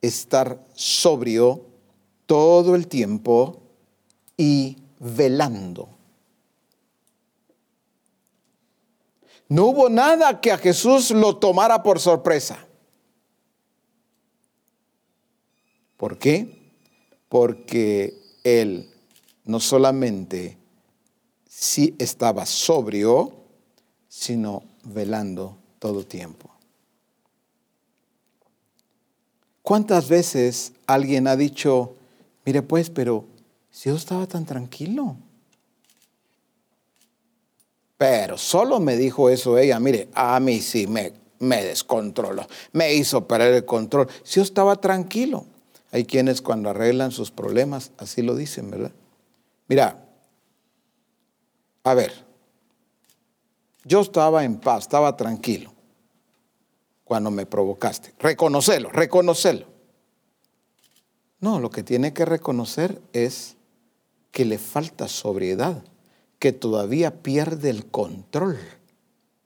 estar 0.00 0.64
sobrio 0.74 1.66
todo 2.26 2.76
el 2.76 2.86
tiempo 2.86 3.62
y 4.36 4.76
velando. 5.00 5.95
No 9.48 9.66
hubo 9.66 9.88
nada 9.88 10.40
que 10.40 10.50
a 10.50 10.58
Jesús 10.58 11.10
lo 11.10 11.36
tomara 11.36 11.82
por 11.82 12.00
sorpresa. 12.00 12.58
¿Por 15.96 16.18
qué? 16.18 16.72
Porque 17.28 18.18
él 18.44 18.90
no 19.44 19.60
solamente 19.60 20.58
sí 21.48 21.94
estaba 21.98 22.44
sobrio, 22.44 23.32
sino 24.08 24.62
velando 24.82 25.56
todo 25.78 26.04
tiempo. 26.04 26.50
¿Cuántas 29.62 30.08
veces 30.08 30.72
alguien 30.86 31.26
ha 31.26 31.36
dicho, 31.36 31.94
mire 32.44 32.62
pues, 32.62 32.90
pero 32.90 33.24
si 33.70 33.88
yo 33.88 33.96
estaba 33.96 34.26
tan 34.26 34.44
tranquilo? 34.44 35.16
Pero 37.98 38.36
solo 38.36 38.78
me 38.80 38.96
dijo 38.96 39.30
eso 39.30 39.58
ella, 39.58 39.80
mire, 39.80 40.08
a 40.14 40.38
mí 40.40 40.60
sí 40.60 40.86
me, 40.86 41.12
me 41.38 41.64
descontroló, 41.64 42.46
me 42.72 42.94
hizo 42.94 43.26
perder 43.26 43.54
el 43.54 43.64
control. 43.64 44.08
Si 44.22 44.36
yo 44.36 44.42
estaba 44.42 44.80
tranquilo. 44.80 45.46
Hay 45.92 46.04
quienes 46.04 46.42
cuando 46.42 46.68
arreglan 46.68 47.12
sus 47.12 47.30
problemas 47.30 47.92
así 47.96 48.20
lo 48.20 48.34
dicen, 48.34 48.70
¿verdad? 48.70 48.92
Mira, 49.68 50.04
a 51.84 51.94
ver, 51.94 52.12
yo 53.84 54.00
estaba 54.00 54.44
en 54.44 54.58
paz, 54.58 54.82
estaba 54.82 55.16
tranquilo 55.16 55.72
cuando 57.04 57.30
me 57.30 57.46
provocaste. 57.46 58.12
Reconocelo, 58.18 58.90
reconocelo. 58.90 59.66
No, 61.38 61.60
lo 61.60 61.70
que 61.70 61.84
tiene 61.84 62.12
que 62.12 62.24
reconocer 62.24 63.00
es 63.12 63.56
que 64.32 64.44
le 64.44 64.58
falta 64.58 65.06
sobriedad, 65.06 65.84
que 66.38 66.52
todavía 66.52 67.22
pierde 67.22 67.70
el 67.70 67.86
control 67.86 68.58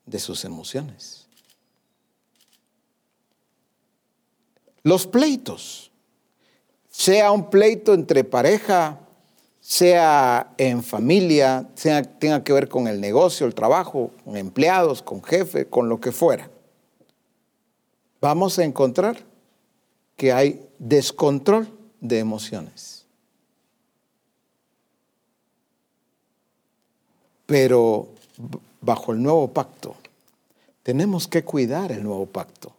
de 0.07 0.18
sus 0.18 0.45
emociones. 0.45 1.28
Los 4.82 5.07
pleitos, 5.07 5.91
sea 6.88 7.32
un 7.32 7.51
pleito 7.51 7.95
entre 7.95 8.24
pareja, 8.24 9.01
sea 9.61 10.55
en 10.57 10.82
familia, 10.82 11.68
sea, 11.74 12.03
tenga 12.03 12.43
que 12.43 12.53
ver 12.53 12.68
con 12.68 12.88
el 12.88 13.01
negocio, 13.01 13.47
el 13.47 13.55
trabajo, 13.55 14.11
con 14.24 14.36
empleados, 14.36 15.03
con 15.03 15.22
jefe, 15.22 15.66
con 15.66 15.88
lo 15.88 16.01
que 16.01 16.12
fuera 16.12 16.51
vamos 18.20 18.59
a 18.59 18.64
encontrar 18.64 19.18
que 20.16 20.32
hay 20.32 20.68
descontrol 20.78 21.68
de 22.01 22.18
emociones. 22.18 23.00
Pero 27.51 28.07
bajo 28.81 29.11
el 29.11 29.21
nuevo 29.21 29.49
pacto, 29.49 29.97
tenemos 30.85 31.27
que 31.27 31.43
cuidar 31.43 31.91
el 31.91 32.05
nuevo 32.05 32.27
pacto. 32.27 32.73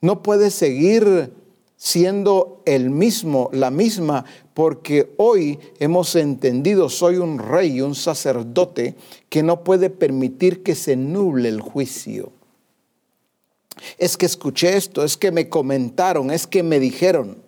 No 0.00 0.22
puede 0.22 0.52
seguir 0.52 1.32
siendo 1.76 2.62
el 2.64 2.90
mismo, 2.90 3.50
la 3.52 3.72
misma, 3.72 4.24
porque 4.54 5.12
hoy 5.16 5.58
hemos 5.80 6.14
entendido, 6.14 6.88
soy 6.88 7.16
un 7.16 7.40
rey, 7.40 7.80
un 7.80 7.96
sacerdote, 7.96 8.94
que 9.28 9.42
no 9.42 9.64
puede 9.64 9.90
permitir 9.90 10.62
que 10.62 10.76
se 10.76 10.94
nuble 10.94 11.48
el 11.48 11.60
juicio. 11.60 12.30
Es 13.98 14.16
que 14.16 14.26
escuché 14.26 14.76
esto, 14.76 15.02
es 15.02 15.16
que 15.16 15.32
me 15.32 15.48
comentaron, 15.48 16.30
es 16.30 16.46
que 16.46 16.62
me 16.62 16.78
dijeron. 16.78 17.42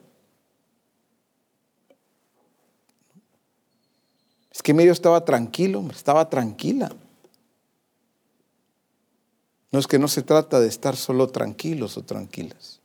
Es 4.58 4.62
que 4.62 4.74
medio 4.74 4.90
estaba 4.90 5.24
tranquilo, 5.24 5.84
estaba 5.92 6.28
tranquila. 6.28 6.90
No 9.70 9.78
es 9.78 9.86
que 9.86 10.00
no 10.00 10.08
se 10.08 10.22
trata 10.22 10.58
de 10.58 10.66
estar 10.66 10.96
solo 10.96 11.28
tranquilos 11.28 11.96
o 11.96 12.02
tranquilas. 12.02 12.80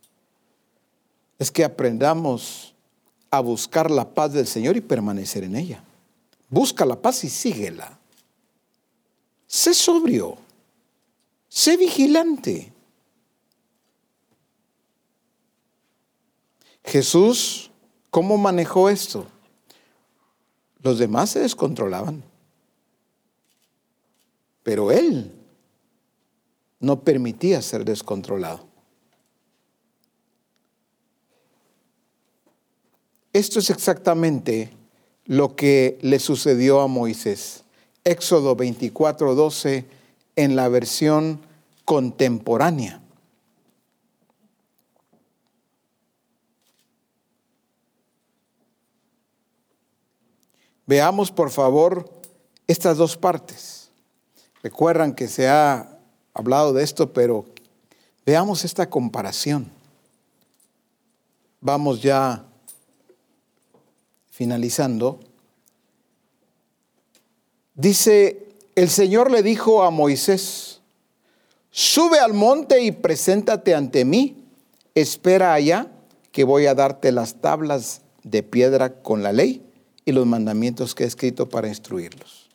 Es 1.40 1.50
que 1.50 1.64
aprendamos 1.64 2.76
a 3.32 3.40
buscar 3.40 3.90
la 3.90 4.08
paz 4.08 4.34
del 4.34 4.46
Señor 4.46 4.78
y 4.78 4.82
permanecer 4.82 5.46
en 5.46 5.56
ella. 5.56 5.84
Busca 6.48 6.86
la 6.86 7.02
paz 7.02 7.24
y 7.24 7.30
síguela. 7.30 7.98
Sé 9.48 9.74
sobrio. 9.74 10.38
Sé 11.50 11.76
vigilante. 11.76 12.72
Jesús, 16.86 17.72
¿cómo 18.12 18.38
manejó 18.38 18.92
esto? 18.92 19.26
Los 20.84 21.00
demás 21.00 21.32
se 21.32 21.40
descontrolaban. 21.40 22.24
Pero 24.64 24.92
él 24.92 25.32
no 26.80 27.02
permitía 27.02 27.62
ser 27.62 27.86
descontrolado. 27.86 28.66
Esto 33.32 33.60
es 33.60 33.70
exactamente 33.70 34.72
lo 35.26 35.56
que 35.56 35.98
le 36.02 36.20
sucedió 36.20 36.82
a 36.82 36.88
Moisés. 36.88 37.64
Éxodo 38.04 38.56
24, 38.56 39.34
12 39.34 39.86
en 40.36 40.56
la 40.56 40.68
versión 40.68 41.40
contemporánea. 41.86 43.03
Veamos 50.86 51.32
por 51.32 51.50
favor 51.50 52.10
estas 52.68 52.98
dos 52.98 53.16
partes. 53.16 53.90
Recuerdan 54.62 55.14
que 55.14 55.28
se 55.28 55.48
ha 55.48 55.98
hablado 56.34 56.74
de 56.74 56.84
esto, 56.84 57.14
pero 57.14 57.46
veamos 58.26 58.66
esta 58.66 58.90
comparación. 58.90 59.72
Vamos 61.62 62.02
ya 62.02 62.46
finalizando. 64.30 65.20
Dice, 67.76 68.46
el 68.76 68.90
Señor 68.90 69.32
le 69.32 69.42
dijo 69.42 69.84
a 69.84 69.90
Moisés, 69.90 70.82
sube 71.72 72.20
al 72.20 72.34
monte 72.34 72.82
y 72.82 72.92
preséntate 72.92 73.74
ante 73.74 74.04
mí, 74.04 74.44
espera 74.96 75.54
allá 75.54 75.88
que 76.34 76.44
voy 76.44 76.66
a 76.66 76.76
darte 76.76 77.12
las 77.12 77.36
tablas 77.36 78.02
de 78.24 78.44
piedra 78.44 79.02
con 79.02 79.24
la 79.24 79.32
ley 79.32 79.62
y 80.06 80.12
los 80.12 80.26
mandamientos 80.26 80.96
que 80.96 81.04
he 81.04 81.08
escrito 81.08 81.50
para 81.50 81.68
instruirlos. 81.68 82.50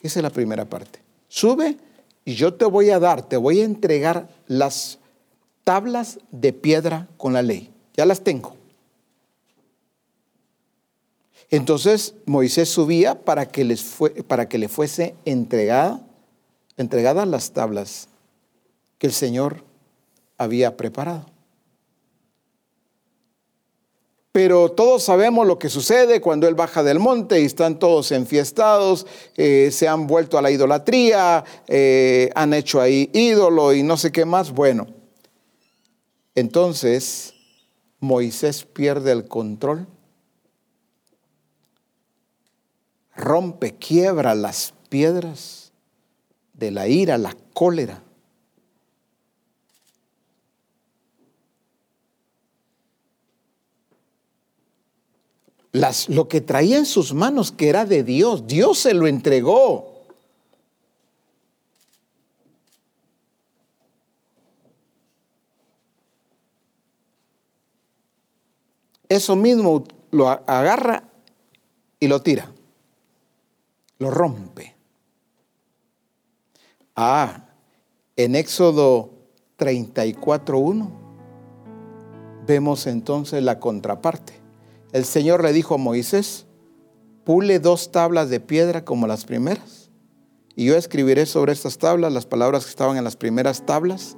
Esa 0.00 0.18
es 0.18 0.22
la 0.22 0.30
primera 0.30 0.64
parte. 0.64 1.00
Sube 1.28 1.76
y 2.24 2.34
yo 2.34 2.54
te 2.54 2.64
voy 2.64 2.90
a 2.90 2.98
dar, 2.98 3.28
te 3.28 3.36
voy 3.36 3.60
a 3.60 3.64
entregar 3.64 4.28
las 4.46 4.98
tablas 5.64 6.18
de 6.30 6.52
piedra 6.52 7.08
con 7.16 7.32
la 7.32 7.42
ley. 7.42 7.70
Ya 7.94 8.04
las 8.04 8.22
tengo. 8.22 8.56
Entonces 11.50 12.14
Moisés 12.24 12.68
subía 12.68 13.22
para 13.24 13.46
que, 13.46 13.64
les 13.64 13.82
fue, 13.82 14.10
para 14.10 14.48
que 14.48 14.58
le 14.58 14.68
fuese 14.68 15.14
entregada, 15.24 16.00
entregadas 16.78 17.28
las 17.28 17.52
tablas 17.52 18.08
que 18.98 19.06
el 19.06 19.12
Señor 19.12 19.62
había 20.38 20.76
preparado. 20.76 21.26
Pero 24.32 24.70
todos 24.70 25.02
sabemos 25.02 25.46
lo 25.46 25.58
que 25.58 25.68
sucede 25.68 26.22
cuando 26.22 26.48
Él 26.48 26.54
baja 26.54 26.82
del 26.82 26.98
monte 26.98 27.40
y 27.40 27.44
están 27.44 27.78
todos 27.78 28.12
enfiestados, 28.12 29.06
eh, 29.36 29.68
se 29.70 29.86
han 29.86 30.06
vuelto 30.06 30.38
a 30.38 30.42
la 30.42 30.50
idolatría, 30.50 31.44
eh, 31.68 32.30
han 32.34 32.54
hecho 32.54 32.80
ahí 32.80 33.10
ídolo 33.12 33.74
y 33.74 33.82
no 33.82 33.98
sé 33.98 34.10
qué 34.10 34.24
más. 34.24 34.50
Bueno, 34.50 34.86
entonces 36.34 37.34
Moisés 38.00 38.64
pierde 38.64 39.12
el 39.12 39.28
control, 39.28 39.86
rompe, 43.14 43.74
quiebra 43.74 44.34
las 44.34 44.72
piedras 44.88 45.72
de 46.54 46.70
la 46.70 46.88
ira, 46.88 47.18
la 47.18 47.36
cólera 47.52 48.02
lo 55.72 56.28
que 56.28 56.40
traía 56.42 56.76
en 56.76 56.86
sus 56.86 57.14
manos, 57.14 57.50
que 57.50 57.68
era 57.68 57.86
de 57.86 58.04
Dios, 58.04 58.46
Dios 58.46 58.78
se 58.78 58.92
lo 58.94 59.06
entregó. 59.06 59.90
Eso 69.08 69.36
mismo 69.36 69.84
lo 70.10 70.28
agarra 70.28 71.04
y 72.00 72.08
lo 72.08 72.22
tira, 72.22 72.50
lo 73.98 74.10
rompe. 74.10 74.74
Ah, 76.96 77.46
en 78.16 78.34
Éxodo 78.34 79.10
34.1 79.58 80.90
vemos 82.46 82.86
entonces 82.86 83.42
la 83.42 83.58
contraparte 83.58 84.41
el 84.92 85.04
Señor 85.04 85.42
le 85.42 85.52
dijo 85.52 85.74
a 85.74 85.78
Moisés, 85.78 86.46
pule 87.24 87.58
dos 87.58 87.92
tablas 87.92 88.30
de 88.30 88.40
piedra 88.40 88.84
como 88.84 89.06
las 89.06 89.24
primeras, 89.24 89.90
y 90.54 90.66
yo 90.66 90.76
escribiré 90.76 91.26
sobre 91.26 91.52
estas 91.52 91.78
tablas 91.78 92.12
las 92.12 92.26
palabras 92.26 92.64
que 92.64 92.70
estaban 92.70 92.96
en 92.98 93.04
las 93.04 93.16
primeras 93.16 93.64
tablas, 93.64 94.16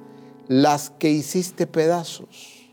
las 0.49 0.91
que 0.91 1.11
hiciste 1.11 1.67
pedazos. 1.67 2.73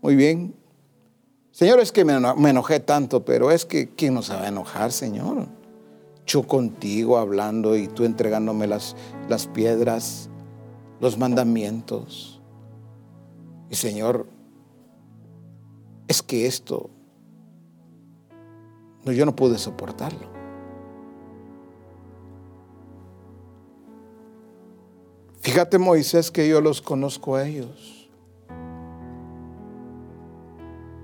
Muy 0.00 0.16
bien. 0.16 0.54
Señor, 1.50 1.80
es 1.80 1.92
que 1.92 2.04
me 2.04 2.14
enojé 2.14 2.80
tanto, 2.80 3.24
pero 3.24 3.50
es 3.50 3.66
que 3.66 3.88
¿quién 3.90 4.14
no 4.14 4.22
se 4.22 4.32
va 4.32 4.44
a 4.44 4.48
enojar, 4.48 4.92
Señor? 4.92 5.48
Yo 6.26 6.44
contigo 6.44 7.18
hablando 7.18 7.76
y 7.76 7.88
tú 7.88 8.04
entregándome 8.04 8.66
las, 8.66 8.96
las 9.28 9.46
piedras, 9.46 10.30
los 11.00 11.18
mandamientos. 11.18 12.40
Y 13.70 13.74
Señor, 13.74 14.26
es 16.08 16.22
que 16.22 16.46
esto, 16.46 16.88
no, 19.04 19.12
yo 19.12 19.26
no 19.26 19.36
pude 19.36 19.58
soportarlo. 19.58 20.38
Fíjate 25.40 25.78
Moisés 25.78 26.30
que 26.30 26.48
yo 26.48 26.60
los 26.60 26.82
conozco 26.82 27.36
a 27.36 27.46
ellos. 27.46 28.10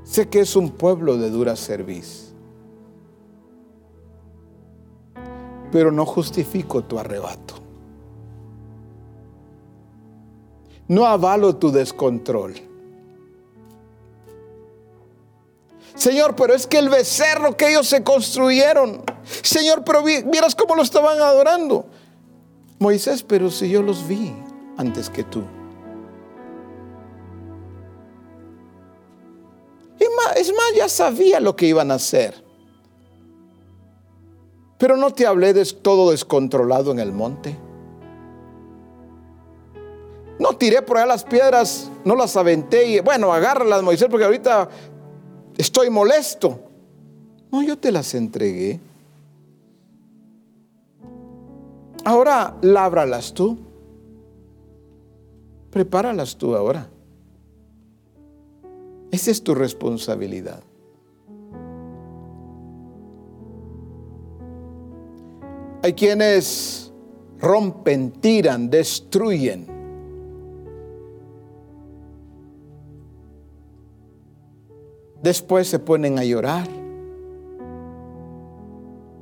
Sé 0.02 0.28
que 0.28 0.40
es 0.40 0.56
un 0.56 0.70
pueblo 0.70 1.16
de 1.16 1.30
dura 1.30 1.56
cerviz, 1.56 2.34
pero 5.70 5.90
no 5.90 6.04
justifico 6.04 6.84
tu 6.84 6.98
arrebato. 6.98 7.54
No 10.88 11.06
avalo 11.06 11.56
tu 11.56 11.70
descontrol. 11.70 12.73
Señor, 16.04 16.36
pero 16.36 16.52
es 16.52 16.66
que 16.66 16.76
el 16.76 16.90
becerro 16.90 17.56
que 17.56 17.70
ellos 17.70 17.88
se 17.88 18.04
construyeron, 18.04 19.02
Señor, 19.40 19.84
pero 19.86 20.02
vieras 20.02 20.54
cómo 20.54 20.76
lo 20.76 20.82
estaban 20.82 21.18
adorando. 21.18 21.86
Moisés, 22.78 23.22
pero 23.22 23.50
si 23.50 23.70
yo 23.70 23.80
los 23.80 24.06
vi 24.06 24.30
antes 24.76 25.08
que 25.08 25.24
tú. 25.24 25.42
Es 30.36 30.52
más, 30.52 30.74
ya 30.76 30.90
sabía 30.90 31.40
lo 31.40 31.56
que 31.56 31.68
iban 31.68 31.90
a 31.90 31.94
hacer. 31.94 32.44
Pero 34.76 34.98
no 34.98 35.10
te 35.10 35.26
hablé 35.26 35.54
de 35.54 35.64
todo 35.64 36.10
descontrolado 36.10 36.92
en 36.92 36.98
el 36.98 37.12
monte. 37.12 37.56
No 40.38 40.54
tiré 40.58 40.82
por 40.82 40.98
allá 40.98 41.06
las 41.06 41.24
piedras, 41.24 41.90
no 42.04 42.14
las 42.14 42.36
aventé 42.36 43.00
bueno, 43.00 43.32
agárralas, 43.32 43.82
Moisés, 43.82 44.08
porque 44.10 44.26
ahorita 44.26 44.68
estoy 45.56 45.90
molesto. 45.90 46.60
No, 47.50 47.62
yo 47.62 47.78
te 47.78 47.92
las 47.92 48.14
entregué. 48.14 48.80
Ahora 52.04 52.56
lábralas 52.62 53.32
tú. 53.32 53.58
Prepáralas 55.70 56.36
tú 56.36 56.54
ahora. 56.54 56.88
Esa 59.10 59.30
es 59.30 59.42
tu 59.42 59.54
responsabilidad. 59.54 60.62
Hay 65.82 65.92
quienes 65.92 66.92
rompen, 67.38 68.10
tiran, 68.10 68.70
destruyen 68.70 69.73
Después 75.24 75.68
se 75.68 75.78
ponen 75.78 76.18
a 76.18 76.24
llorar. 76.24 76.68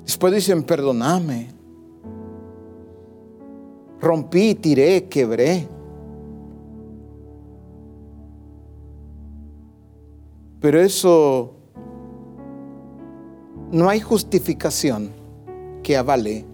Después 0.05 0.35
dicen, 0.35 0.65
perdóname. 0.65 1.47
Rompí, 4.01 4.57
tiré, 4.57 5.05
quebré. 5.05 5.69
Pero 10.61 10.81
eso 10.81 11.55
no 13.71 13.89
hay 13.89 14.01
justificación 14.01 15.13
que 15.85 15.97
avale 15.97 16.45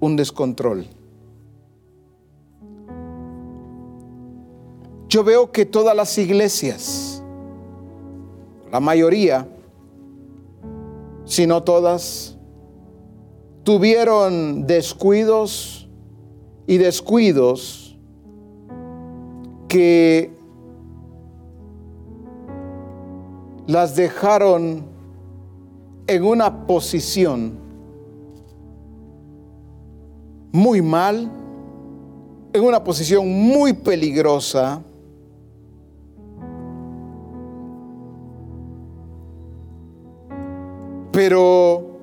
un 0.00 0.16
descontrol. 0.16 0.88
Yo 5.08 5.22
veo 5.22 5.52
que 5.52 5.64
todas 5.64 5.94
las 5.94 6.18
iglesias, 6.18 7.13
la 8.74 8.80
mayoría, 8.80 9.46
si 11.24 11.46
no 11.46 11.62
todas, 11.62 12.36
tuvieron 13.62 14.66
descuidos 14.66 15.88
y 16.66 16.78
descuidos 16.78 17.96
que 19.68 20.36
las 23.68 23.94
dejaron 23.94 24.82
en 26.08 26.24
una 26.24 26.66
posición 26.66 27.56
muy 30.50 30.82
mal, 30.82 31.30
en 32.52 32.64
una 32.64 32.82
posición 32.82 33.28
muy 33.28 33.72
peligrosa. 33.72 34.82
Pero 41.14 42.00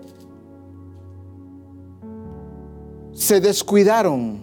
se 3.12 3.42
descuidaron. 3.42 4.40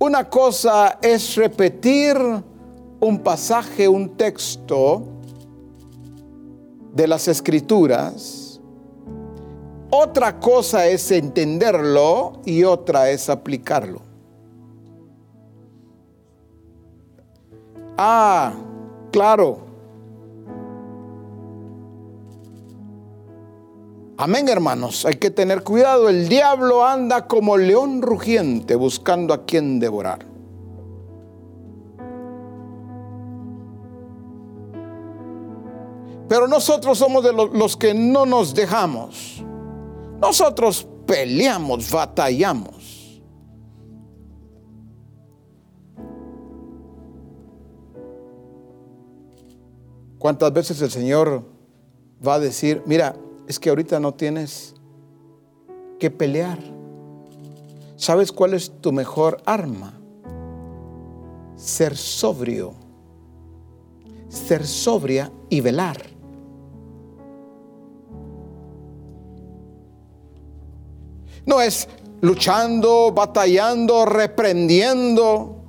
Una 0.00 0.28
cosa 0.28 0.98
es 1.00 1.36
repetir 1.36 2.16
un 2.98 3.20
pasaje, 3.20 3.86
un 3.86 4.16
texto 4.16 5.04
de 6.92 7.06
las 7.06 7.28
escrituras. 7.28 8.60
Otra 9.90 10.40
cosa 10.40 10.88
es 10.88 11.12
entenderlo 11.12 12.40
y 12.44 12.64
otra 12.64 13.10
es 13.10 13.30
aplicarlo. 13.30 14.02
Ah, 17.96 18.52
claro. 19.10 19.70
Amén, 24.16 24.48
hermanos. 24.48 25.06
Hay 25.06 25.14
que 25.14 25.30
tener 25.30 25.64
cuidado. 25.64 26.10
El 26.10 26.28
diablo 26.28 26.84
anda 26.84 27.26
como 27.26 27.56
león 27.56 28.02
rugiente 28.02 28.74
buscando 28.74 29.32
a 29.32 29.46
quien 29.46 29.80
devorar. 29.80 30.30
Pero 36.30 36.46
nosotros 36.46 36.96
somos 36.96 37.24
de 37.24 37.32
los, 37.32 37.76
que 37.76 37.92
no 37.92 38.24
nos 38.24 38.54
dejamos. 38.54 39.42
Nosotros 40.20 40.86
peleamos, 41.04 41.90
batallamos. 41.90 42.79
¿Cuántas 50.20 50.52
veces 50.52 50.82
el 50.82 50.90
Señor 50.90 51.42
va 52.24 52.34
a 52.34 52.38
decir, 52.38 52.82
mira, 52.84 53.16
es 53.48 53.58
que 53.58 53.70
ahorita 53.70 53.98
no 54.00 54.12
tienes 54.12 54.74
que 55.98 56.10
pelear? 56.10 56.58
¿Sabes 57.96 58.30
cuál 58.30 58.52
es 58.52 58.70
tu 58.82 58.92
mejor 58.92 59.40
arma? 59.46 59.98
Ser 61.56 61.96
sobrio, 61.96 62.74
ser 64.28 64.66
sobria 64.66 65.32
y 65.48 65.62
velar. 65.62 65.96
No 71.46 71.62
es 71.62 71.88
luchando, 72.20 73.10
batallando, 73.10 74.04
reprendiendo. 74.04 75.59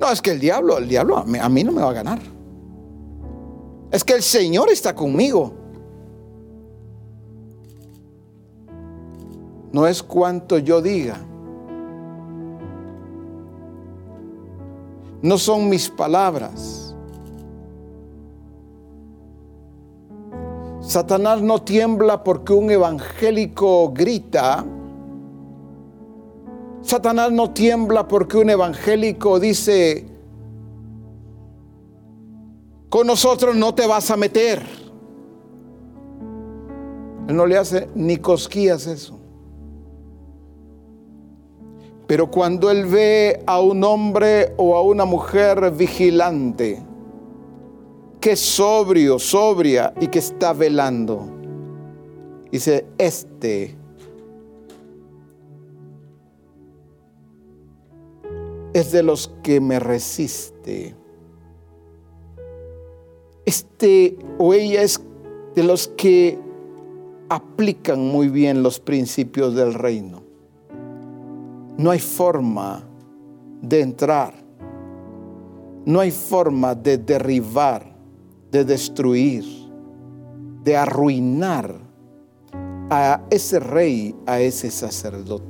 No, 0.00 0.12
es 0.12 0.22
que 0.22 0.30
el 0.30 0.40
diablo, 0.40 0.78
el 0.78 0.88
diablo 0.88 1.18
a 1.18 1.48
mí, 1.48 1.64
no 1.64 1.72
me 1.72 1.82
va 1.82 1.90
a 1.90 1.94
ganar. 1.94 2.20
Es 3.90 4.04
que 4.04 4.14
el 4.14 4.22
Señor 4.22 4.70
está 4.70 4.94
conmigo. 4.94 5.54
No 9.72 9.86
es 9.86 10.02
cuanto 10.02 10.58
yo 10.58 10.80
diga. 10.80 11.18
No 15.20 15.36
son 15.36 15.68
mis 15.68 15.88
palabras. 15.88 16.94
Satanás 20.80 21.42
no 21.42 21.60
tiembla 21.60 22.22
porque 22.22 22.52
un 22.52 22.70
evangélico 22.70 23.92
grita. 23.92 24.64
Satanás 26.88 27.30
no 27.30 27.50
tiembla 27.50 28.08
porque 28.08 28.38
un 28.38 28.48
evangélico 28.48 29.38
dice, 29.38 30.06
con 32.88 33.06
nosotros 33.06 33.54
no 33.54 33.74
te 33.74 33.86
vas 33.86 34.10
a 34.10 34.16
meter. 34.16 34.62
Él 37.28 37.36
no 37.36 37.44
le 37.44 37.58
hace 37.58 37.90
ni 37.94 38.16
cosquillas 38.16 38.86
eso. 38.86 39.18
Pero 42.06 42.30
cuando 42.30 42.70
él 42.70 42.86
ve 42.86 43.42
a 43.46 43.60
un 43.60 43.84
hombre 43.84 44.54
o 44.56 44.74
a 44.74 44.80
una 44.80 45.04
mujer 45.04 45.70
vigilante, 45.72 46.82
que 48.18 48.32
es 48.32 48.40
sobrio, 48.40 49.18
sobria 49.18 49.92
y 50.00 50.06
que 50.06 50.20
está 50.20 50.54
velando. 50.54 51.28
Dice, 52.50 52.86
este 52.96 53.77
es 58.80 58.92
de 58.92 59.02
los 59.02 59.32
que 59.42 59.60
me 59.60 59.78
resiste. 59.78 60.94
Este 63.44 64.18
o 64.38 64.52
ella 64.54 64.82
es 64.82 65.00
de 65.54 65.62
los 65.62 65.88
que 65.88 66.38
aplican 67.28 68.00
muy 68.00 68.28
bien 68.28 68.62
los 68.62 68.80
principios 68.80 69.54
del 69.54 69.74
reino. 69.74 70.22
No 71.76 71.90
hay 71.90 72.00
forma 72.00 72.84
de 73.62 73.80
entrar. 73.80 74.34
No 75.84 76.00
hay 76.00 76.10
forma 76.10 76.74
de 76.74 76.98
derribar 76.98 77.98
de 78.50 78.64
destruir, 78.64 79.44
de 80.64 80.76
arruinar 80.76 81.74
a 82.90 83.20
ese 83.30 83.60
rey, 83.60 84.14
a 84.26 84.40
ese 84.40 84.70
sacerdote. 84.70 85.47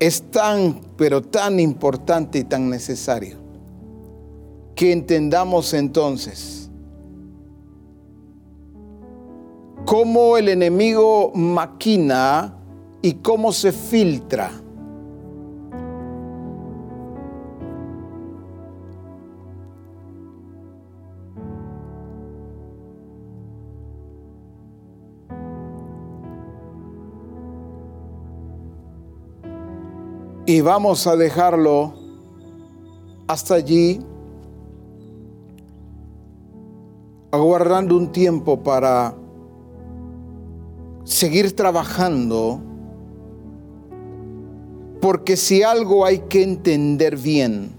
Es 0.00 0.30
tan, 0.30 0.80
pero 0.96 1.22
tan 1.22 1.58
importante 1.58 2.38
y 2.38 2.44
tan 2.44 2.70
necesario 2.70 3.36
que 4.74 4.92
entendamos 4.92 5.74
entonces 5.74 6.70
cómo 9.84 10.36
el 10.36 10.50
enemigo 10.50 11.32
maquina 11.34 12.54
y 13.02 13.14
cómo 13.14 13.52
se 13.52 13.72
filtra 13.72 14.52
Y 30.48 30.62
vamos 30.62 31.06
a 31.06 31.14
dejarlo 31.14 31.92
hasta 33.26 33.56
allí, 33.56 34.00
aguardando 37.30 37.94
un 37.94 38.10
tiempo 38.10 38.62
para 38.62 39.14
seguir 41.04 41.54
trabajando, 41.54 42.62
porque 45.02 45.36
si 45.36 45.62
algo 45.62 46.06
hay 46.06 46.20
que 46.20 46.44
entender 46.44 47.18
bien, 47.18 47.70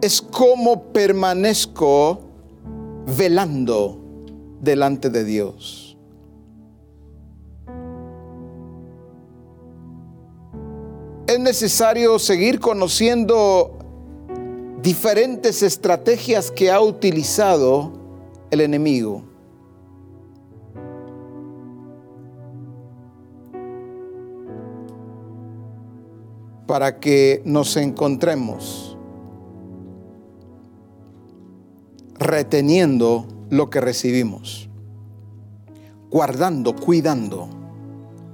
es 0.00 0.20
cómo 0.20 0.82
permanezco 0.92 2.22
velando 3.16 4.00
delante 4.60 5.10
de 5.10 5.22
Dios. 5.22 5.85
Es 11.26 11.40
necesario 11.40 12.20
seguir 12.20 12.60
conociendo 12.60 13.76
diferentes 14.80 15.64
estrategias 15.64 16.52
que 16.52 16.70
ha 16.70 16.80
utilizado 16.80 17.92
el 18.50 18.60
enemigo. 18.60 19.24
para 26.66 26.98
que 26.98 27.42
nos 27.44 27.76
encontremos 27.76 28.98
reteniendo 32.18 33.28
lo 33.50 33.70
que 33.70 33.80
recibimos, 33.80 34.68
guardando, 36.10 36.74
cuidando 36.74 37.48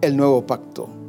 el 0.01 0.17
nuevo 0.17 0.47
pacto. 0.47 1.02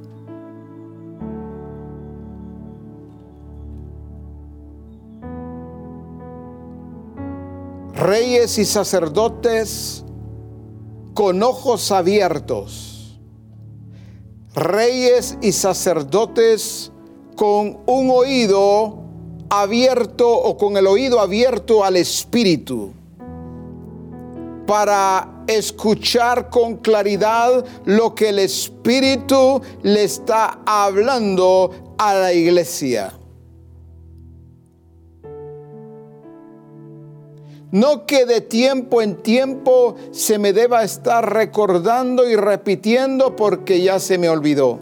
Reyes 8.03 8.57
y 8.57 8.65
sacerdotes 8.65 10.03
con 11.13 11.41
ojos 11.41 11.89
abiertos. 11.89 13.17
Reyes 14.53 15.37
y 15.41 15.53
sacerdotes 15.53 16.91
con 17.37 17.79
un 17.85 18.09
oído 18.11 19.05
abierto 19.49 20.29
o 20.29 20.57
con 20.57 20.75
el 20.75 20.85
oído 20.85 21.21
abierto 21.21 21.85
al 21.85 21.95
Espíritu 21.95 22.91
para 24.67 25.45
escuchar 25.47 26.49
con 26.49 26.75
claridad 26.79 27.63
lo 27.85 28.13
que 28.15 28.29
el 28.29 28.39
Espíritu 28.39 29.61
le 29.81 30.03
está 30.03 30.59
hablando 30.65 31.71
a 31.97 32.15
la 32.15 32.33
iglesia. 32.33 33.13
No 37.73 38.05
que 38.05 38.27
de 38.27 38.39
tiempo 38.39 39.01
en 39.01 39.15
tiempo 39.15 39.95
se 40.11 40.37
me 40.37 40.53
deba 40.53 40.83
estar 40.83 41.33
recordando 41.33 42.29
y 42.29 42.35
repitiendo 42.35 43.35
porque 43.35 43.81
ya 43.81 43.97
se 43.97 44.19
me 44.19 44.29
olvidó. 44.29 44.77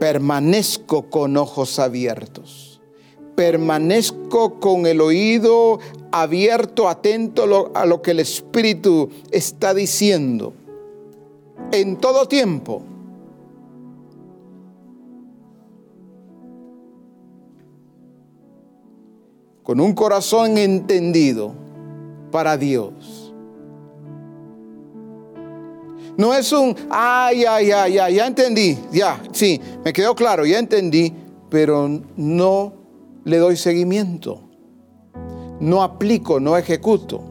Permanezco 0.00 1.08
con 1.10 1.36
ojos 1.36 1.78
abiertos. 1.78 2.80
Permanezco 3.36 4.58
con 4.58 4.86
el 4.86 5.00
oído 5.00 5.78
abierto, 6.10 6.88
atento 6.88 7.70
a 7.72 7.86
lo 7.86 8.02
que 8.02 8.10
el 8.10 8.18
Espíritu 8.18 9.10
está 9.30 9.74
diciendo. 9.74 10.54
En 11.70 11.98
todo 11.98 12.26
tiempo. 12.26 12.82
Con 19.62 19.80
un 19.80 19.92
corazón 19.94 20.58
entendido 20.58 21.52
para 22.30 22.56
Dios. 22.56 23.34
No 26.16 26.34
es 26.34 26.52
un, 26.52 26.76
ay, 26.90 27.44
ay, 27.44 27.70
ay, 27.70 27.92
ya, 27.94 28.10
ya 28.10 28.26
entendí, 28.26 28.78
ya, 28.92 29.22
sí, 29.32 29.60
me 29.84 29.92
quedó 29.92 30.14
claro, 30.14 30.44
ya 30.44 30.58
entendí, 30.58 31.12
pero 31.48 31.88
no 32.16 32.74
le 33.24 33.38
doy 33.38 33.56
seguimiento, 33.56 34.40
no 35.58 35.82
aplico, 35.82 36.38
no 36.38 36.56
ejecuto. 36.56 37.22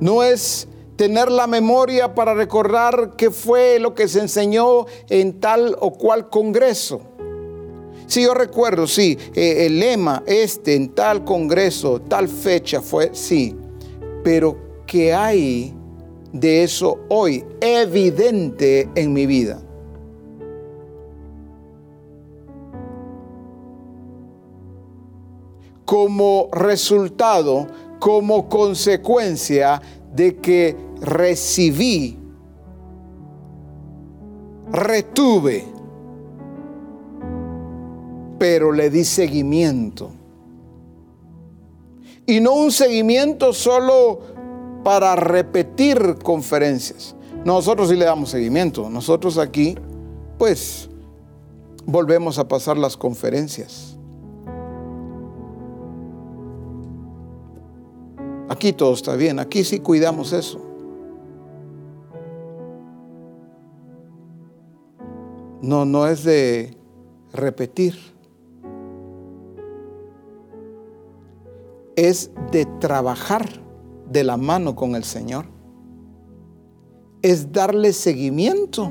No 0.00 0.22
es 0.22 0.66
tener 1.00 1.30
la 1.30 1.46
memoria 1.46 2.14
para 2.14 2.34
recordar 2.34 3.14
qué 3.16 3.30
fue 3.30 3.78
lo 3.78 3.94
que 3.94 4.06
se 4.06 4.20
enseñó 4.20 4.84
en 5.08 5.40
tal 5.40 5.74
o 5.80 5.92
cual 5.92 6.28
congreso. 6.28 7.00
Si 8.04 8.22
yo 8.22 8.34
recuerdo, 8.34 8.86
sí, 8.86 9.16
eh, 9.34 9.64
el 9.64 9.80
lema 9.80 10.22
este 10.26 10.74
en 10.74 10.90
tal 10.90 11.24
congreso, 11.24 12.02
tal 12.02 12.28
fecha 12.28 12.82
fue, 12.82 13.14
sí, 13.14 13.56
pero 14.22 14.58
¿qué 14.84 15.14
hay 15.14 15.74
de 16.34 16.64
eso 16.64 16.98
hoy 17.08 17.46
evidente 17.62 18.86
en 18.94 19.14
mi 19.14 19.24
vida? 19.24 19.58
Como 25.86 26.50
resultado, 26.52 27.68
como 27.98 28.50
consecuencia 28.50 29.80
de 30.12 30.36
que 30.36 30.89
recibí, 31.00 32.18
retuve, 34.70 35.64
pero 38.38 38.72
le 38.72 38.90
di 38.90 39.04
seguimiento. 39.04 40.10
Y 42.26 42.40
no 42.40 42.54
un 42.54 42.70
seguimiento 42.70 43.52
solo 43.52 44.20
para 44.84 45.16
repetir 45.16 46.16
conferencias. 46.22 47.14
Nosotros 47.44 47.88
sí 47.88 47.96
le 47.96 48.04
damos 48.04 48.30
seguimiento. 48.30 48.88
Nosotros 48.88 49.36
aquí, 49.38 49.76
pues, 50.38 50.88
volvemos 51.86 52.38
a 52.38 52.46
pasar 52.46 52.76
las 52.76 52.96
conferencias. 52.96 53.96
Aquí 58.48 58.72
todo 58.72 58.94
está 58.94 59.14
bien, 59.14 59.38
aquí 59.38 59.64
sí 59.64 59.78
cuidamos 59.80 60.32
eso. 60.32 60.69
No, 65.62 65.84
no 65.84 66.06
es 66.06 66.24
de 66.24 66.74
repetir. 67.32 67.94
Es 71.96 72.30
de 72.50 72.64
trabajar 72.80 73.46
de 74.08 74.24
la 74.24 74.38
mano 74.38 74.74
con 74.74 74.94
el 74.94 75.04
Señor. 75.04 75.44
Es 77.20 77.52
darle 77.52 77.92
seguimiento 77.92 78.90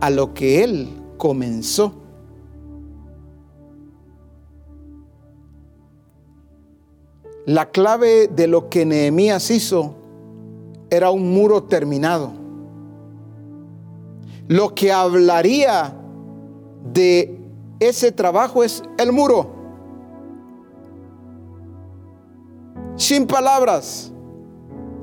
a 0.00 0.08
lo 0.08 0.32
que 0.32 0.64
Él 0.64 0.88
comenzó. 1.18 1.92
La 7.44 7.70
clave 7.70 8.28
de 8.28 8.46
lo 8.46 8.70
que 8.70 8.86
Nehemías 8.86 9.50
hizo 9.50 9.94
era 10.88 11.10
un 11.10 11.34
muro 11.34 11.64
terminado 11.64 12.39
lo 14.50 14.74
que 14.74 14.90
hablaría 14.90 15.94
de 16.92 17.38
ese 17.78 18.10
trabajo 18.10 18.64
es 18.64 18.82
el 18.98 19.12
muro. 19.12 19.48
Sin 22.96 23.28
palabras. 23.28 24.10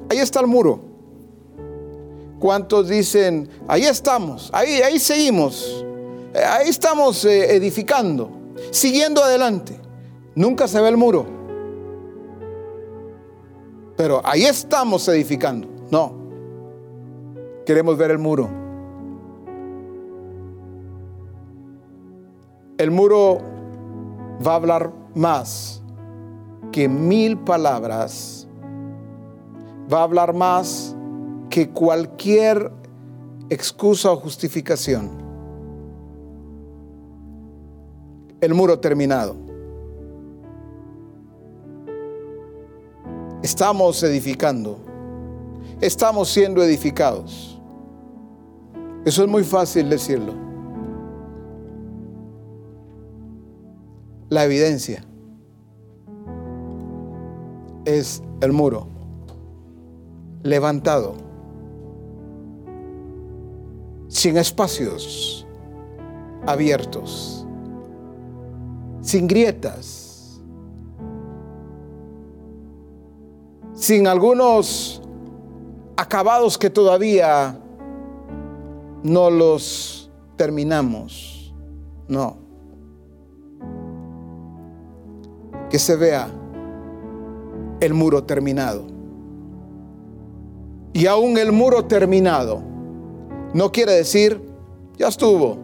Ahí 0.09 0.17
está 0.17 0.41
el 0.41 0.47
muro. 0.47 0.81
¿Cuántos 2.39 2.89
dicen, 2.89 3.47
ahí 3.69 3.83
estamos, 3.83 4.49
ahí, 4.53 4.81
ahí 4.81 4.99
seguimos, 4.99 5.85
ahí 6.35 6.67
estamos 6.67 7.23
eh, 7.23 7.55
edificando, 7.55 8.29
siguiendo 8.71 9.23
adelante? 9.23 9.79
Nunca 10.35 10.67
se 10.67 10.81
ve 10.81 10.89
el 10.89 10.97
muro. 10.97 11.25
Pero 13.95 14.21
ahí 14.25 14.43
estamos 14.43 15.07
edificando. 15.07 15.69
No. 15.89 16.11
Queremos 17.65 17.97
ver 17.97 18.11
el 18.11 18.19
muro. 18.19 18.66
El 22.77 22.91
muro 22.91 23.39
va 24.45 24.53
a 24.53 24.55
hablar 24.55 24.91
más 25.15 25.81
que 26.71 26.87
mil 26.87 27.37
palabras. 27.37 28.47
Va 29.91 29.99
a 29.99 30.03
hablar 30.03 30.33
más 30.33 30.95
que 31.49 31.69
cualquier 31.69 32.71
excusa 33.49 34.11
o 34.11 34.17
justificación. 34.17 35.09
El 38.41 38.53
muro 38.53 38.79
terminado. 38.79 39.47
estamos 43.47 44.03
edificando, 44.03 44.77
estamos 45.79 46.29
siendo 46.29 46.61
edificados. 46.61 47.57
Eso 49.05 49.23
es 49.23 49.29
muy 49.29 49.43
fácil 49.45 49.89
decirlo. 49.89 50.46
La 54.29 54.43
evidencia 54.43 55.03
es 57.85 58.21
el 58.41 58.51
muro 58.51 58.87
levantado, 60.43 61.15
sin 64.09 64.37
espacios 64.37 65.47
abiertos, 66.45 67.45
sin 69.01 69.27
grietas, 69.27 70.41
sin 73.73 74.07
algunos 74.07 75.01
acabados 75.95 76.57
que 76.57 76.69
todavía 76.69 77.57
no 79.03 79.29
los 79.29 80.11
terminamos. 80.35 81.53
No. 82.07 82.46
Que 85.69 85.79
se 85.79 85.95
vea 85.95 86.29
el 87.79 87.93
muro 87.93 88.23
terminado. 88.23 88.85
Y 90.93 91.05
aún 91.05 91.37
el 91.37 91.51
muro 91.51 91.85
terminado 91.85 92.63
no 93.53 93.71
quiere 93.71 93.93
decir, 93.93 94.41
ya 94.97 95.07
estuvo. 95.07 95.57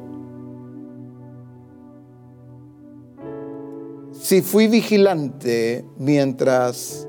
Si 4.11 4.41
fui 4.41 4.67
vigilante 4.67 5.85
mientras 5.97 7.07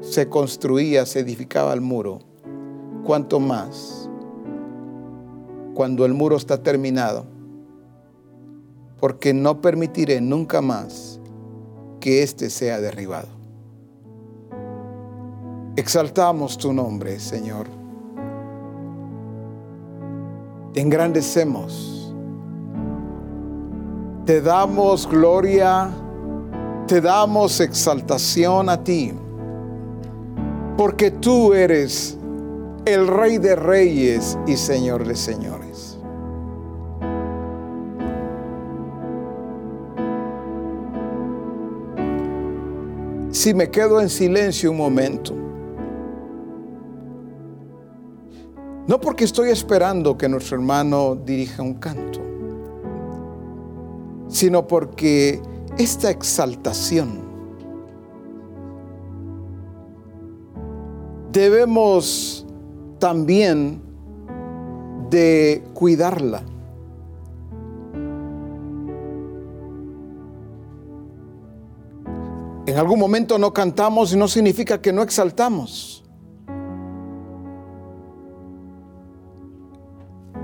se 0.00 0.28
construía, 0.28 1.06
se 1.06 1.20
edificaba 1.20 1.72
el 1.74 1.80
muro, 1.80 2.18
¿cuánto 3.04 3.38
más 3.38 4.10
cuando 5.74 6.04
el 6.04 6.12
muro 6.12 6.36
está 6.36 6.62
terminado? 6.62 7.24
Porque 8.98 9.32
no 9.32 9.60
permitiré 9.60 10.20
nunca 10.20 10.60
más 10.60 11.20
que 12.02 12.22
éste 12.24 12.50
sea 12.50 12.80
derribado. 12.80 13.28
Exaltamos 15.76 16.58
tu 16.58 16.72
nombre, 16.72 17.18
Señor. 17.20 17.66
Te 20.74 20.80
engrandecemos. 20.80 22.12
Te 24.26 24.40
damos 24.40 25.08
gloria, 25.08 25.90
te 26.86 27.00
damos 27.00 27.60
exaltación 27.60 28.68
a 28.68 28.82
ti, 28.82 29.12
porque 30.76 31.10
tú 31.10 31.54
eres 31.54 32.18
el 32.84 33.06
Rey 33.06 33.38
de 33.38 33.56
Reyes 33.56 34.38
y 34.46 34.56
Señor 34.56 35.06
de 35.06 35.14
Señores. 35.14 35.91
Si 43.32 43.52
me 43.52 43.68
quedo 43.68 44.00
en 44.00 44.08
silencio 44.08 44.70
un 44.70 44.76
momento, 44.76 45.34
No 48.86 49.00
porque 49.00 49.24
estoy 49.24 49.50
esperando 49.50 50.18
que 50.18 50.28
nuestro 50.28 50.56
hermano 50.56 51.14
dirija 51.14 51.62
un 51.62 51.74
canto, 51.74 52.20
sino 54.26 54.66
porque 54.66 55.40
esta 55.78 56.10
exaltación 56.10 57.20
debemos 61.30 62.44
también 62.98 63.80
de 65.10 65.62
cuidarla. 65.74 66.42
En 72.66 72.78
algún 72.78 72.98
momento 72.98 73.38
no 73.38 73.52
cantamos 73.52 74.12
y 74.12 74.16
no 74.16 74.28
significa 74.28 74.80
que 74.80 74.92
no 74.92 75.02
exaltamos. 75.02 76.02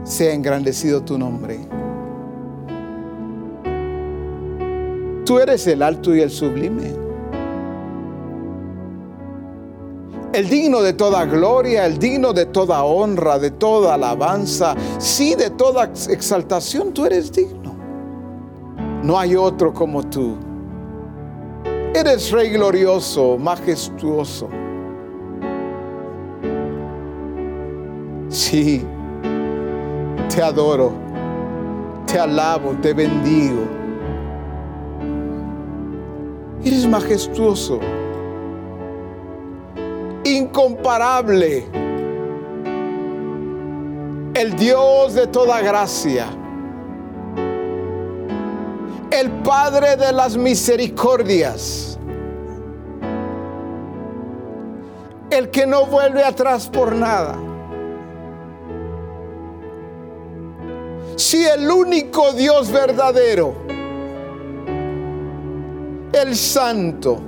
sea 0.09 0.33
engrandecido 0.33 1.03
tu 1.03 1.19
nombre. 1.19 1.59
Tú 5.25 5.39
eres 5.39 5.67
el 5.67 5.83
alto 5.83 6.15
y 6.15 6.21
el 6.21 6.31
sublime. 6.31 6.95
El 10.33 10.49
digno 10.49 10.81
de 10.81 10.95
toda 10.95 11.25
gloria, 11.27 11.85
el 11.85 11.99
digno 11.99 12.33
de 12.33 12.47
toda 12.47 12.85
honra, 12.85 13.39
de 13.39 13.51
toda 13.51 13.95
alabanza, 13.95 14.75
sí, 14.99 15.35
de 15.35 15.51
toda 15.51 15.85
exaltación, 15.85 16.93
tú 16.93 17.05
eres 17.05 17.31
digno. 17.33 17.75
No 19.03 19.19
hay 19.19 19.37
otro 19.37 19.75
como 19.75 20.03
tú. 20.05 20.48
Eres 21.95 22.31
rey 22.31 22.51
glorioso, 22.51 23.39
majestuoso. 23.39 24.49
Sí, 28.29 28.85
te 30.29 30.43
adoro, 30.43 30.93
te 32.07 32.19
alabo, 32.19 32.73
te 32.83 32.93
bendigo. 32.93 33.63
Eres 36.63 36.87
majestuoso, 36.87 37.81
incomparable, 40.25 41.65
el 44.35 44.55
Dios 44.57 45.15
de 45.15 45.27
toda 45.27 45.63
gracia, 45.63 46.27
el 49.19 49.31
Padre 49.43 49.97
de 49.97 50.13
las 50.13 50.37
misericordias, 50.37 51.99
el 55.31 55.51
que 55.51 55.67
no 55.67 55.87
vuelve 55.87 56.25
atrás 56.25 56.69
por 56.69 56.95
nada 56.95 57.37
si 61.19 61.45
el 61.45 61.69
único 61.69 62.33
Dios 62.33 62.71
verdadero, 62.71 63.53
el 66.13 66.37
santo, 66.37 67.21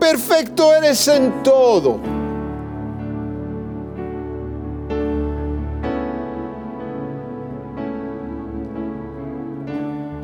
perfecto 0.00 0.74
eres 0.74 1.06
en 1.08 1.42
todo. 1.42 2.17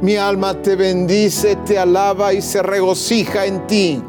Mi 0.04 0.18
alma 0.18 0.52
te 0.60 0.76
bendice, 0.76 1.56
te 1.64 1.78
alaba 1.78 2.34
y 2.34 2.42
se 2.42 2.62
regocija 2.62 3.46
en 3.46 3.66
ti. 3.66 4.02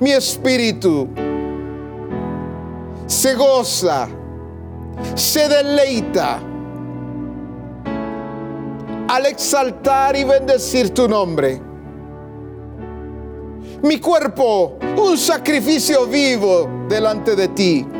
Mi 0.00 0.10
espíritu 0.12 1.06
se 3.06 3.34
goza, 3.34 4.08
se 5.14 5.46
deleita 5.50 6.40
al 9.08 9.26
exaltar 9.26 10.16
y 10.16 10.24
bendecir 10.24 10.94
tu 10.94 11.06
nombre. 11.06 11.60
Mi 13.82 14.00
cuerpo, 14.00 14.78
un 14.96 15.18
sacrificio 15.18 16.06
vivo 16.06 16.86
delante 16.88 17.36
de 17.36 17.48
ti. 17.48 17.97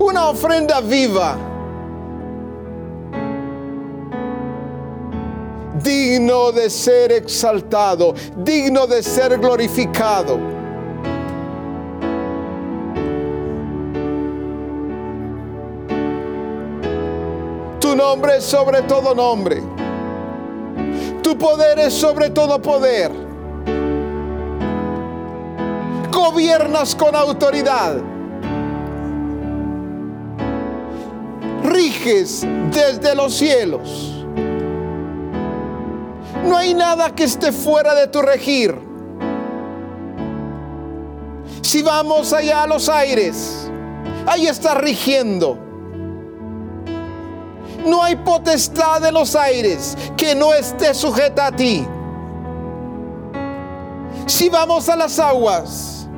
Una 0.00 0.28
ofrenda 0.30 0.80
viva. 0.80 1.36
Digno 5.82 6.52
de 6.52 6.68
ser 6.68 7.12
exaltado, 7.12 8.14
digno 8.36 8.86
de 8.86 9.02
ser 9.02 9.38
glorificado. 9.38 10.60
nombre 18.00 18.38
es 18.38 18.44
sobre 18.44 18.82
todo 18.82 19.14
nombre. 19.14 19.62
Tu 21.22 21.36
poder 21.36 21.78
es 21.78 21.94
sobre 21.94 22.30
todo 22.30 22.60
poder. 22.60 23.12
Gobiernas 26.10 26.94
con 26.96 27.14
autoridad. 27.14 28.19
Riges 31.70 32.44
desde 32.72 33.14
los 33.14 33.34
cielos. 33.34 34.26
No 36.44 36.56
hay 36.56 36.74
nada 36.74 37.14
que 37.14 37.24
esté 37.24 37.52
fuera 37.52 37.94
de 37.94 38.08
tu 38.08 38.20
regir. 38.20 38.74
Si 41.62 41.82
vamos 41.82 42.32
allá 42.32 42.64
a 42.64 42.66
los 42.66 42.88
aires, 42.88 43.70
ahí 44.26 44.46
está 44.46 44.74
rigiendo 44.74 45.56
No 47.86 48.02
hay 48.02 48.16
potestad 48.16 49.00
de 49.00 49.12
los 49.12 49.34
aires 49.36 49.96
que 50.16 50.34
no 50.34 50.52
esté 50.52 50.92
sujeta 50.92 51.46
a 51.46 51.56
ti. 51.56 51.86
Si 54.26 54.48
vamos 54.48 54.88
a 54.88 54.96
las 54.96 55.18
aguas, 55.18 56.08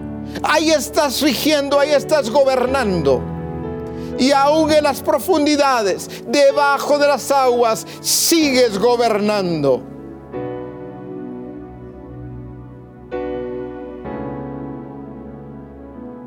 ahí 0.43 0.71
estás 0.71 1.21
rigiendo, 1.21 1.79
ahí 1.79 1.91
estás 1.91 2.31
gobernando. 2.31 3.32
Y 4.23 4.31
aún 4.31 4.71
en 4.71 4.85
las 4.85 5.03
profundidades, 5.03 6.09
debajo 6.29 6.97
de 6.97 7.09
las 7.09 7.29
aguas, 7.33 7.85
sigues 8.01 8.79
gobernando. 8.79 9.83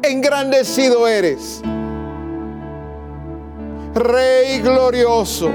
Engrandecido 0.03 1.07
eres. 1.07 1.61
Rey 3.93 4.59
glorioso, 4.59 5.49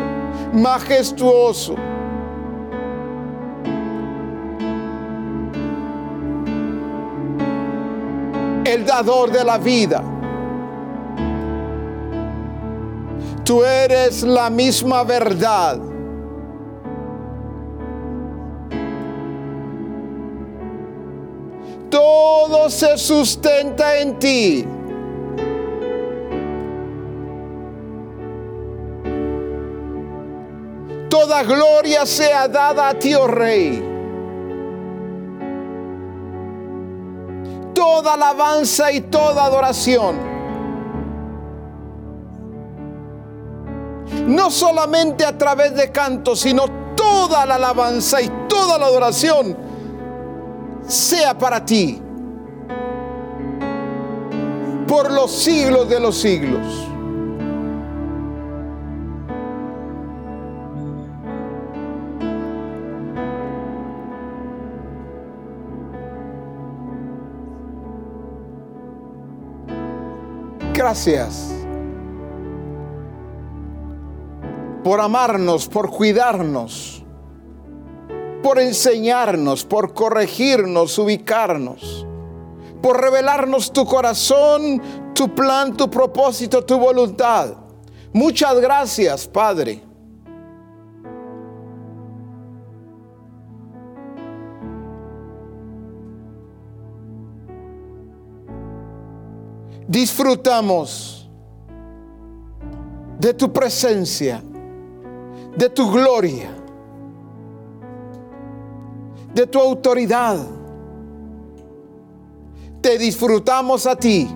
majestuoso. 0.54 1.74
El 8.64 8.86
dador 8.86 9.30
de 9.30 9.44
la 9.44 9.58
vida. 9.58 10.19
Tú 13.50 13.64
eres 13.64 14.22
la 14.22 14.48
misma 14.48 15.02
verdad. 15.02 15.76
Todo 21.90 22.70
se 22.70 22.96
sustenta 22.96 23.98
en 23.98 24.18
ti. 24.20 24.64
Toda 31.08 31.42
gloria 31.42 32.06
sea 32.06 32.46
dada 32.46 32.90
a 32.90 32.94
ti, 32.94 33.16
oh 33.16 33.26
Rey. 33.26 33.82
Toda 37.74 38.14
alabanza 38.14 38.92
y 38.92 39.00
toda 39.00 39.46
adoración. 39.46 40.29
No 44.30 44.48
solamente 44.50 45.24
a 45.24 45.36
través 45.36 45.74
de 45.74 45.90
canto, 45.90 46.36
sino 46.36 46.66
toda 46.94 47.44
la 47.46 47.56
alabanza 47.56 48.22
y 48.22 48.30
toda 48.48 48.78
la 48.78 48.86
adoración 48.86 49.56
sea 50.86 51.36
para 51.36 51.64
ti. 51.64 52.00
Por 54.86 55.12
los 55.12 55.32
siglos 55.32 55.88
de 55.88 56.00
los 56.00 56.16
siglos. 56.16 56.90
gracias 70.72 71.59
por 74.82 75.00
amarnos, 75.00 75.68
por 75.68 75.90
cuidarnos, 75.90 77.04
por 78.42 78.58
enseñarnos, 78.58 79.64
por 79.64 79.94
corregirnos, 79.94 80.98
ubicarnos, 80.98 82.06
por 82.82 83.00
revelarnos 83.00 83.72
tu 83.72 83.84
corazón, 83.84 84.80
tu 85.14 85.34
plan, 85.34 85.76
tu 85.76 85.90
propósito, 85.90 86.64
tu 86.64 86.78
voluntad. 86.78 87.54
Muchas 88.12 88.58
gracias, 88.60 89.26
Padre. 89.26 89.90
disfrutamos 99.90 101.28
de 103.18 103.34
tu 103.34 103.52
presencia, 103.52 104.40
de 105.56 105.68
tu 105.68 105.90
gloria, 105.90 106.50
de 109.34 109.46
tu 109.46 109.58
autoridad. 109.58 110.38
Te 112.80 112.96
disfrutamos 112.96 113.86
a 113.86 113.94
ti. 113.96 114.28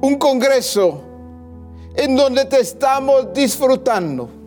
Un 0.00 0.16
congreso 0.18 1.00
en 1.96 2.14
donde 2.14 2.44
te 2.44 2.60
estamos 2.60 3.32
disfrutando 3.32 4.43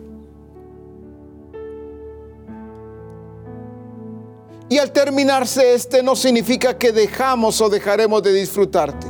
Y 4.70 4.78
al 4.78 4.92
terminarse 4.92 5.74
este 5.74 6.02
no 6.02 6.14
significa 6.14 6.76
que 6.76 6.92
dejamos 6.92 7.60
o 7.60 7.70
dejaremos 7.70 8.22
de 8.22 8.32
disfrutarte. 8.34 9.06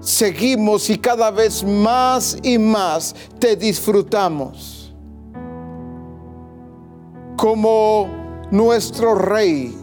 Seguimos 0.00 0.90
y 0.90 0.98
cada 0.98 1.30
vez 1.30 1.64
más 1.64 2.36
y 2.42 2.58
más 2.58 3.14
te 3.38 3.56
disfrutamos 3.56 4.94
como 7.36 8.08
nuestro 8.50 9.14
rey, 9.14 9.76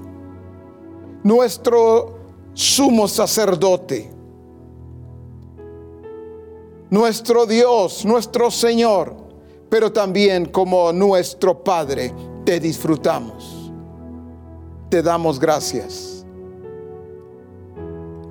nuestro 1.23 2.17
sumo 2.53 3.07
sacerdote, 3.07 4.11
nuestro 6.89 7.45
Dios, 7.45 8.05
nuestro 8.05 8.51
Señor, 8.51 9.15
pero 9.69 9.91
también 9.91 10.45
como 10.45 10.93
nuestro 10.93 11.63
Padre 11.63 12.13
te 12.45 12.59
disfrutamos. 12.59 13.71
Te 14.89 15.01
damos 15.01 15.39
gracias 15.39 16.25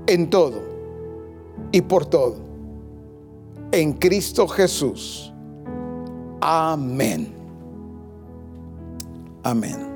en 0.06 0.30
todo 0.30 0.62
y 1.72 1.82
por 1.82 2.06
todo. 2.06 2.36
En 3.72 3.92
Cristo 3.92 4.46
Jesús. 4.46 5.32
Amén. 6.40 7.34
Amén. 9.42 9.93